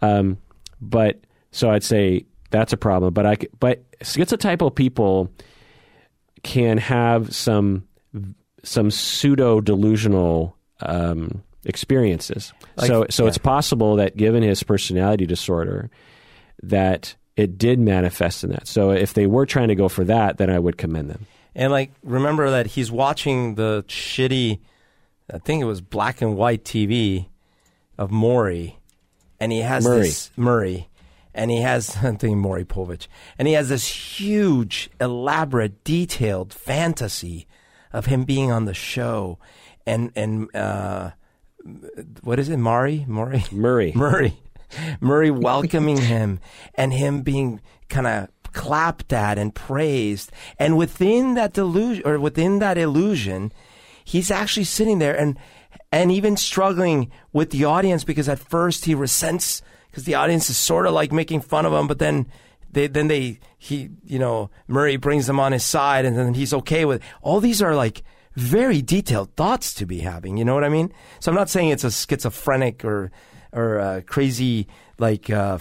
[0.00, 0.38] Um,
[0.80, 1.20] but
[1.52, 3.14] so I'd say that's a problem.
[3.14, 5.30] But I but schizotypal people
[6.42, 7.86] can have some
[8.64, 12.52] some pseudo delusional um, experiences.
[12.76, 13.28] Like, so so yeah.
[13.28, 15.90] it's possible that given his personality disorder
[16.62, 18.66] that it did manifest in that.
[18.66, 21.26] So if they were trying to go for that, then I would commend them.
[21.54, 24.60] And like remember that he's watching the shitty
[25.32, 27.28] I think it was black and white TV
[27.96, 28.78] of Maury
[29.40, 30.00] and he has Murray.
[30.00, 30.88] this Murray
[31.34, 33.06] and he has I'm thinking Maury Povich
[33.38, 37.46] and he has this huge elaborate detailed fantasy
[37.92, 39.38] of him being on the show
[39.86, 41.10] and and uh,
[42.22, 43.04] what is it, Murray?
[43.08, 43.44] Murray?
[43.50, 43.92] Murray.
[43.94, 44.38] Murray.
[45.00, 46.40] Murray welcoming him
[46.74, 50.32] and him being kind of clapped at and praised.
[50.58, 53.52] And within that delusion or within that illusion,
[54.04, 55.38] he's actually sitting there and
[55.90, 60.56] and even struggling with the audience because at first he resents because the audience is
[60.56, 62.26] sort of like making fun of him, but then
[62.70, 66.54] they then they he you know Murray brings them on his side and then he's
[66.54, 67.08] okay with it.
[67.20, 68.02] all these are like
[68.34, 70.36] very detailed thoughts to be having.
[70.36, 70.92] You know what I mean?
[71.20, 73.10] So I'm not saying it's a schizophrenic or
[73.52, 74.66] or a crazy
[74.98, 75.58] like uh,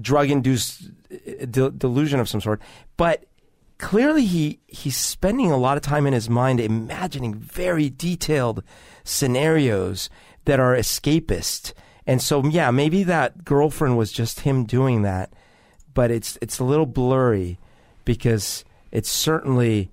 [0.00, 2.60] drug induced uh, de- delusion of some sort,
[2.96, 3.24] but
[3.78, 8.62] clearly he he's spending a lot of time in his mind imagining very detailed
[9.04, 10.08] scenarios
[10.44, 11.72] that are escapist.
[12.06, 15.32] And so yeah, maybe that girlfriend was just him doing that,
[15.92, 17.58] but it's it's a little blurry
[18.04, 19.90] because it's certainly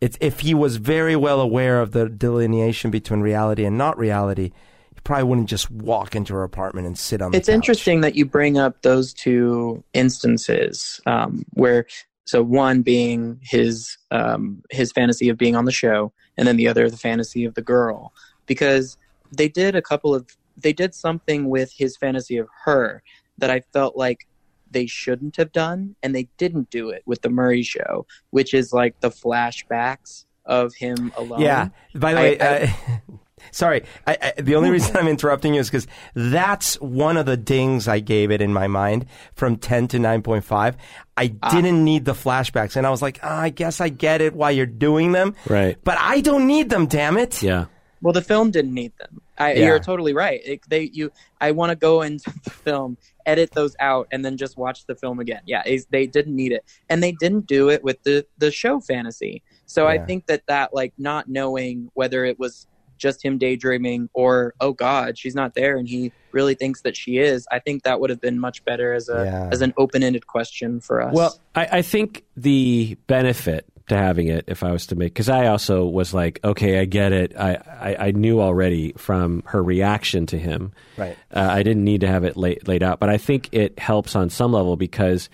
[0.00, 4.50] it, if he was very well aware of the delineation between reality and not reality,
[4.94, 7.54] he probably wouldn't just walk into her apartment and sit on the It's couch.
[7.54, 11.86] interesting that you bring up those two instances um, where,
[12.24, 16.68] so one being his um, his fantasy of being on the show, and then the
[16.68, 18.12] other the fantasy of the girl,
[18.46, 18.96] because
[19.32, 23.02] they did a couple of they did something with his fantasy of her
[23.38, 24.26] that I felt like
[24.70, 28.72] they shouldn't have done, and they didn't do it with the Murray show, which is
[28.72, 31.40] like the flashbacks of him alone.
[31.40, 31.68] Yeah.
[31.94, 32.68] By the I- way, I- uh,
[33.52, 33.82] sorry.
[34.06, 37.88] I, I, the only reason I'm interrupting you is because that's one of the dings
[37.88, 40.74] I gave it in my mind from 10 to 9.5.
[41.16, 41.50] I Ah.
[41.50, 44.50] didn't need the flashbacks, and I was like, "Ah, I guess I get it why
[44.50, 45.76] you're doing them, Right.
[45.84, 46.86] but I don't need them.
[46.86, 47.42] Damn it!
[47.42, 47.66] Yeah.
[48.02, 49.20] Well, the film didn't need them.
[49.40, 49.66] I, Yeah.
[49.66, 50.40] You're totally right.
[50.44, 51.10] It, they, you,
[51.40, 52.96] I want to go into the film,
[53.26, 55.40] edit those out, and then just watch the film again.
[55.46, 58.80] Yeah, it's- they didn't need it, and they didn't do it with the the show
[58.80, 59.42] fantasy.
[59.66, 62.66] So I think that that like not knowing whether it was
[62.98, 67.16] just him daydreaming or oh god she's not there and he really thinks that she
[67.16, 69.48] is i think that would have been much better as a Yeah.
[69.50, 74.46] as an open-ended question for us Well, I, I think the benefit to having it,
[74.48, 77.36] if I was to make, because I also was like, okay, I get it.
[77.38, 80.72] I, I, I knew already from her reaction to him.
[80.96, 81.16] Right.
[81.32, 84.16] Uh, I didn't need to have it laid, laid out, but I think it helps
[84.16, 85.28] on some level because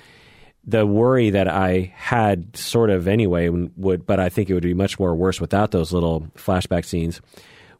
[0.66, 4.74] the worry that I had sort of anyway would, but I think it would be
[4.74, 7.20] much more worse without those little flashback scenes,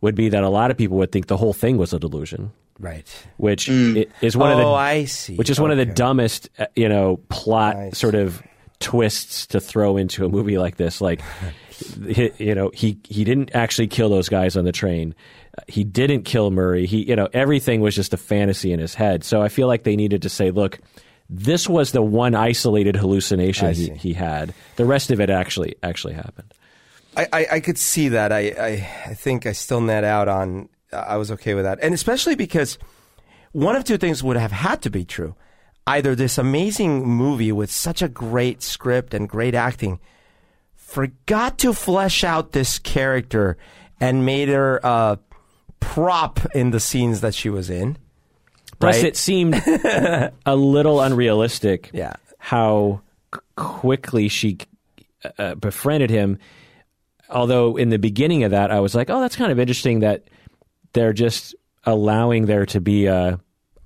[0.00, 2.52] would be that a lot of people would think the whole thing was a delusion,
[2.78, 3.08] Right.
[3.38, 5.34] which i- is one oh, of the I see.
[5.34, 8.40] which is one of the dumbest, uh, you know, plot sort of
[8.80, 11.00] twists to throw into a movie like this.
[11.00, 11.22] Like,
[12.06, 15.14] he, you know, he he didn't actually kill those guys on the train.
[15.68, 16.86] He didn't kill Murray.
[16.86, 19.24] He, you know, everything was just a fantasy in his head.
[19.24, 20.80] So I feel like they needed to say, look.
[21.28, 24.54] This was the one isolated hallucination he, he had.
[24.76, 26.54] The rest of it actually actually happened.
[27.16, 28.30] I, I, I could see that.
[28.30, 30.68] I, I, I think I still net out on.
[30.92, 32.78] I was okay with that, and especially because
[33.50, 35.34] one of two things would have had to be true:
[35.86, 40.00] either this amazing movie with such a great script and great acting
[40.74, 43.56] forgot to flesh out this character
[44.00, 45.18] and made her a
[45.80, 47.98] prop in the scenes that she was in.
[48.78, 49.04] Plus, right?
[49.04, 51.90] it seemed a little unrealistic.
[51.94, 52.14] Yeah.
[52.38, 53.00] how
[53.34, 54.58] c- quickly she
[55.38, 56.38] uh, befriended him.
[57.28, 60.24] Although in the beginning of that, I was like, "Oh, that's kind of interesting that
[60.92, 61.54] they're just
[61.84, 63.40] allowing there to be a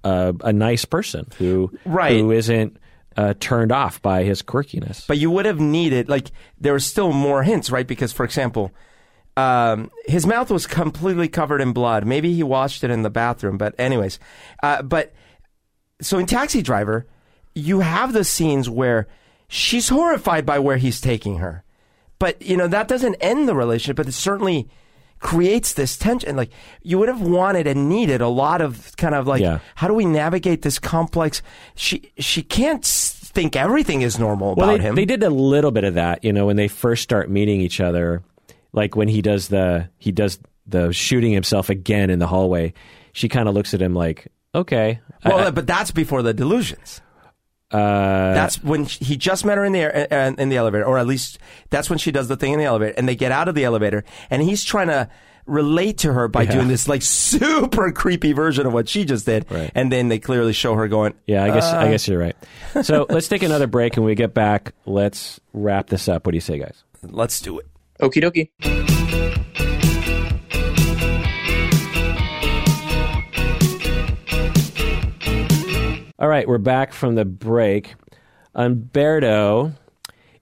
[0.05, 2.19] a, a nice person who Right.
[2.19, 2.77] who isn't
[3.17, 7.13] uh, turned off by his quirkiness." But you would have needed like there were still
[7.13, 7.87] more hints, right?
[7.87, 8.73] Because for example,
[9.37, 12.07] um, his mouth was completely covered in blood.
[12.07, 13.59] Maybe he washed it in the bathroom.
[13.59, 14.19] But anyways,
[14.63, 15.13] uh, but
[16.01, 17.07] so in Taxi Driver,
[17.55, 19.07] you have the scenes where
[19.49, 21.65] she's horrified by where he's taking her,
[22.19, 23.97] but you know that doesn't end the relationship.
[23.97, 24.69] But it certainly
[25.21, 26.35] creates this tension.
[26.37, 26.51] Like
[26.83, 29.61] you would have wanted and needed a lot of kind of like, Yeah.
[29.77, 31.43] how do we navigate this complex?
[31.77, 34.95] She she can't think everything is normal well, about they, him.
[34.97, 37.81] they did a little bit of that, you know, when they first start meeting each
[37.81, 38.23] other,
[38.73, 42.73] like when he does the he does the shooting himself again in the hallway.
[43.13, 47.01] She kind of looks at him like, "Okay." I- Well, but that's before the delusions.
[47.73, 50.85] Uh, That's when sh- he just met her in the air, uh, in the elevator,
[50.85, 51.39] or at least
[51.71, 53.65] that's when she does the thing in the elevator, and they get out of the
[53.65, 55.09] elevator, and he's trying to
[55.47, 56.53] relate to her by Yeah.
[56.53, 57.03] doing this like
[57.41, 59.71] super creepy version of what she just did, Right.
[59.75, 61.91] and then they clearly show her going, Yeah, I guess I Uh.
[61.91, 62.37] guess you're right.
[62.83, 66.27] So let's take another break, and when we get back, let's wrap this up.
[66.27, 66.83] What do you say, guys?
[67.03, 67.67] "Let's do it."
[68.01, 69.60] Okie dokie.
[76.21, 77.95] All right, we're back from the break.
[78.55, 79.73] Humberto,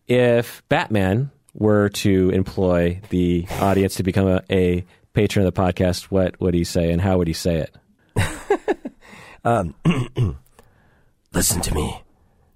[0.09, 6.06] if Batman were to employ the audience to become a, a patron of the podcast,
[6.06, 7.76] what would he say, and how would he say it?
[9.44, 9.76] Um,
[11.32, 12.02] listen to me.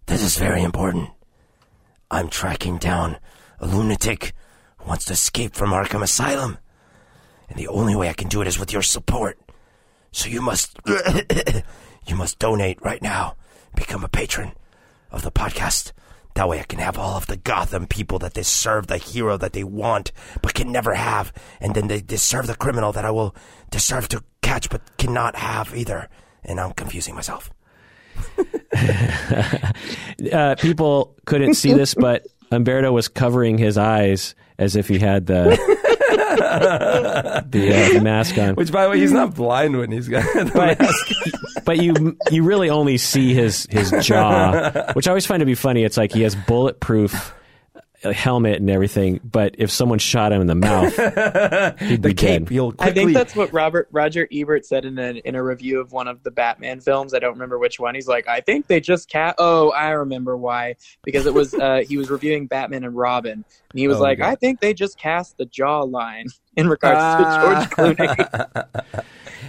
[0.07, 1.11] This is very important.
[2.11, 3.19] I'm tracking down
[3.61, 4.35] a lunatic
[4.79, 6.59] who wants to escape from Arkham Asylum.
[7.49, 9.39] And the only way I can do it is with your support.
[10.11, 10.77] So you must
[12.07, 13.37] you must donate right now.
[13.75, 14.53] Become a patron
[15.11, 15.93] of the podcast.
[16.35, 19.53] That way I can have all of the Gotham people that deserve the hero that
[19.53, 21.33] they want but can never have.
[21.61, 23.35] And then they deserve the criminal that I will
[23.71, 26.09] deserve to catch but cannot have either.
[26.43, 27.51] And I'm confusing myself.
[30.33, 35.27] Uh, people couldn't see this, but Humberto was covering his eyes as if he had
[35.27, 35.59] the
[36.17, 38.55] the uh, mask on.
[38.55, 41.65] Which, by the way, he's not blind when he's got the but, mask.
[41.65, 45.55] but you you really only see his his jaw, which I always find to be
[45.55, 45.85] funny.
[45.85, 47.35] It's like he has bulletproof
[48.11, 50.97] helmet and everything, but if someone shot him in the mouth,
[51.81, 52.49] he'd The be cape, dead.
[52.49, 52.75] quickly.
[52.81, 56.09] I think that's what Robert Roger Ebert said in a in a review of one
[56.09, 57.15] of the Batman films.
[57.15, 57.95] I don't remember which one.
[57.95, 59.37] He's like, I think they just cat.
[59.39, 63.33] Oh, I remember why because it was uh, he was reviewing Batman and Robin,
[63.71, 64.29] and he was Oh, like, God.
[64.31, 66.27] I think they just cast the jawline
[66.57, 67.67] in regards Ah.
[67.69, 68.65] to George Clooney.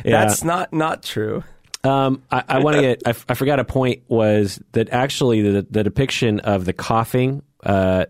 [0.05, 0.25] Yeah.
[0.25, 1.43] That's not not true.
[1.85, 3.01] Um, I, I want to get.
[3.05, 7.41] I, f- I forgot a point was that actually the the depiction of the coughing
[7.63, 8.05] uh,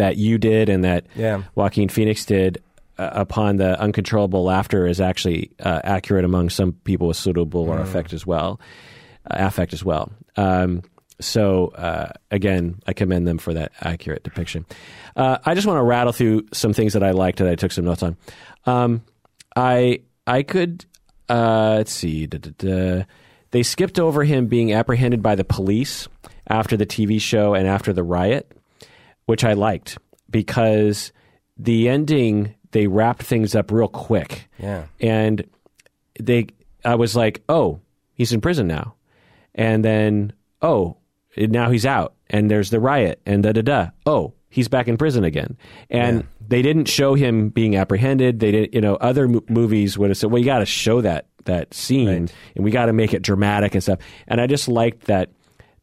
[0.00, 1.42] that you did and that Yeah.
[1.54, 2.62] Joaquin Phoenix did
[2.98, 8.12] uh, upon the uncontrollable laughter is actually uh, accurate among some people with pseudobulbar affect
[8.12, 8.60] as well,
[9.30, 10.10] uh, affect as well.
[10.36, 10.82] Um,
[11.20, 14.64] so uh, again, I commend them for that accurate depiction.
[15.16, 17.72] Uh, I just want to rattle through some things that I liked that I took
[17.72, 18.16] some notes on.
[18.66, 19.02] Um,
[19.56, 20.84] I I could
[21.28, 22.26] uh, let's see.
[22.26, 23.04] Da, da, da.
[23.50, 26.08] They skipped over him being apprehended by the police
[26.48, 28.50] after the TV show and after the riot,
[29.30, 29.96] which I liked
[30.28, 31.12] because
[31.56, 34.48] the ending they wrapped things up real quick.
[34.58, 34.84] Yeah.
[35.00, 35.44] And
[36.20, 36.46] they
[36.84, 37.80] I was like, "Oh,
[38.14, 38.94] he's in prison now."
[39.54, 40.32] And then,
[40.62, 40.96] "Oh,
[41.36, 43.90] now he's out and there's the riot and da da da.
[44.06, 45.56] Oh, he's back in prison again."
[45.90, 48.40] And they didn't show him being apprehended.
[48.40, 51.00] They didn't, you know, other mo- movies would have said, "Well, you got to show
[51.02, 52.32] that that scene Right.
[52.56, 53.98] and we got to make it dramatic and stuff."
[54.28, 55.30] And I just liked that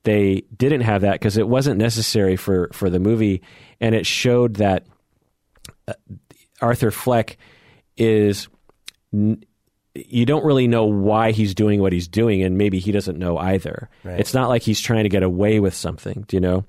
[0.08, 3.42] they didn't have that because it wasn't necessary for for the movie
[3.82, 4.86] and it showed that
[5.86, 5.94] uh,
[6.62, 7.38] Arthur Fleck
[7.98, 8.48] is
[9.14, 9.44] n-
[9.94, 13.38] you don't really know why he's doing what he's doing and maybe he doesn't know
[13.38, 13.90] either.
[14.06, 14.18] Right.
[14.18, 16.64] It's not like he's trying to get away with something, do you know?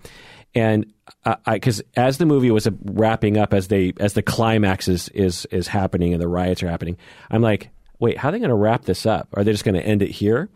[0.52, 0.92] And
[1.24, 5.10] I cuz as the movie was uh, wrapping up as they as the climax is
[5.10, 6.96] is is happening and the riots are happening,
[7.30, 7.70] I'm like,
[8.00, 9.28] "Wait, how are they going to wrap this up?
[9.34, 10.48] Are they just going to end it here?"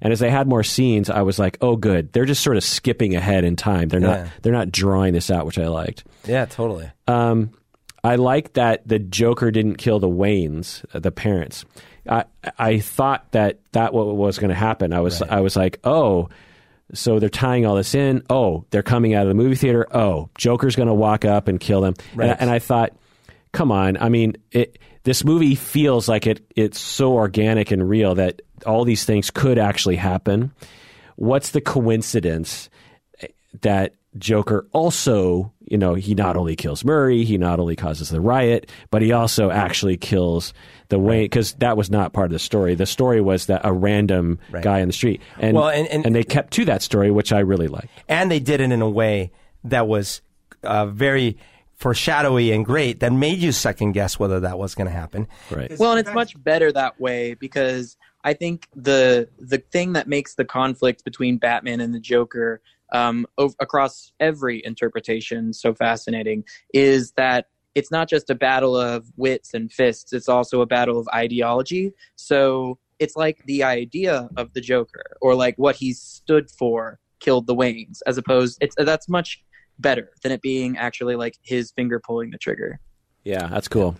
[0.00, 2.12] And as they had more scenes, I was like, "Oh good.
[2.12, 3.88] They're just sort of skipping ahead in time.
[3.88, 4.06] They're Yeah.
[4.24, 6.90] not they're not drawing this out, which I liked." Yeah, totally.
[7.06, 7.50] Um,
[8.02, 11.64] I like that the Joker didn't kill the Waynes, uh, the parents.
[12.08, 12.24] I
[12.58, 14.92] I thought that that what was going to happen.
[14.92, 16.28] I was I was like, oh,
[16.92, 18.22] so they're tying all this in.
[18.28, 19.86] Oh, they're coming out of the movie theater.
[19.96, 21.94] Oh, Joker's going to walk up and kill them.
[22.12, 22.92] And, I- and I thought,
[23.52, 23.96] come on.
[23.96, 26.44] I mean, it, this movie feels like it.
[26.54, 30.52] It's so organic and real that all these things could actually happen.
[31.16, 32.68] What's the coincidence
[33.62, 38.20] that Joker also, you know, he not only kills Murray, he not only causes the
[38.20, 40.52] riot, but he also actually kills
[40.88, 42.74] the Wayne because that was not part of the story.
[42.74, 44.62] The story was that a random Right.
[44.62, 47.40] guy in the street, and, Well, and- and- they kept to that story, which I
[47.40, 47.88] really like.
[48.08, 49.30] and they did it in a way
[49.64, 50.20] that was
[50.62, 51.36] uh, very
[51.76, 55.26] foreshadowy and great that made you second guess whether that was going to happen.
[55.50, 55.76] Right.
[55.78, 60.34] Well, and it's much better that way because I think the the thing that makes
[60.34, 63.26] the conflict between Batman and the Joker um,
[63.60, 69.70] across every interpretation so fascinating is that it's not just a battle of wits and
[69.70, 71.92] fists; it's also a battle of ideology.
[72.16, 77.46] So it's like the idea of the Joker or like what he stood for killed
[77.46, 79.42] the Waynes, as opposed it's that's much
[79.78, 82.80] better than it being actually like his finger pulling the trigger.
[83.24, 83.96] Yeah, that's cool.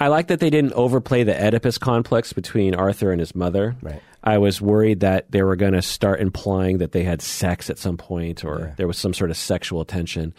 [0.00, 3.76] I like that they didn't overplay the Oedipus complex between Arthur and his mother.
[3.82, 4.02] Right.
[4.24, 7.78] I was worried that they were going to start implying that they had sex at
[7.78, 8.74] some point or Yeah.
[8.76, 10.34] there was some sort of sexual tension.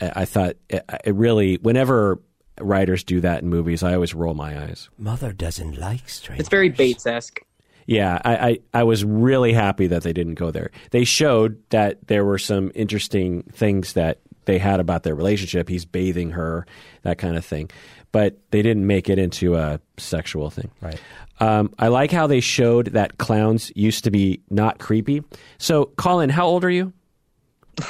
[0.00, 2.20] I I thought it, it really, whenever
[2.60, 4.88] writers do that in movies, I always roll my eyes.
[4.98, 6.40] Mother doesn't like strangers.
[6.40, 7.40] It's very Bates esque.
[7.86, 10.70] Yeah, I, I, I was really happy that they didn't go there.
[10.90, 15.68] They showed that there were some interesting things that they had about their relationship.
[15.68, 16.66] He's bathing her,
[17.02, 17.70] that kind of thing.
[18.16, 20.70] But they didn't make it into a sexual thing.
[20.80, 20.98] Right.
[21.38, 25.22] Um, I like how they showed that clowns used to be not creepy.
[25.58, 26.94] So, Collin, how old are you?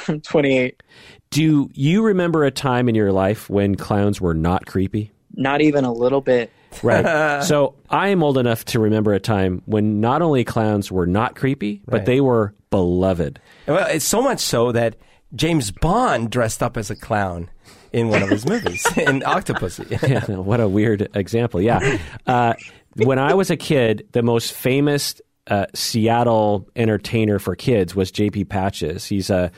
[0.09, 0.83] I'm 28.
[1.29, 5.11] Do you remember a time in your life when clowns were not creepy?
[5.33, 6.51] Not even a little bit.
[6.83, 7.41] Right.
[7.45, 11.37] so I am old enough to remember a time when not only clowns were not
[11.37, 12.05] creepy, but Right.
[12.05, 13.39] they were beloved.
[13.65, 14.97] Well, it's so much so that
[15.35, 17.49] James Bond dressed up as a clown
[17.93, 19.87] in one of his movies in Octopussy.
[20.07, 21.61] Yeah, what a weird example.
[21.61, 21.97] Yeah.
[22.25, 22.53] Uh,
[22.95, 28.45] when I was a kid, the most famous uh, Seattle entertainer for kids was J.P.
[28.45, 29.05] Patches.
[29.05, 29.51] He's a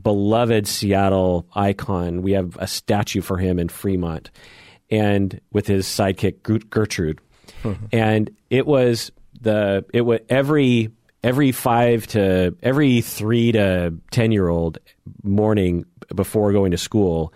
[0.00, 2.22] beloved Seattle icon.
[2.22, 4.30] We have a statue for him in Fremont,
[4.90, 7.20] and with his sidekick Gert- Gertrude.
[7.92, 10.90] and it was the it was every
[11.22, 14.78] every five to every three to ten year old
[15.22, 15.84] morning
[16.14, 17.32] before going to school,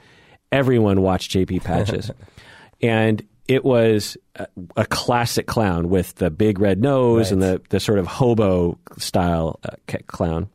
[0.53, 1.61] everyone watched J.P.
[1.61, 2.11] Patches,
[2.83, 4.47] and it was a,
[4.77, 9.61] a classic clown with the big red nose and the the sort of hobo style
[9.65, 10.49] uh, clown.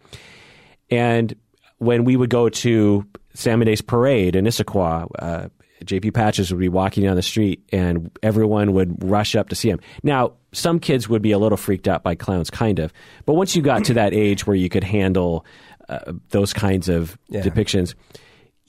[0.90, 1.34] And
[1.78, 5.48] when we would go to Salmon Days Parade in Issaquah, uh,
[5.86, 9.70] JP Patches would be walking down the street and everyone would rush up to see
[9.70, 9.80] him.
[10.04, 12.94] Now, some kids would be a little freaked out by clowns, kind of.
[13.26, 15.46] But once you got to that age where you could handle
[15.90, 17.42] uh, those kinds of Yeah.
[17.42, 17.96] depictions,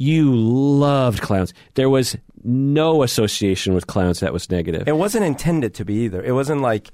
[0.02, 1.54] you loved clowns.
[1.74, 4.88] There was no association with clowns that was negative.
[4.88, 6.20] It wasn't intended to be either.
[6.24, 6.90] It wasn't like,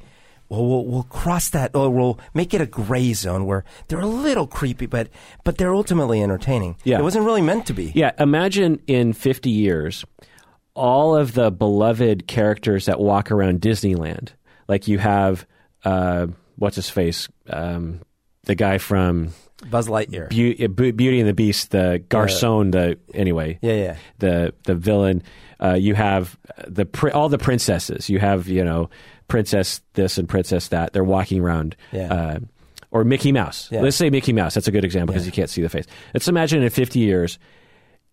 [0.51, 4.06] well, we'll, we'll cross that, or we'll make it a gray zone where they're a
[4.06, 5.09] little creepy, but
[5.43, 6.76] but they're ultimately entertaining.
[6.85, 6.98] Yeah.
[6.98, 7.93] It wasn't really meant to be.
[7.94, 10.05] Yeah, imagine in 50 years,
[10.74, 14.32] all of the beloved characters that walk around Disneyland.
[14.68, 15.47] Like you have,
[15.82, 16.26] uh,
[16.56, 17.26] what's his face?
[17.48, 18.02] Um,
[18.44, 19.32] the guy from
[19.70, 20.28] Buzz Lightyear.
[20.28, 23.97] Be- Beauty and the Beast, the Garcon, the, anyway, yeah, yeah.
[24.18, 25.22] the, the villain.
[25.60, 28.09] Uh, you have the pri- all the princesses.
[28.09, 28.90] You have, you know,
[29.26, 30.93] princess this and princess that.
[30.93, 31.76] They're walking around.
[31.93, 32.12] Yeah.
[32.12, 32.39] Uh,
[32.90, 33.68] or Mickey Mouse.
[33.70, 33.82] Yeah.
[33.82, 34.55] Let's say Mickey Mouse.
[34.55, 35.86] That's a good example because you can't see the face.
[36.14, 37.39] Let's imagine in 50 years,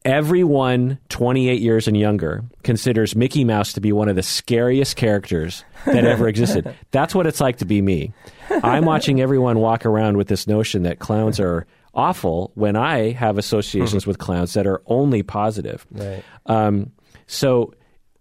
[0.05, 5.65] everyone 28 years and younger considers Mickey Mouse to be one of the scariest characters
[5.85, 6.73] that ever existed.
[6.91, 8.13] That's what it's like to be me.
[8.49, 11.65] I'm watching everyone walk around with this notion that clowns are
[11.95, 15.85] awful when I have associations with clowns that are only positive.
[15.91, 16.23] Right.
[16.45, 16.91] Um,
[17.25, 17.73] so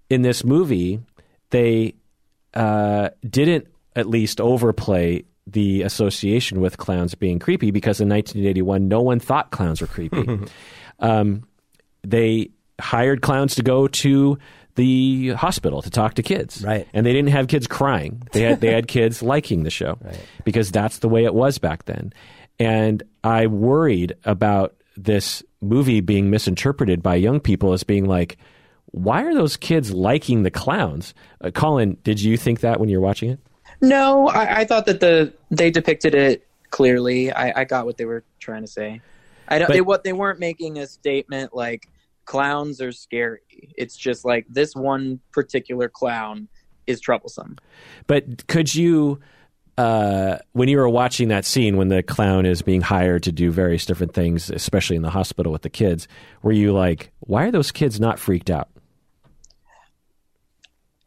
[0.09, 1.01] in this movie,
[1.51, 1.94] they
[2.55, 9.02] uh, didn't at least overplay the association with clowns being creepy because in 1981, no
[9.02, 10.40] one thought clowns were creepy.
[11.01, 11.47] um,
[12.05, 12.51] they
[12.81, 14.39] hired clowns to go to
[14.76, 16.62] the hospital to talk to kids.
[16.62, 16.86] Right.
[16.93, 18.22] And they didn't have kids crying.
[18.32, 19.98] They had they had kids liking the show.
[20.01, 20.18] Right.
[20.44, 22.12] Because that's the way it was back then.
[22.59, 28.36] And I worried about this movie being misinterpreted by young people as being like,
[28.86, 31.14] why are those kids liking the clowns?
[31.40, 33.40] Uh, Collin, did you think that when you were watching it?
[33.81, 37.32] No, I, I thought that the they depicted it clearly.
[37.32, 39.01] I, I got what they were trying to say.
[39.48, 39.66] I don't.
[39.66, 41.89] But- they, what they weren't making a statement like
[42.24, 43.40] clowns are scary.
[43.76, 46.48] It's just like this one particular clown
[46.86, 47.56] is troublesome.
[48.06, 49.20] But could you,
[49.78, 53.51] uh, when you were watching that scene when the clown is being hired to do
[53.51, 56.09] various different things, especially in the hospital with the kids,
[56.42, 58.68] were you like, why are those kids not freaked out?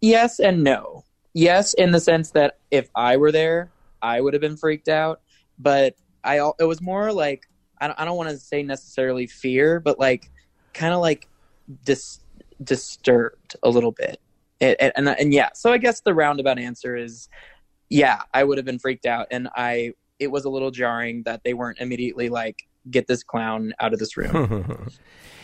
[0.02, 1.04] yes and no.
[1.34, 3.70] Yes, in the sense that if I were there,
[4.02, 5.22] I would have been freaked out.
[5.60, 7.48] But I, it was more like
[7.80, 10.32] I don't, I don't want to say necessarily fear, but like
[10.78, 11.28] kind of like
[11.86, 12.20] dis-
[12.64, 14.20] disturbed a little bit.
[14.60, 17.28] It, it- and and yeah, so I guess the roundabout answer is
[17.90, 21.42] yeah, I would have been freaked out, and I it was a little jarring that
[21.44, 24.90] they weren't immediately like get this clown out of this room.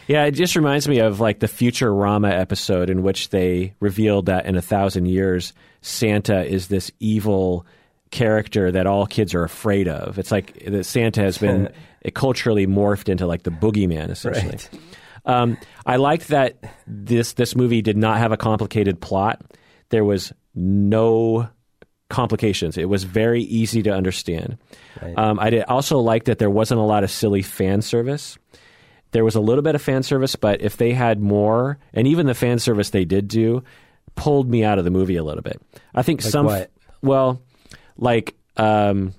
[0.05, 4.45] Yeah, it just reminds me of like the Futurama episode in which they revealed that
[4.45, 7.65] in a thousand years, Santa is this evil
[8.11, 10.19] character that all kids are afraid of.
[10.19, 11.72] It's like that Santa has been
[12.14, 14.49] culturally morphed into like the boogeyman, essentially.
[14.49, 14.69] Right.
[15.25, 19.41] Um, I liked that this this movie did not have a complicated plot.
[19.89, 21.49] There was no
[22.09, 22.77] complications.
[22.77, 24.57] It was very easy to understand.
[25.01, 25.17] Right.
[25.17, 28.37] Um, I did also like that there wasn't a lot of silly fan service.
[29.11, 32.25] There was a little bit of fan service, but if they had more, and even
[32.25, 33.63] the fan service they did do,
[34.15, 35.61] pulled me out of the movie a little bit.
[35.93, 36.71] I think Like some, what?
[37.01, 37.41] well,
[37.97, 39.13] like um,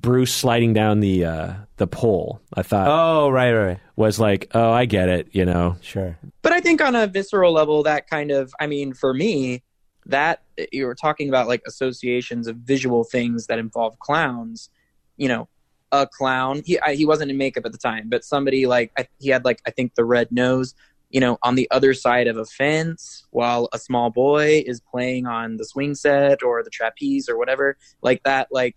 [0.00, 2.40] Bruce sliding down the uh, the pole.
[2.54, 3.80] I thought oh, right, right, right.
[3.96, 5.28] was like, oh, I get it.
[5.32, 6.18] You know, Sure.
[6.42, 9.62] but I think on a visceral level, that kind of, I mean, for me,
[10.06, 10.42] that
[10.72, 14.70] you were talking about like associations of visual things that involve clowns.
[15.16, 15.48] You know,
[15.92, 16.62] a clown.
[16.64, 19.44] He I, he wasn't in makeup at the time, but somebody like I, he had
[19.44, 20.74] like I think the red nose.
[21.08, 25.24] You know, on the other side of a fence, while a small boy is playing
[25.26, 28.48] on the swing set or the trapeze or whatever, like that.
[28.50, 28.76] Like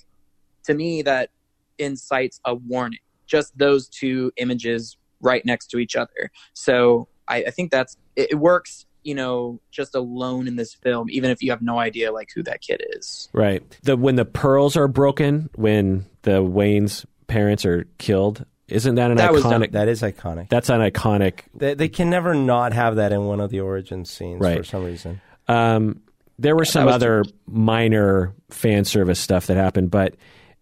[0.69, 1.29] to me, that
[1.77, 2.99] incites a warning.
[3.25, 6.31] Just those two images right next to each other.
[6.53, 8.85] So I, I think that's it, it works.
[9.03, 12.43] You know, just alone in this film, even if you have no idea like who
[12.43, 13.29] that kid is.
[13.33, 13.63] right?
[13.83, 19.17] The when the pearls are broken, when the Wayne's parents are killed, isn't that an
[19.17, 19.71] That was iconic?
[19.71, 20.49] That is iconic.
[20.49, 24.03] that's an iconic They, they can never not have that in one of the origin
[24.03, 24.57] scenes Right.
[24.57, 25.21] for some reason.
[25.47, 26.01] Um,
[26.37, 30.15] there were some was other minor fan service stuff that happened, but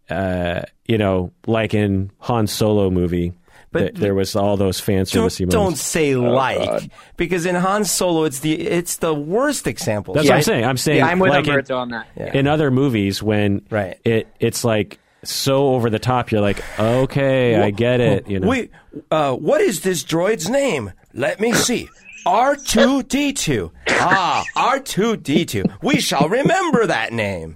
[0.09, 3.34] uh, you know, like in Han Solo movie,
[3.71, 5.81] But- th- there was all those fan service Don't, don't moments.
[5.81, 6.89] say like God.
[7.17, 10.13] because in Han Solo it's the it's the worst example.
[10.13, 10.31] That's Yeah.
[10.34, 10.65] what I'm saying.
[10.65, 12.07] I'm saying Yeah, I'm with like in, on that.
[12.17, 12.31] Yeah.
[12.34, 13.97] in other movies when Right.
[14.05, 16.31] it it's like so over the top.
[16.31, 18.27] You're like, okay, I get it.
[18.29, 18.71] You know, Wait,
[19.11, 20.93] uh, what is this droid's name?
[21.13, 21.89] Let me see.
[22.25, 23.71] R2D2.
[23.89, 25.77] Ah, R2D2.
[25.81, 27.55] We shall remember that name.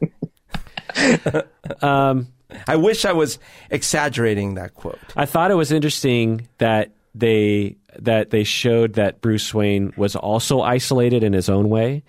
[1.82, 2.28] um,
[2.68, 5.00] I wish I was exaggerating that quote.
[5.16, 10.62] I thought it was interesting that they that they showed that Bruce Wayne was also
[10.62, 12.04] isolated in his own way.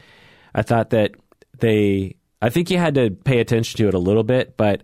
[0.54, 1.12] I thought that
[1.58, 4.82] they I think you had to pay attention to it a little bit, but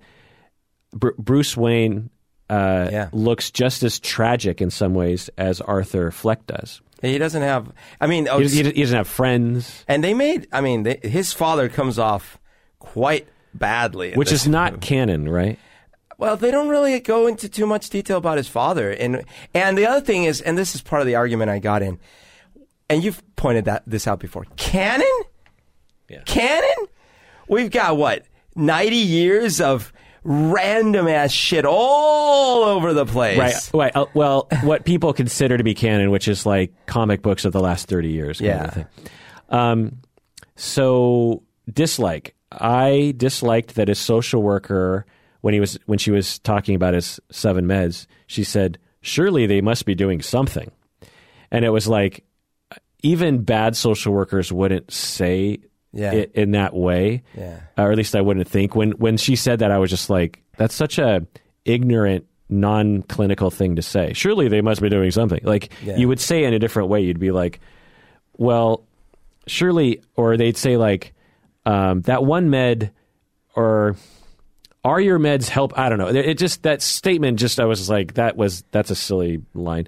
[0.92, 2.10] Br- Bruce Wayne
[2.50, 3.08] uh, Yeah.
[3.12, 6.80] looks just as tragic in some ways as Arthur Fleck does.
[7.02, 7.70] He doesn't have.
[8.00, 10.48] I mean, oh, He, he, he doesn't have friends, and they made.
[10.50, 12.38] I mean, they, his father comes off
[12.80, 13.28] quite
[13.58, 14.86] badly, which is not movie.
[14.86, 15.58] canon, right?
[16.16, 19.24] Well, they don't really go into too much detail about his father, and
[19.54, 21.98] and the other thing is, and this is part of the argument I got in,
[22.90, 24.44] and you've pointed that this out before.
[24.56, 25.06] Canon,
[26.08, 26.22] Yeah.
[26.26, 26.86] canon.
[27.48, 28.24] We've got what
[28.56, 29.92] ninety years of
[30.24, 33.38] random ass shit all over the place.
[33.38, 33.70] Right.
[33.72, 33.96] Right.
[33.96, 37.60] Uh, well, what people consider to be canon, which is like comic books of the
[37.60, 38.40] last 30 years.
[38.40, 38.84] Yeah.
[39.48, 40.00] Um,
[40.56, 42.34] so dislike.
[42.52, 45.04] I disliked that his social worker,
[45.42, 49.60] when he was when she was talking about his seven meds, she said, "Surely they
[49.60, 50.70] must be doing something,"
[51.50, 52.24] and it was like,
[53.02, 55.58] even bad social workers wouldn't say
[55.92, 56.12] Yeah.
[56.12, 57.60] it in that way Yeah.
[57.78, 58.74] or at least I wouldn't think.
[58.74, 61.26] When when she said that, I was just like, that's such a
[61.64, 64.12] ignorant, non-clinical thing to say.
[64.14, 65.40] Surely they must be doing something.
[65.44, 65.96] Like Yeah.
[65.96, 67.00] you would say in a different way.
[67.02, 67.60] You'd be like,
[68.36, 68.84] well,
[69.46, 71.12] surely, or they'd say like
[71.68, 72.92] um, that one med,
[73.54, 73.94] or
[74.84, 75.78] are your meds help?
[75.78, 76.08] I don't know.
[76.08, 77.38] It just that statement.
[77.38, 79.86] Just I was like, that was that's a silly line.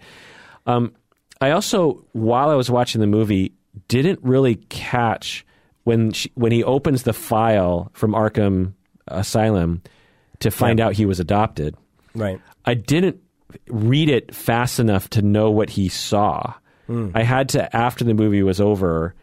[0.67, 0.93] Um,
[1.41, 3.55] I also, while I was watching the movie,
[3.89, 5.47] didn't really catch
[5.85, 8.75] when she, when he opens the file from Arkham
[9.09, 9.83] Asylum
[10.41, 11.75] to find out he was adopted.
[12.15, 12.41] Right.
[12.67, 13.21] I didn't
[13.69, 16.55] read it fast enough to know what he saw.
[17.15, 19.15] I had to, after the movie was over,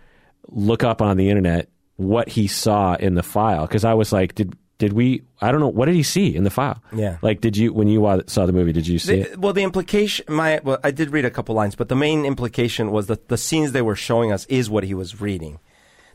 [0.48, 4.34] look up on the internet what he saw in the file because I was like,
[4.36, 5.24] did did we?
[5.42, 5.68] I don't know.
[5.70, 6.82] What did he see in the file?
[6.94, 7.18] Yeah.
[7.24, 8.72] Like, did you when you saw the movie?
[8.74, 9.40] Did you see The- it?
[9.40, 12.92] well, the implication, my, well, I did read a couple lines, but the main implication
[12.92, 15.60] was that the scenes they were showing us is what he was reading.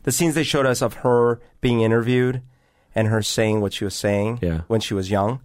[0.03, 2.41] The scenes they showed us of her being interviewed
[2.95, 4.61] and her saying what she was saying Yeah.
[4.67, 5.41] when she was young,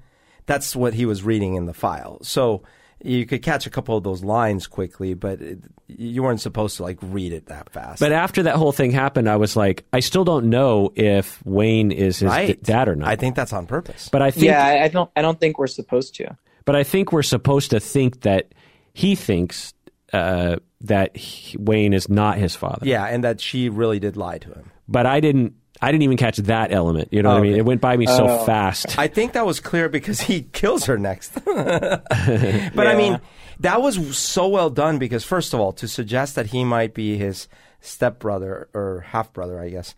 [0.46, 2.18] that's what he was reading in the file.
[2.22, 2.62] So
[3.02, 6.82] you could catch a couple of those lines quickly, but it, you weren't supposed to
[6.82, 8.00] like read it that fast.
[8.00, 11.92] But after that whole thing happened, I was like, I still don't know if Wayne
[11.92, 12.48] is his right.
[12.48, 13.08] d- dad or not.
[13.08, 14.08] I think that's on purpose.
[14.10, 15.10] but I think, yeah, I, I don't.
[15.16, 16.36] I don't think we're supposed to.
[16.64, 18.52] but I think we're supposed to think that
[18.94, 19.74] he thinks
[20.12, 22.86] uh, that he, Wayne is not his father.
[22.86, 24.70] yeah, and that she really did lie to him.
[24.88, 25.54] But I didn't.
[25.80, 27.08] I didn't even catch that element.
[27.12, 27.52] You know what I mean?
[27.52, 27.58] Okay.
[27.60, 28.44] It went by me so Oh.
[28.44, 28.98] fast.
[28.98, 31.32] I think that was clear because he kills her next.
[31.44, 32.02] but
[32.86, 33.20] I mean,
[33.60, 37.16] that was so well done because first of all, to suggest that he might be
[37.16, 37.48] his
[37.80, 39.94] stepbrother or half brother, I guess,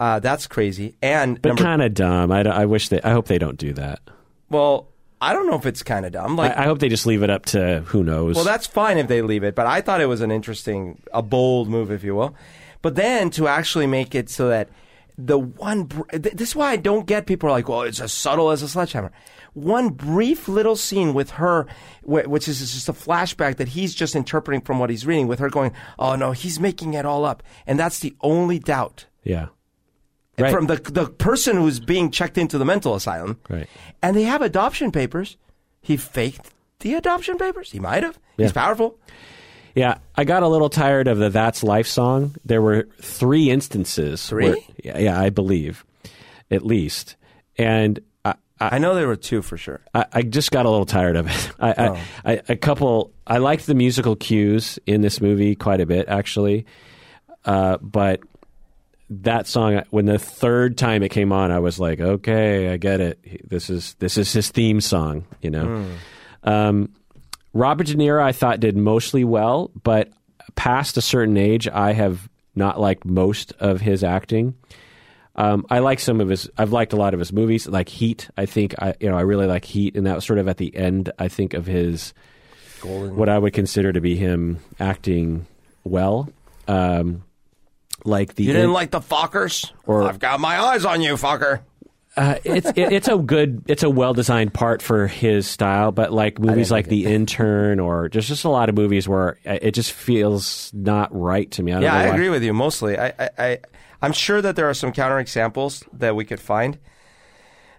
[0.00, 0.96] uh, that's crazy.
[1.02, 2.30] And but kind of dumb.
[2.32, 3.00] I, I wish they.
[3.02, 4.00] I hope they don't do that.
[4.50, 4.88] well,
[5.20, 6.36] I don't know if it's kind of dumb.
[6.36, 8.34] Like, I, I hope they just leave it up to who knows.
[8.36, 11.22] Well, that's fine if they leave it, but I thought it was an interesting, a
[11.22, 12.34] bold move, if you will.
[12.82, 14.68] But then to actually make it so that
[15.16, 18.00] the one, br- th- this is why I don't get people are like, well, it's
[18.00, 19.12] as subtle as a sledgehammer.
[19.52, 21.66] One brief little scene with her,
[22.02, 25.38] wh- which is just a flashback that he's just interpreting from what he's reading, with
[25.38, 27.42] her going, oh no, he's making it all up.
[27.66, 29.06] And that's the only doubt.
[29.22, 29.48] yeah.
[30.36, 30.50] Right.
[30.50, 33.68] From the the person who's being checked into the mental asylum, Right.
[34.02, 35.36] and they have adoption papers.
[35.80, 36.50] He faked
[36.80, 37.70] the adoption papers.
[37.70, 38.18] He might have.
[38.36, 38.98] He's powerful.
[39.74, 42.34] Yeah, I got a little tired of the "That's Life" song.
[42.44, 44.26] There were three instances.
[44.28, 44.44] Three?
[44.50, 45.84] where- yeah, yeah, I believe,
[46.50, 47.16] at least,
[47.58, 49.80] and I, I, I know there were two for sure.
[49.92, 51.50] I, I just got a little tired of it.
[51.58, 51.98] I, Oh.
[52.24, 53.12] I, I, a couple.
[53.26, 56.66] I liked the musical cues in this movie quite a bit, actually,
[57.44, 58.20] uh, but
[59.10, 63.00] that song, when the third time it came on, I was like, okay, I get
[63.00, 63.48] it.
[63.48, 65.84] This is this is his theme song, you know.
[66.44, 66.90] Um,
[67.54, 70.10] Robert De Niro, I thought did mostly well, but
[70.56, 74.54] past a certain age, I have not liked most of his acting.
[75.36, 76.48] Um, I like some of his.
[76.58, 78.28] I've liked a lot of his movies, like Heat.
[78.36, 80.58] I think I, you know, I really like Heat, and that was sort of at
[80.58, 81.10] the end.
[81.18, 82.12] I think of his
[82.80, 83.16] Golden.
[83.16, 85.46] what I would consider to be him acting
[85.82, 86.28] well.
[86.68, 87.24] Um,
[88.04, 89.70] like the You didn't like the Fockers?
[89.86, 91.60] Or- I've got my eyes on you, Focker.
[92.16, 96.12] Uh, it's it, it's a good it's a well designed part for his style, but
[96.12, 99.92] like movies like The Intern or there's just a lot of movies where it just
[99.92, 101.72] feels not right to me.
[101.72, 102.14] I don't Yeah, I why.
[102.14, 102.96] agree with you mostly.
[102.98, 103.58] I, I, I,
[104.02, 106.78] I'm sure that there are some counter examples that we could find,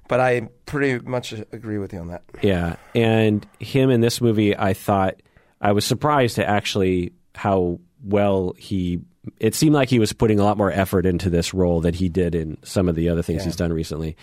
[0.07, 2.23] but I pretty much agree with you on that.
[2.41, 5.21] Yeah, and him in this movie, I thought
[5.61, 8.99] I was surprised at actually how well he.
[9.39, 12.09] It seemed like he was putting a lot more effort into this role than he
[12.09, 13.45] did in some of the other things Yeah.
[13.45, 14.15] he's done recently,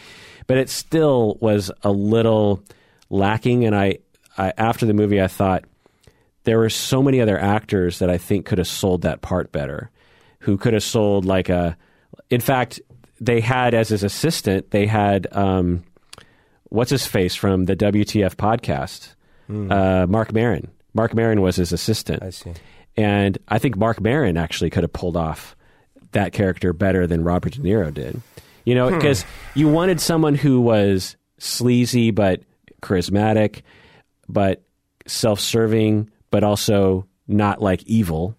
[0.46, 2.62] but it still was a little
[3.10, 3.64] lacking.
[3.64, 3.98] And I,
[4.38, 5.64] I after the movie, I thought
[6.44, 9.90] there were so many other actors that I think could have sold that part better,
[10.40, 11.76] who could have sold like a.
[12.30, 12.80] In fact,
[13.20, 15.26] they had as his assistant, they had.
[15.32, 15.84] Um,
[16.68, 19.14] what's his face from the WTF podcast?
[19.50, 20.68] Uh, Marc Maron.
[20.94, 22.22] Marc Maron was his assistant.
[22.22, 22.52] I see.
[22.96, 25.56] And I think Marc Maron actually could have pulled off
[26.12, 28.20] that character better than Robert De Niro did.
[28.64, 28.96] You know, hmm.
[28.96, 29.24] because
[29.54, 32.42] you wanted someone who was sleazy but
[32.80, 33.62] charismatic,
[34.28, 34.62] but
[35.06, 38.36] self-serving, but also not like evil,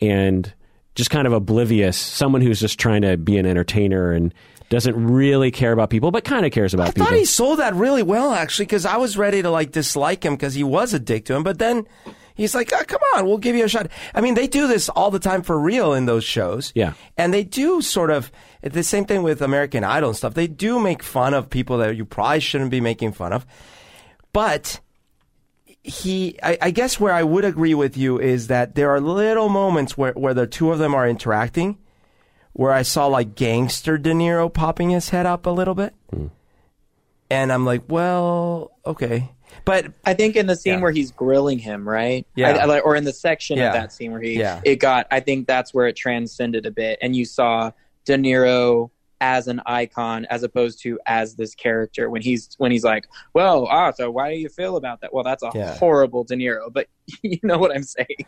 [0.00, 0.52] and
[0.94, 1.96] just kind of oblivious.
[1.96, 4.32] Someone who's just trying to be an entertainer and
[4.68, 7.06] doesn't really care about people, but kind of cares about I people.
[7.06, 10.34] thought he sold that really well, actually, because I was ready to like dislike him
[10.34, 11.86] because he was a dick to him, but then
[12.34, 14.88] he's like, oh, "Come on, we'll give you a shot." I mean, they do this
[14.88, 16.92] all the time for real in those shows, Yeah.
[17.16, 18.30] and they do sort of
[18.62, 20.34] the same thing with American Idol and stuff.
[20.34, 23.46] They do make fun of people that you probably shouldn't be making fun of,
[24.32, 24.80] but
[25.82, 29.48] he I, I guess where I would agree with you is that there are little
[29.50, 31.76] moments where, where the two of them are interacting
[32.54, 35.92] where I saw like gangster De Niro popping his head up a little bit.
[36.10, 36.28] Hmm.
[37.28, 39.32] And I'm like, well, okay.
[39.64, 40.80] But I think in the scene Yeah.
[40.80, 42.26] where he's grilling him, right?
[42.36, 42.50] Yeah.
[42.50, 43.68] I- I or in the section Yeah.
[43.68, 44.60] of that scene where he, Yeah.
[44.64, 45.06] it got.
[45.10, 47.70] I think that's where it transcended a bit, and you saw
[48.04, 52.84] De Niro as an icon as opposed to as this character when he's when he's
[52.84, 55.14] like, well, ah, so why do you feel about that?
[55.14, 55.74] Well, that's a Yeah.
[55.76, 56.88] horrible De Niro, but
[57.22, 58.26] you know what I'm saying.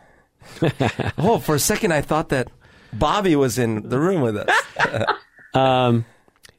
[1.19, 2.49] oh, for a second I thought that
[2.93, 5.07] Bobby was in the room with us.
[5.55, 6.07] um,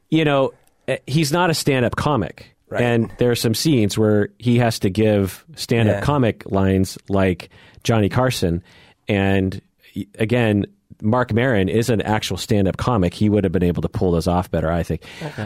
[0.09, 0.53] you know,
[0.87, 2.81] eh, he's not a stand-up comic, Right.
[2.81, 6.01] and there are some scenes where he has to give stand-up Yeah.
[6.01, 7.49] comic lines like
[7.83, 8.61] Johnny Carson,
[9.07, 9.61] and
[10.19, 10.65] again.
[10.99, 13.13] Marc Maron is an actual stand-up comic.
[13.13, 15.03] He would have been able to pull those off better, I think.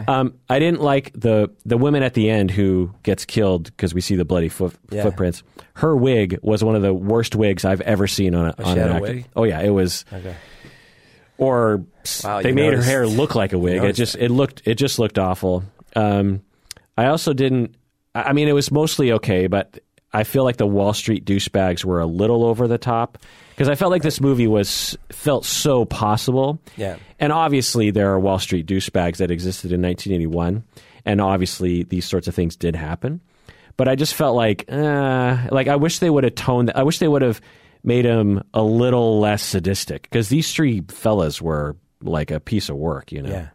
[0.08, 4.00] Um, I didn't like the the woman at the end who gets killed because we
[4.00, 5.02] see the bloody foot, Yeah.
[5.02, 5.42] footprints.
[5.74, 8.88] Her wig was one of the worst wigs I've ever seen on, a, on an
[8.92, 9.00] actor.
[9.02, 9.26] wig?
[9.36, 10.34] Oh yeah, it was okay.
[11.36, 11.84] or
[12.24, 13.82] Wow, they made noticed- her hair look like a wig.
[13.84, 15.64] It just it looked it just looked awful.
[15.94, 16.40] Um,
[16.96, 17.74] I also didn't.
[18.14, 19.78] I mean, it was mostly okay, but
[20.12, 23.18] I feel like the Wall Street douchebags were a little over the top
[23.50, 26.60] because I felt like this movie was felt so possible.
[26.76, 26.96] Yeah.
[27.18, 30.64] And obviously, there are Wall Street douchebags that existed in 1981,
[31.06, 33.20] and obviously, these sorts of things did happen.
[33.78, 36.72] But I just felt like, uh, like I wish they would have toned.
[36.74, 37.40] I wish they would have
[37.82, 42.76] made him a little less sadistic because these three fellas were like a piece of
[42.76, 43.30] work, you know.
[43.30, 43.48] Yeah.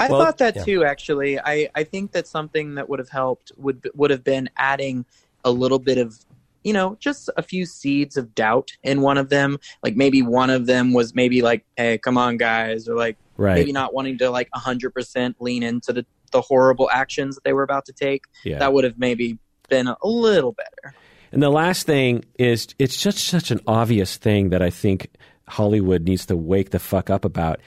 [0.00, 0.64] I Well, thought that yeah.
[0.64, 0.84] too.
[0.84, 5.04] Actually, I I think that something that would have helped would would have been adding
[5.44, 6.18] a little bit of
[6.64, 9.58] you know just a few seeds of doubt in one of them.
[9.82, 13.54] Like maybe one of them was maybe like, "Hey, come on, guys," or like Right.
[13.54, 17.52] maybe not wanting to like hundred percent lean into the the horrible actions that they
[17.52, 18.24] were about to take.
[18.44, 18.58] Yeah.
[18.58, 19.38] That would have maybe
[19.68, 20.94] been a little better.
[21.32, 25.10] And the last thing is it's just such an obvious thing that I think
[25.46, 27.60] Hollywood needs to wake the fuck up about.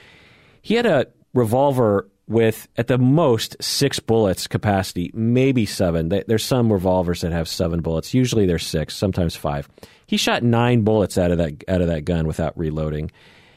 [0.62, 6.10] He had a revolver with at the most six bullets capacity, maybe seven.
[6.10, 8.14] There's some revolvers that have seven bullets.
[8.14, 9.68] Usually there's six, sometimes five.
[10.08, 13.12] He shot nine bullets out of that out of that gun without reloading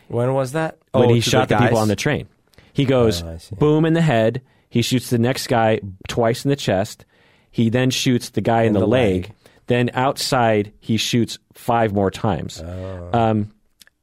[0.09, 0.78] When was that?
[0.92, 2.28] when Oh, he shot the, people on the train.
[2.72, 4.42] He goes Oh, boom in the head.
[4.68, 7.05] He shoots the next guy twice in the chest.
[7.52, 9.22] He then shoots the guy in, the, the leg.
[9.26, 9.32] leg.
[9.66, 12.60] Then outside, he shoots five more times.
[12.60, 13.10] Oh.
[13.12, 13.52] Um,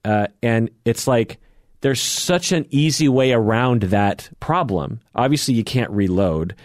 [0.06, 1.38] uh, and it's like
[1.82, 5.00] there's such an easy way around that problem.
[5.16, 6.56] Obviously, you can't reload.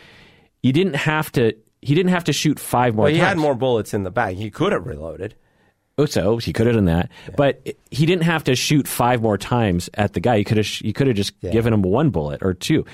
[0.63, 1.55] You didn't have to.
[1.83, 3.13] He didn't have to shoot five more times.
[3.13, 3.29] Well, he times.
[3.29, 4.37] had more bullets in the bag.
[4.37, 5.35] He could have reloaded.
[5.99, 9.39] Oh, so he could have done that, but he didn't have to shoot five more
[9.39, 10.37] times at the guy.
[10.37, 10.67] He could have.
[10.67, 12.85] He could have just given him one bullet or two.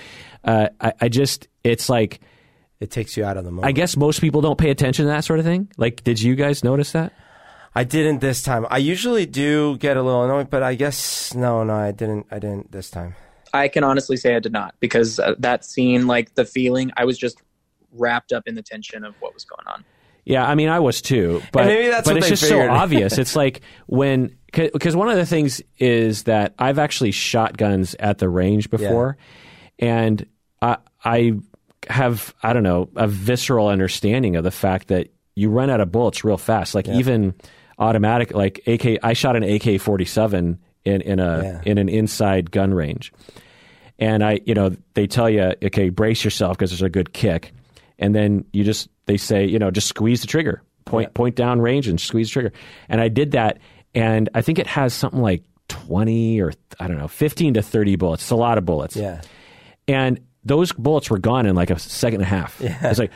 [0.45, 2.21] Uh, I, I just, it's like,
[2.79, 3.67] It takes you out of the moment.
[3.67, 5.69] I guess most people don't pay attention to that sort of thing.
[5.77, 7.13] Like, did you guys notice that?
[7.75, 8.67] I didn't this time.
[8.71, 12.27] I usually do get a little annoyed, but I guess no, no, I didn't.
[12.31, 13.15] I didn't this time.
[13.55, 17.05] I can honestly say I did not because uh, that scene, like the feeling, I
[17.05, 17.43] was just
[17.93, 19.85] wrapped up in the tension of what was going on.
[20.25, 22.71] Yeah, I mean, I was too, but maybe that's but what it's they just figured.
[22.71, 23.19] so obvious.
[23.19, 28.19] It's like when because one of the things is that I've actually shot guns at
[28.19, 29.17] the range before,
[29.79, 30.25] and
[30.61, 31.33] I I
[31.89, 35.91] have I don't know a visceral understanding of the fact that you run out of
[35.91, 36.75] bullets real fast.
[36.75, 37.35] Like even
[37.83, 38.99] automatic, like AK.
[39.03, 41.61] I shot an AK forty seven in in a Yeah.
[41.65, 43.13] in an inside gun range,
[43.99, 47.53] and I, you know, they tell you, okay, brace yourself because there's a good kick,
[47.99, 51.61] and then you just they say, you know, just squeeze the trigger, point point down
[51.61, 52.53] range and squeeze the trigger,
[52.89, 53.59] and I did that,
[53.95, 57.97] and I think it has something like twenty or I don't know, fifteen to thirty
[57.97, 58.23] bullets.
[58.23, 59.21] It's a lot of bullets, Yeah.
[59.89, 62.61] and those bullets were gone in like a second and a half.
[62.61, 62.77] Yeah.
[62.91, 63.13] It's like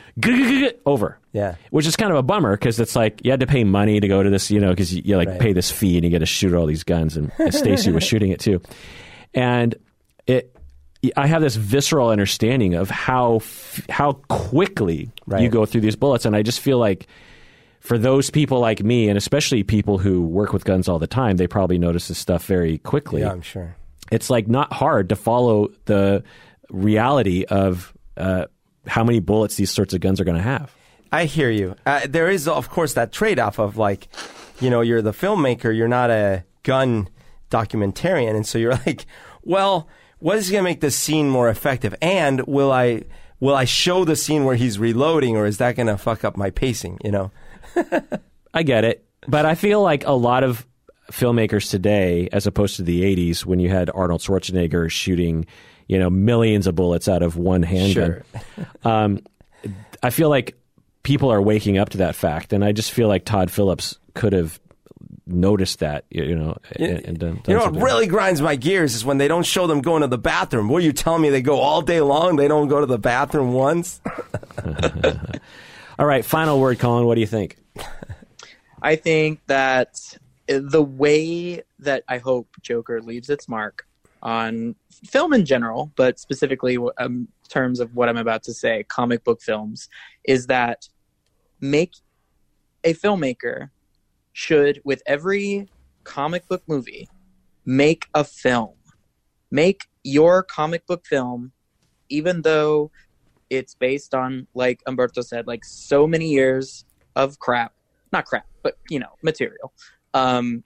[0.85, 1.17] over.
[1.33, 1.55] Yeah.
[1.71, 4.07] Which is kind of a bummer because it's like you had to pay money to
[4.07, 5.39] go to this, you know, because you, you like Right.
[5.39, 8.03] pay this fee and you get to shoot all these guns, and, and Stacy was
[8.11, 8.61] shooting it too,
[9.33, 9.75] and
[10.25, 10.53] it.
[11.15, 13.41] I have this visceral understanding of how
[13.87, 17.07] how quickly you go through these bullets, and I just feel like
[17.81, 21.37] for those people like me, and especially people who work with guns all the time,
[21.37, 23.75] they probably notice this stuff very quickly Yeah, I'm sure.
[24.11, 26.23] it's like not hard to follow the
[26.69, 28.45] reality of uh,
[28.85, 30.73] how many bullets these sorts of guns are going to have.
[31.11, 31.75] I hear you.
[31.85, 34.07] Uh, there is, of course, that trade off of like,
[34.59, 37.09] you know, you're the filmmaker, you're not a gun
[37.49, 38.35] documentarian.
[38.35, 39.05] And so you're like,
[39.43, 39.87] well,
[40.19, 41.95] what is going to make this scene more effective?
[42.01, 43.03] And will I.
[43.39, 46.37] Will I show the scene where he's reloading, or is that going to fuck up
[46.37, 46.97] my pacing?
[47.03, 47.31] You know,
[48.51, 50.65] I get it, but I feel like a lot of
[51.11, 55.45] filmmakers today, as opposed to the '80s, when you had Arnold Schwarzenegger shooting,
[55.87, 58.23] you know, millions of bullets out of one handgun.
[58.83, 59.21] um,
[60.03, 60.55] I feel like
[61.03, 64.33] people are waking up to that fact, and I just feel like Todd Phillips could
[64.33, 64.59] have
[65.25, 67.83] noticed that, you know, and, and done, You know what something.
[67.83, 70.69] really grinds my gears is when they don't show them going to the bathroom.
[70.69, 71.29] What are you telling me?
[71.29, 72.37] They go all day long.
[72.37, 73.99] They don't go to the bathroom once.
[75.99, 77.05] All right, final word, Collin.
[77.05, 77.57] What do you think?
[78.81, 83.86] I think that the way that I hope Joker leaves its mark
[84.21, 84.75] on
[85.05, 89.23] film in general, but specifically um, in terms of what I'm about to say, comic
[89.23, 89.89] book films,
[90.23, 90.87] is that
[91.61, 91.93] make
[92.83, 93.69] a filmmaker
[94.33, 95.67] should, with every
[96.03, 97.09] comic book movie,
[97.65, 98.73] make a film.
[99.49, 101.51] Make your comic book film,
[102.09, 102.91] even though
[103.49, 106.85] it's based on, like Humberto said, like so many years
[107.15, 107.73] of crap
[108.11, 109.73] not crap, but you know, material.
[110.13, 110.63] Um,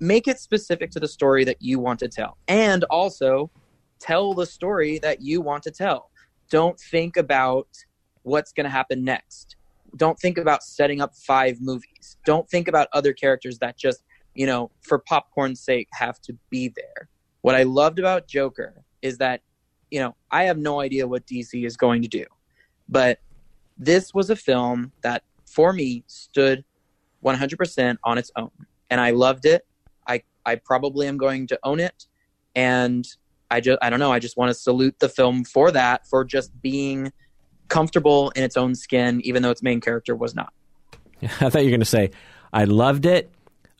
[0.00, 3.50] make it specific to the story that you want to tell, and also
[4.00, 6.10] tell the story that you want to tell.
[6.50, 7.68] Don't think about
[8.22, 9.56] what's going to happen next.
[9.96, 12.16] Don't think about setting up five movies.
[12.24, 14.02] Don't think about other characters that just,
[14.34, 17.08] you know, for popcorn's sake have to be there.
[17.42, 19.42] What I loved about Joker is that,
[19.90, 22.24] you know, I have no idea what DC is going to do,
[22.88, 23.20] but
[23.78, 26.64] this was a film that for me stood
[27.24, 28.50] 100% on its own.
[28.90, 29.66] And I loved it.
[30.44, 32.06] I, I probably am going to own it.
[32.54, 33.06] And
[33.50, 34.12] I just, I don't know.
[34.12, 37.12] I just want to salute the film for that, for just being
[37.68, 40.52] comfortable in its own skin, even though its main character was not.
[41.22, 42.10] I thought you were going to say,
[42.52, 43.30] I loved it.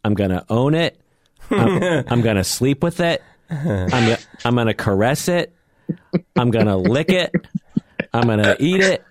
[0.04, 1.00] I'm going to own it.
[1.50, 3.22] I'm, I'm going to sleep with it.
[3.50, 5.54] I'm, I'm going to caress it.
[6.36, 7.32] I'm going to lick it.
[8.12, 9.04] I'm going to eat it.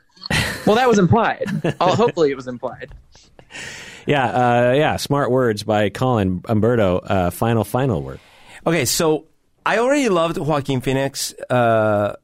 [0.65, 1.45] Well, that was implied.
[1.80, 2.91] oh, hopefully, it was implied.
[4.05, 4.97] Yeah, uh, yeah.
[4.97, 6.99] Smart words by Collin Humberto.
[7.03, 8.19] Uh, final, final word.
[8.65, 9.25] Okay, so
[9.65, 12.15] I already loved Joaquin Phoenix uh,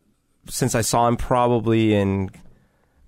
[0.48, 2.32] since I saw him probably in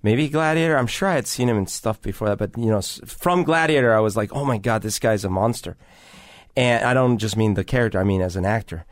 [0.02, 0.76] maybe Gladiator.
[0.76, 3.94] I'm sure I had seen him in stuff before that, but you know, from Gladiator,
[3.94, 5.76] I was like, oh my god, this guy's a monster.
[6.56, 8.84] And I don't just mean the character; I mean as an actor.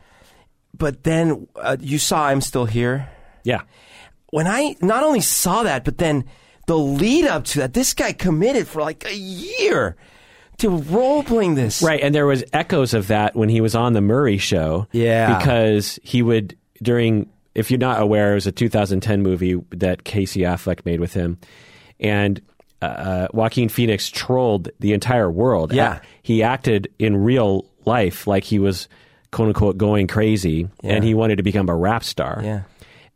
[0.75, 3.09] But then uh, you saw I'm Still Here.
[3.43, 3.61] Yeah.
[4.31, 6.25] When I not only saw that, but then
[6.67, 9.95] the lead up to that, this guy committed for like a year
[10.57, 11.81] to role playing this.
[11.81, 14.87] Right, and there was echoes of that when he was on the Murray show.
[14.91, 15.37] Yeah.
[15.37, 17.29] because he would during.
[17.53, 21.37] If you're not aware, it was a 2010 movie that Casey Affleck made with him,
[21.99, 22.41] and
[22.81, 25.73] uh, Joaquin Phoenix trolled the entire world.
[25.73, 25.89] Yeah.
[25.91, 28.87] Uh, he acted in real life like he was
[29.31, 32.39] quote unquote going crazy, and he wanted to become a rap star.
[32.41, 32.61] Yeah.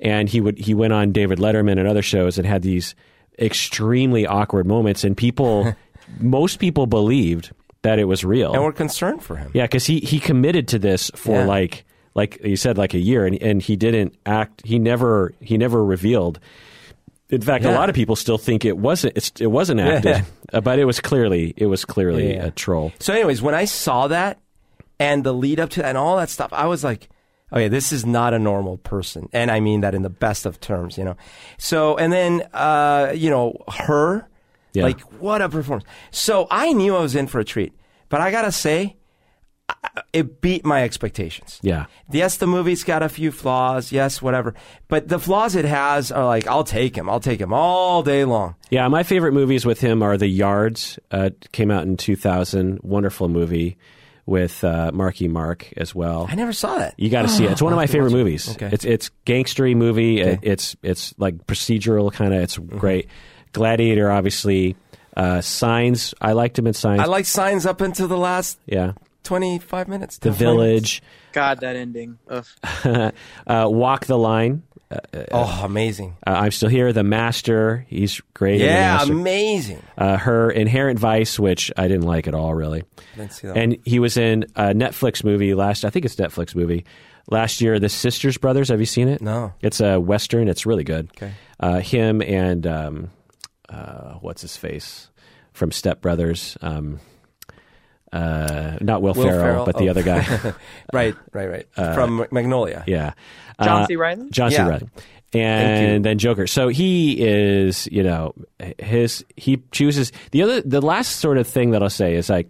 [0.01, 2.93] and he would he went on David Letterman and other shows and had these
[3.39, 5.75] extremely awkward moments, and people,
[6.19, 7.51] most people believed
[7.81, 8.53] that it was real.
[8.53, 9.51] And we're concerned for him.
[9.53, 11.45] Yeah, because he he committed to this for Yeah.
[11.45, 11.85] like
[12.15, 14.61] like you said like a year, and and he didn't act.
[14.65, 16.39] He never he never revealed.
[17.29, 20.61] In fact, a lot of people still think it wasn't it's, it wasn't acted, uh,
[20.61, 22.45] but it was clearly it was clearly Yeah.
[22.45, 22.91] a troll.
[22.99, 24.39] So, anyways, when I saw that
[24.99, 27.09] and the lead up to that and all that stuff, I was like,
[27.55, 29.29] okay, this is not a normal person.
[29.33, 31.15] And I mean that in the best of terms, you know.
[31.57, 34.27] So, and then, uh, you know, her,
[34.73, 34.83] Yeah.
[34.83, 35.87] like, what a performance.
[36.11, 37.73] So I knew I was in for a treat.
[38.09, 38.97] But I got to say,
[40.13, 41.59] it beat my expectations.
[41.63, 43.91] Yeah, Yes, the movie's got a few flaws.
[43.91, 44.53] Yes, whatever.
[44.87, 47.09] But the flaws it has are like, I'll take him.
[47.09, 48.55] I'll take him all day long.
[48.69, 48.87] yeah.
[48.89, 50.99] My favorite movies with him are The Yards.
[51.09, 52.79] Uh, came out in two thousand.
[52.83, 53.77] Wonderful movie
[54.25, 56.25] with uh, Marky Mark as well.
[56.29, 56.95] I never saw that.
[56.97, 57.51] You got to see it.
[57.51, 58.17] It's one of my favorite watch it.
[58.17, 58.49] movies.
[58.51, 58.69] Okay.
[58.71, 60.19] It's it's gangstery movie.
[60.21, 60.39] It- Okay.
[60.51, 62.41] it's it's like procedural kind of.
[62.41, 62.77] It's Mm-hmm.
[62.77, 63.07] great.
[63.53, 64.75] Gladiator, obviously.
[65.15, 66.13] Uh, Signs.
[66.19, 66.99] I liked him in Signs.
[66.99, 68.93] I liked signs up until the last yeah.
[69.23, 70.17] 25 minutes.
[70.17, 70.59] The 20 minutes.
[70.99, 71.03] Village.
[71.31, 72.17] God, that ending.
[72.29, 72.45] Ugh.
[73.47, 74.63] uh, Walk the Line.
[75.31, 76.17] Oh, amazing.
[76.25, 76.91] Uh, I'm still here.
[76.93, 77.85] The Master.
[77.87, 78.61] He's great.
[78.61, 79.81] Yeah, amazing.
[79.97, 82.83] Uh, her Inherent Vice, which I didn't like at all, really.
[83.15, 83.57] Didn't see that.
[83.57, 85.85] And he was in a Netflix movie last.
[85.85, 86.85] I think it's a Netflix movie
[87.29, 87.79] last year.
[87.79, 88.69] The Sisters Brothers.
[88.69, 89.21] Have you seen it?
[89.21, 89.53] No.
[89.61, 90.47] It's a western.
[90.47, 91.09] It's really good.
[91.17, 91.31] Okay.
[91.59, 93.11] Uh, him and um,
[93.69, 95.09] uh, what's his face
[95.53, 96.57] from Step Brothers.
[96.61, 96.99] Um,
[98.15, 99.91] uh, not Will, Will Ferrell, Ferrell, but the oh.
[99.91, 100.53] other guy.
[100.93, 101.67] right, right, right.
[101.75, 102.83] From Magnolia.
[102.87, 103.13] yeah.
[103.61, 103.95] John Uh, C.
[103.95, 104.29] Reilly?
[104.31, 104.55] John C.
[104.57, 104.67] Yeah.
[104.67, 104.87] Reilly.
[105.33, 106.47] And then Joker.
[106.47, 108.33] So he is, you know,
[108.79, 112.49] his he chooses the other the last sort of thing that I'll say is like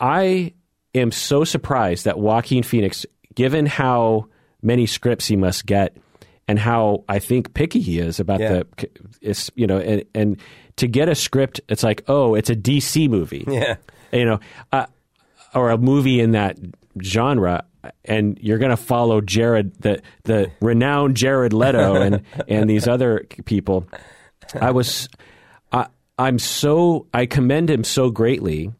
[0.00, 0.52] I
[0.94, 4.26] am so surprised that Joaquin Phoenix, given how
[4.62, 5.96] many scripts he must get
[6.48, 8.62] and how I think picky he is about Yeah.
[8.78, 8.88] the
[9.20, 10.36] is you know and and
[10.76, 13.76] to get a script it's like oh it's a DC movie Yeah.
[14.14, 14.40] You know,
[14.72, 14.86] uh,
[15.54, 16.58] or a movie in that
[17.02, 17.64] genre,
[18.04, 23.26] and you're going to follow Jared, the the renowned Jared Leto, and and these other
[23.44, 23.86] people.
[24.60, 25.08] I was,
[25.72, 25.86] I,
[26.18, 28.72] I'm so I commend him so greatly,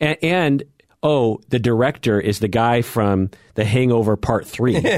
[0.00, 0.62] and, and
[1.02, 4.82] oh, the director is the guy from The Hangover Part Three.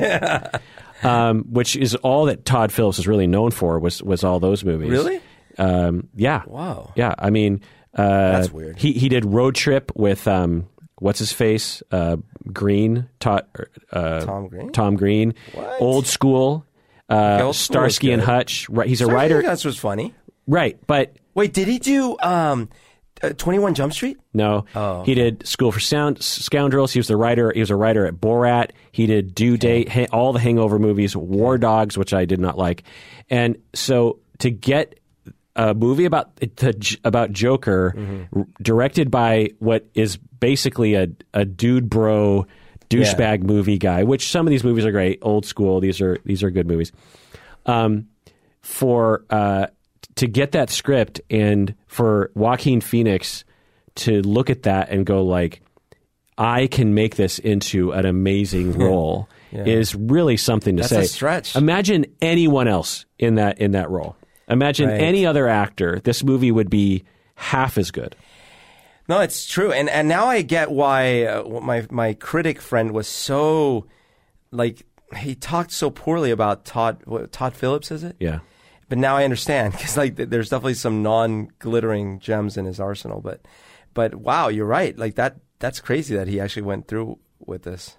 [1.04, 4.62] Um, which is all that Todd Phillips is really known for was was all those
[4.62, 4.88] movies.
[4.88, 5.20] Really?
[5.58, 6.42] Um, yeah.
[6.46, 6.92] Wow.
[6.94, 7.60] Yeah, I mean,
[7.96, 8.78] uh, That's weird.
[8.78, 12.16] He he did Road Trip with um, what's his face, uh,
[12.52, 13.40] Green, uh,
[14.20, 14.72] Tom Green?
[14.72, 15.80] Tom Green, What?
[15.80, 16.64] Old School,
[17.08, 18.26] uh, Old School was Starsky and good.
[18.28, 18.68] Hutch.
[18.68, 20.14] Right, he's a writer, That was funny.
[20.46, 20.78] right?
[20.86, 22.68] But Wait, did he do um,
[23.22, 24.18] uh, 21 Jump Street?
[24.34, 26.92] no, Oh, he did School for Sound Scoundrels.
[26.92, 27.52] He was the writer.
[27.52, 28.70] He was a writer at Borat.
[28.92, 32.56] He did Due Date, ha- all the Hangover movies, War Dogs, which I did not
[32.58, 32.84] like,
[33.30, 34.98] and so to get
[35.56, 38.38] a movie about the, about Joker, Mm-hmm.
[38.40, 42.46] r- directed by what is basically a a dude bro
[42.88, 44.02] douchebag movie guy.
[44.04, 45.80] Which some of these movies are great, old school.
[45.80, 46.92] These are these are good movies.
[47.66, 48.08] Um,
[48.60, 49.66] for uh,
[50.16, 53.44] to get that script and for Joaquin Phoenix
[53.96, 55.60] to look at that and go like,
[56.38, 61.00] I can make this into an amazing role is really something to That's say.
[61.02, 61.56] a stretch.
[61.56, 64.16] Imagine anyone else in that in that role.
[64.52, 65.00] Imagine Right.
[65.00, 66.00] any other actor.
[66.00, 67.04] This movie would be
[67.34, 68.14] half as good.
[69.08, 73.08] No, it's true, and and now I get why uh, my my critic friend was
[73.08, 73.86] so
[74.52, 78.16] like he talked so poorly about Todd what, Todd Phillips, is it?
[78.20, 78.40] Yeah.
[78.88, 83.20] But now I understand because like there's definitely some non glittering gems in his arsenal.
[83.20, 83.40] But
[83.92, 84.96] but wow, you're right.
[84.96, 87.96] Like that that's crazy that he actually went through with this.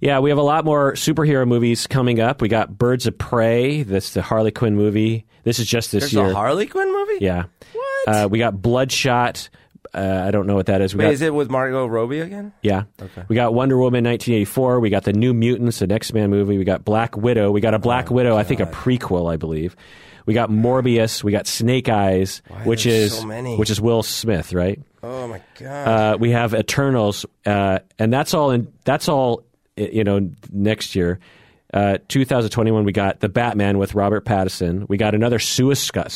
[0.00, 2.40] Yeah, we have a lot more superhero movies coming up.
[2.40, 3.82] We got Birds of Prey.
[3.82, 5.26] That's the Harley Quinn movie.
[5.44, 6.26] This is just this There's year.
[6.30, 7.18] a Harley Quinn movie.
[7.24, 7.44] yeah.
[7.72, 8.16] What?
[8.16, 9.50] Uh, we got Bloodshot.
[9.92, 10.94] Uh, I don't know what that is.
[10.94, 12.52] We Wait, got is it with Margot Robbie again?
[12.62, 12.84] yeah.
[13.02, 13.24] Okay.
[13.28, 14.80] We got Wonder Woman 1984.
[14.80, 16.56] We got the New Mutants, the X Men movie.
[16.56, 17.50] We got Black Widow.
[17.50, 18.36] We got a Black Oh, Widow.
[18.36, 19.74] I think a prequel, I believe.
[20.26, 21.24] We got Morbius.
[21.24, 23.56] We got Snake Eyes, Why which is so many?
[23.56, 24.80] which is Will Smith, right?
[25.02, 25.88] Oh my god.
[25.88, 29.42] Uh, we have Eternals, uh, and that's all in that's all
[29.80, 31.18] you know next year.
[31.72, 34.88] Uh, 2021, we got the Batman with Robert Pattinson.
[34.88, 36.10] We got another Suicide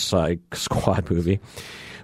[0.53, 1.39] Squad movie.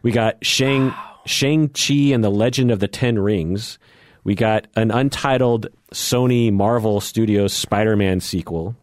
[0.03, 0.95] We got Shang
[1.27, 3.79] Shang Chi and the Legend of the Ten Rings.
[4.23, 8.77] We got an untitled Sony Marvel Studios Spider-Man sequel.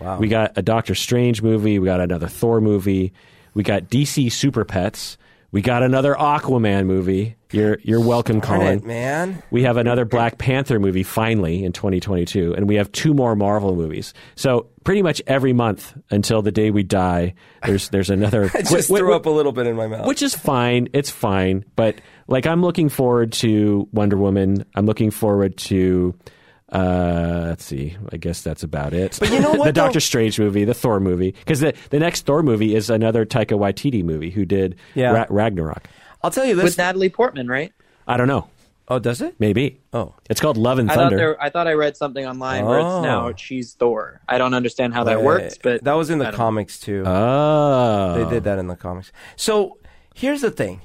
[0.00, 0.18] wow.
[0.18, 1.78] We got a Doctor Strange movie.
[1.78, 3.12] We got another Thor movie.
[3.54, 5.18] We got DC Super Pets.
[5.52, 7.36] We got another Aquaman movie.
[7.54, 8.78] You're you're welcome, Darn Collin.
[8.78, 9.42] it, man.
[9.50, 13.76] We have another Black Panther movie finally in 2022, and we have two more Marvel
[13.76, 14.12] movies.
[14.34, 18.50] So pretty much every month until the day we die, there's there's another.
[18.54, 20.06] I just wh- threw up a little bit in my mouth.
[20.06, 20.88] which is fine.
[20.92, 24.64] It's fine, but like I'm looking forward to Wonder Woman.
[24.74, 26.14] I'm looking forward to.
[26.72, 27.96] Uh, let's see.
[28.12, 29.16] I guess that's about it.
[29.20, 29.72] But you know what, the?
[29.72, 33.56] Doctor Strange movie, the Thor movie, because the the next Thor movie is another Taika
[33.56, 35.12] Waititi movie who did Yeah.
[35.12, 35.84] Ra- Ragnarok.
[36.24, 36.64] I'll tell you this.
[36.64, 37.72] with Natalie Portman, right?
[38.06, 38.48] I don't know.
[38.88, 39.34] oh, does it?
[39.38, 40.14] Maybe Oh.
[40.28, 41.16] it's called Love and I thought Thunder.
[41.16, 41.42] there.
[41.42, 42.98] I thought I read something online where Oh.
[42.98, 44.20] it's now she's Thor.
[44.28, 46.78] I don't understand how that Wait, works, but that was in I the don't- comics
[46.80, 47.02] too.
[47.06, 49.10] Oh, They did that in the comics.
[49.36, 49.78] So
[50.14, 50.80] here's the thing.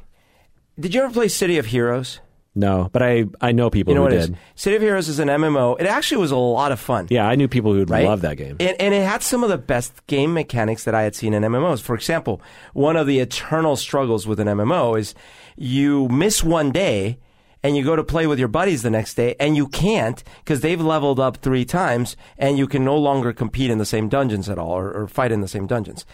[0.79, 2.19] Did you ever play City of Heroes?
[2.59, 4.19] No, but I I know people You know who did.
[4.31, 4.31] is?
[4.55, 5.79] City of Heroes is an MMO.
[5.79, 7.07] It actually was a lot of fun.
[7.09, 8.05] Yeah, I knew people who'd Right?
[8.05, 8.57] love that game.
[8.59, 11.43] And, and it had some of the best game mechanics that I had seen in
[11.43, 11.81] MMOs.
[11.81, 12.41] For example,
[12.73, 15.15] one of the eternal struggles with an MMO is
[15.57, 17.17] you miss one day
[17.63, 20.61] and you go to play with your buddies the next day and you can't because
[20.61, 24.49] they've leveled up three times and you can no longer compete in the same dungeons
[24.49, 26.05] at all or, or fight in the same dungeons.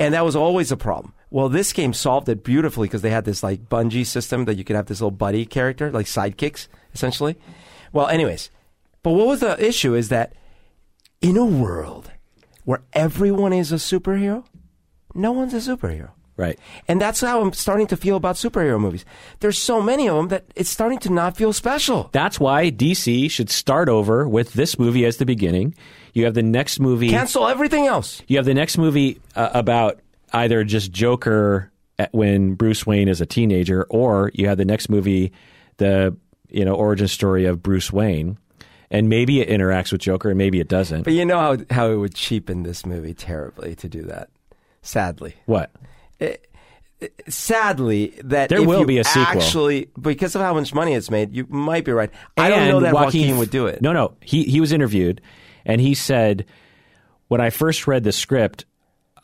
[0.00, 1.12] And that was always a problem.
[1.30, 4.64] Well, this game solved it beautifully because they had this like bungee system that you
[4.64, 7.36] could have this little buddy character, like sidekicks, essentially.
[7.92, 8.50] Well, anyways,
[9.02, 10.32] but what was the issue is that
[11.20, 12.10] in a world
[12.64, 14.44] where everyone is a superhero,
[15.14, 16.10] no one's a superhero.
[16.36, 16.58] right.
[16.88, 19.04] And that's how I'm starting to feel about superhero movies.
[19.40, 22.08] There's so many of them that it's starting to not feel special.
[22.12, 25.74] That's why DC should start over with this movie as the beginning.
[26.12, 27.10] You have the next movie.
[27.10, 28.22] Cancel everything else.
[28.26, 30.00] You have the next movie uh, about
[30.32, 34.88] either just Joker at, when Bruce Wayne is a teenager, or you have the next
[34.88, 35.32] movie,
[35.76, 36.16] the
[36.48, 38.38] you know origin story of Bruce Wayne,
[38.90, 41.02] and maybe it interacts with Joker, and maybe it doesn't.
[41.02, 44.30] But you know how, how it would cheapen this movie terribly to do that.
[44.82, 45.34] Sadly.
[45.46, 45.70] what?
[47.28, 49.40] Sadly, that There will be a sequel.
[49.40, 52.10] Actually, because of how much money it's made, you might be right.
[52.36, 53.80] I don't know that Joaquin, would do it.
[53.80, 54.16] No, no.
[54.20, 55.22] He he was interviewed,
[55.64, 56.46] and he said,
[57.28, 58.64] when I first read the script,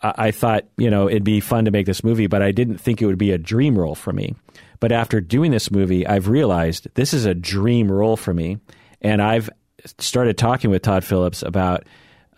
[0.02, 2.78] I, I thought you know it'd be fun to make this movie, but I didn't
[2.78, 4.34] think it would be a dream role for me.
[4.80, 8.58] But after doing this movie, I've realized this is a dream role for me,
[9.00, 9.48] and I've
[9.98, 11.84] started talking with Todd Phillips about.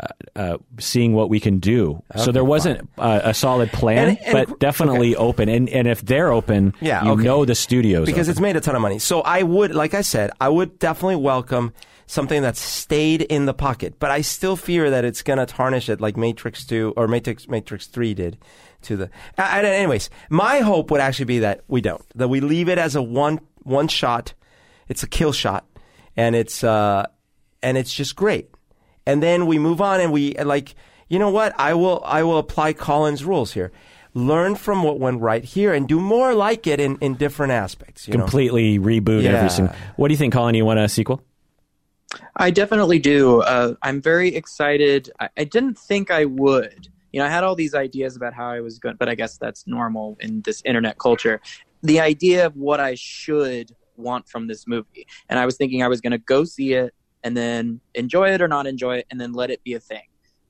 [0.00, 0.06] Uh,
[0.36, 2.00] uh, seeing what we can do.
[2.14, 5.48] so there wasn't uh, a solid plan, And- and- but definitely open.
[5.48, 7.24] And and if they're open, Yeah, you okay.
[7.24, 8.30] know the studios because open.
[8.30, 9.00] it's made a ton of money.
[9.00, 11.72] So I would, like I said, I would definitely welcome
[12.08, 13.94] something that stayed in the pocket.
[14.00, 17.46] But I still fear that it's going to tarnish it like Matrix 2 or Matrix,
[17.46, 18.38] Matrix 3 did
[18.82, 19.10] to the.
[19.36, 22.02] And anyways, my hope would actually be that we don't.
[22.16, 24.32] That we leave it as a one, one shot.
[24.88, 25.66] It's a kill shot.
[26.16, 27.06] And it's, uh,
[27.62, 28.50] and it's just great.
[29.06, 30.74] And then we move on and we, like,
[31.08, 31.54] you know what?
[31.60, 33.70] I will, I will apply Collin's rules here.
[34.14, 38.08] Learn from what went right here and do more like it in, in different aspects.
[38.08, 38.24] You know?
[38.24, 39.32] completely reboot Yeah.
[39.32, 39.68] everything.
[39.96, 40.54] What do you think, Collin?
[40.54, 41.22] You want a sequel?
[42.36, 43.42] I definitely do.
[43.42, 45.10] Uh, I'm very excited.
[45.20, 46.88] I, I didn't think I would.
[47.12, 49.38] You know, I had all these ideas about how I was going, but I guess
[49.38, 51.40] that's normal in this internet culture.
[51.82, 55.88] The idea of what I should want from this movie, and I was thinking I
[55.88, 56.94] was going to go see it
[57.24, 60.04] and then enjoy it or not enjoy it, and then let it be a thing.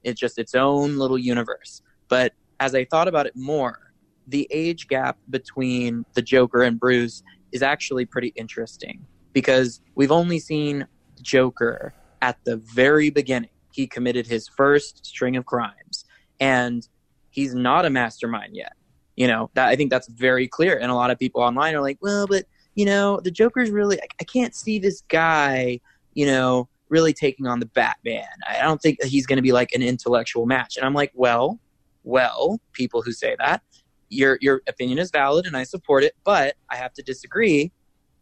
[0.04, 1.82] It's just its own little universe.
[2.08, 3.92] But as I thought about it more,
[4.26, 7.22] the age gap between the Joker and Bruce
[7.52, 10.86] is actually pretty interesting because we've only seen
[11.18, 13.50] Joker at the very beginning.
[13.72, 16.04] He committed his first string of crimes
[16.40, 16.86] and
[17.30, 18.72] he's not a mastermind yet.
[19.16, 20.78] You know, that I think that's very clear.
[20.78, 24.00] And a lot of people online are like, well, but you know, the Joker's really,
[24.00, 25.80] I, I can't see this guy,
[26.14, 28.28] you know, really taking on the Batman.
[28.48, 30.76] I don't think he's going to be like an intellectual match.
[30.76, 31.58] And I'm like, well,
[32.04, 33.62] well, people who say that,
[34.08, 37.72] your your opinion is valid and I support it, but I have to disagree.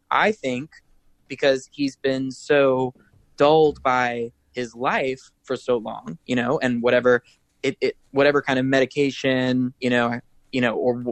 [0.09, 0.71] I think
[1.27, 2.93] because he's been so
[3.37, 7.23] dulled by his life for so long, you know, and whatever
[7.63, 10.19] it, it whatever kind of medication, you know,
[10.51, 11.03] you know, or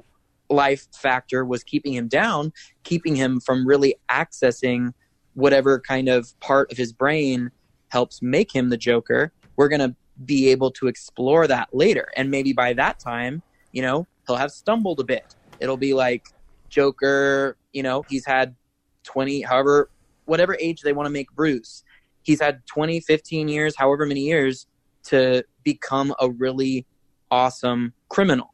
[0.50, 2.52] life factor was keeping him down,
[2.84, 4.94] keeping him from really accessing
[5.34, 7.52] whatever kind of part of his brain
[7.90, 9.32] helps make him the Joker.
[9.56, 12.10] We're going to be able to explore that later.
[12.16, 15.36] And maybe by that time, you know, he'll have stumbled a bit.
[15.60, 16.28] It'll be like
[16.70, 18.56] Joker, you know, he's had
[19.04, 19.90] 20, however,
[20.26, 21.84] whatever age they want to make Bruce.
[22.24, 24.68] He's had 20, 15 years, however many years
[25.06, 26.86] to become a really
[27.30, 28.54] awesome criminal,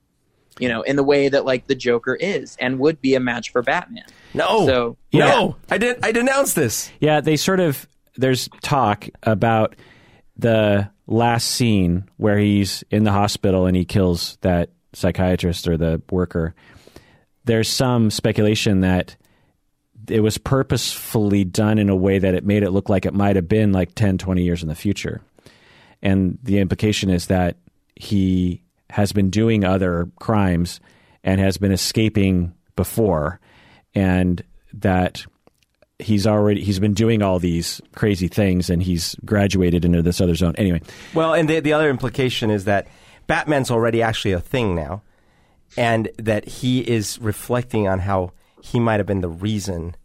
[0.60, 3.52] you know, in the way that like the Joker is and would be a match
[3.52, 4.06] for Batman.
[4.34, 4.66] No.
[4.66, 5.56] So, no.
[5.70, 6.92] I didn't I denounced this.
[7.00, 9.76] Yeah, they sort of there's talk about
[10.38, 16.02] the last scene where he's in the hospital and he kills that psychiatrist or the
[16.10, 16.56] worker.
[17.46, 19.16] There's some speculation that
[20.10, 23.36] it was purposefully done in a way that it made it look like it might
[23.36, 25.22] have been like 10, 20 years in the future.
[26.02, 27.58] And the implication is that
[27.96, 30.80] he has been doing other crimes
[31.24, 33.40] and has been escaping before
[33.94, 35.26] and that
[36.00, 40.34] he's already he's been doing all these crazy things and he's graduated into this other
[40.34, 40.82] zone anyway
[41.14, 42.88] Well, and the the other implication is that
[43.28, 45.04] Batman's already actually a thing now,
[45.78, 48.32] and that he is reflecting on how
[48.62, 49.96] he might have been the reason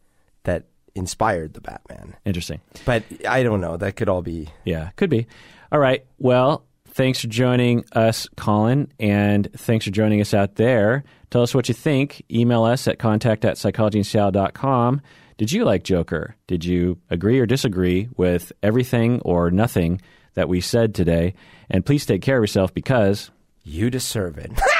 [0.44, 0.64] that
[0.94, 2.16] inspired the Batman.
[2.24, 3.76] interesting But I don't know.
[3.76, 4.48] That could all be.
[4.64, 5.26] yeah could be
[5.70, 11.04] all right well thanks for joining us collin and thanks for joining us out there
[11.30, 15.02] tell us what you think email us at contact at psychologyinseattle.com
[15.36, 20.00] did you like joker did you agree or disagree with everything or nothing
[20.34, 21.34] that we said today
[21.68, 23.30] and please take care of yourself because
[23.64, 24.52] You deserve it.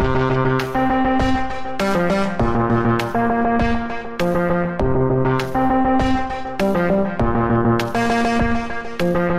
[0.00, 0.69] Música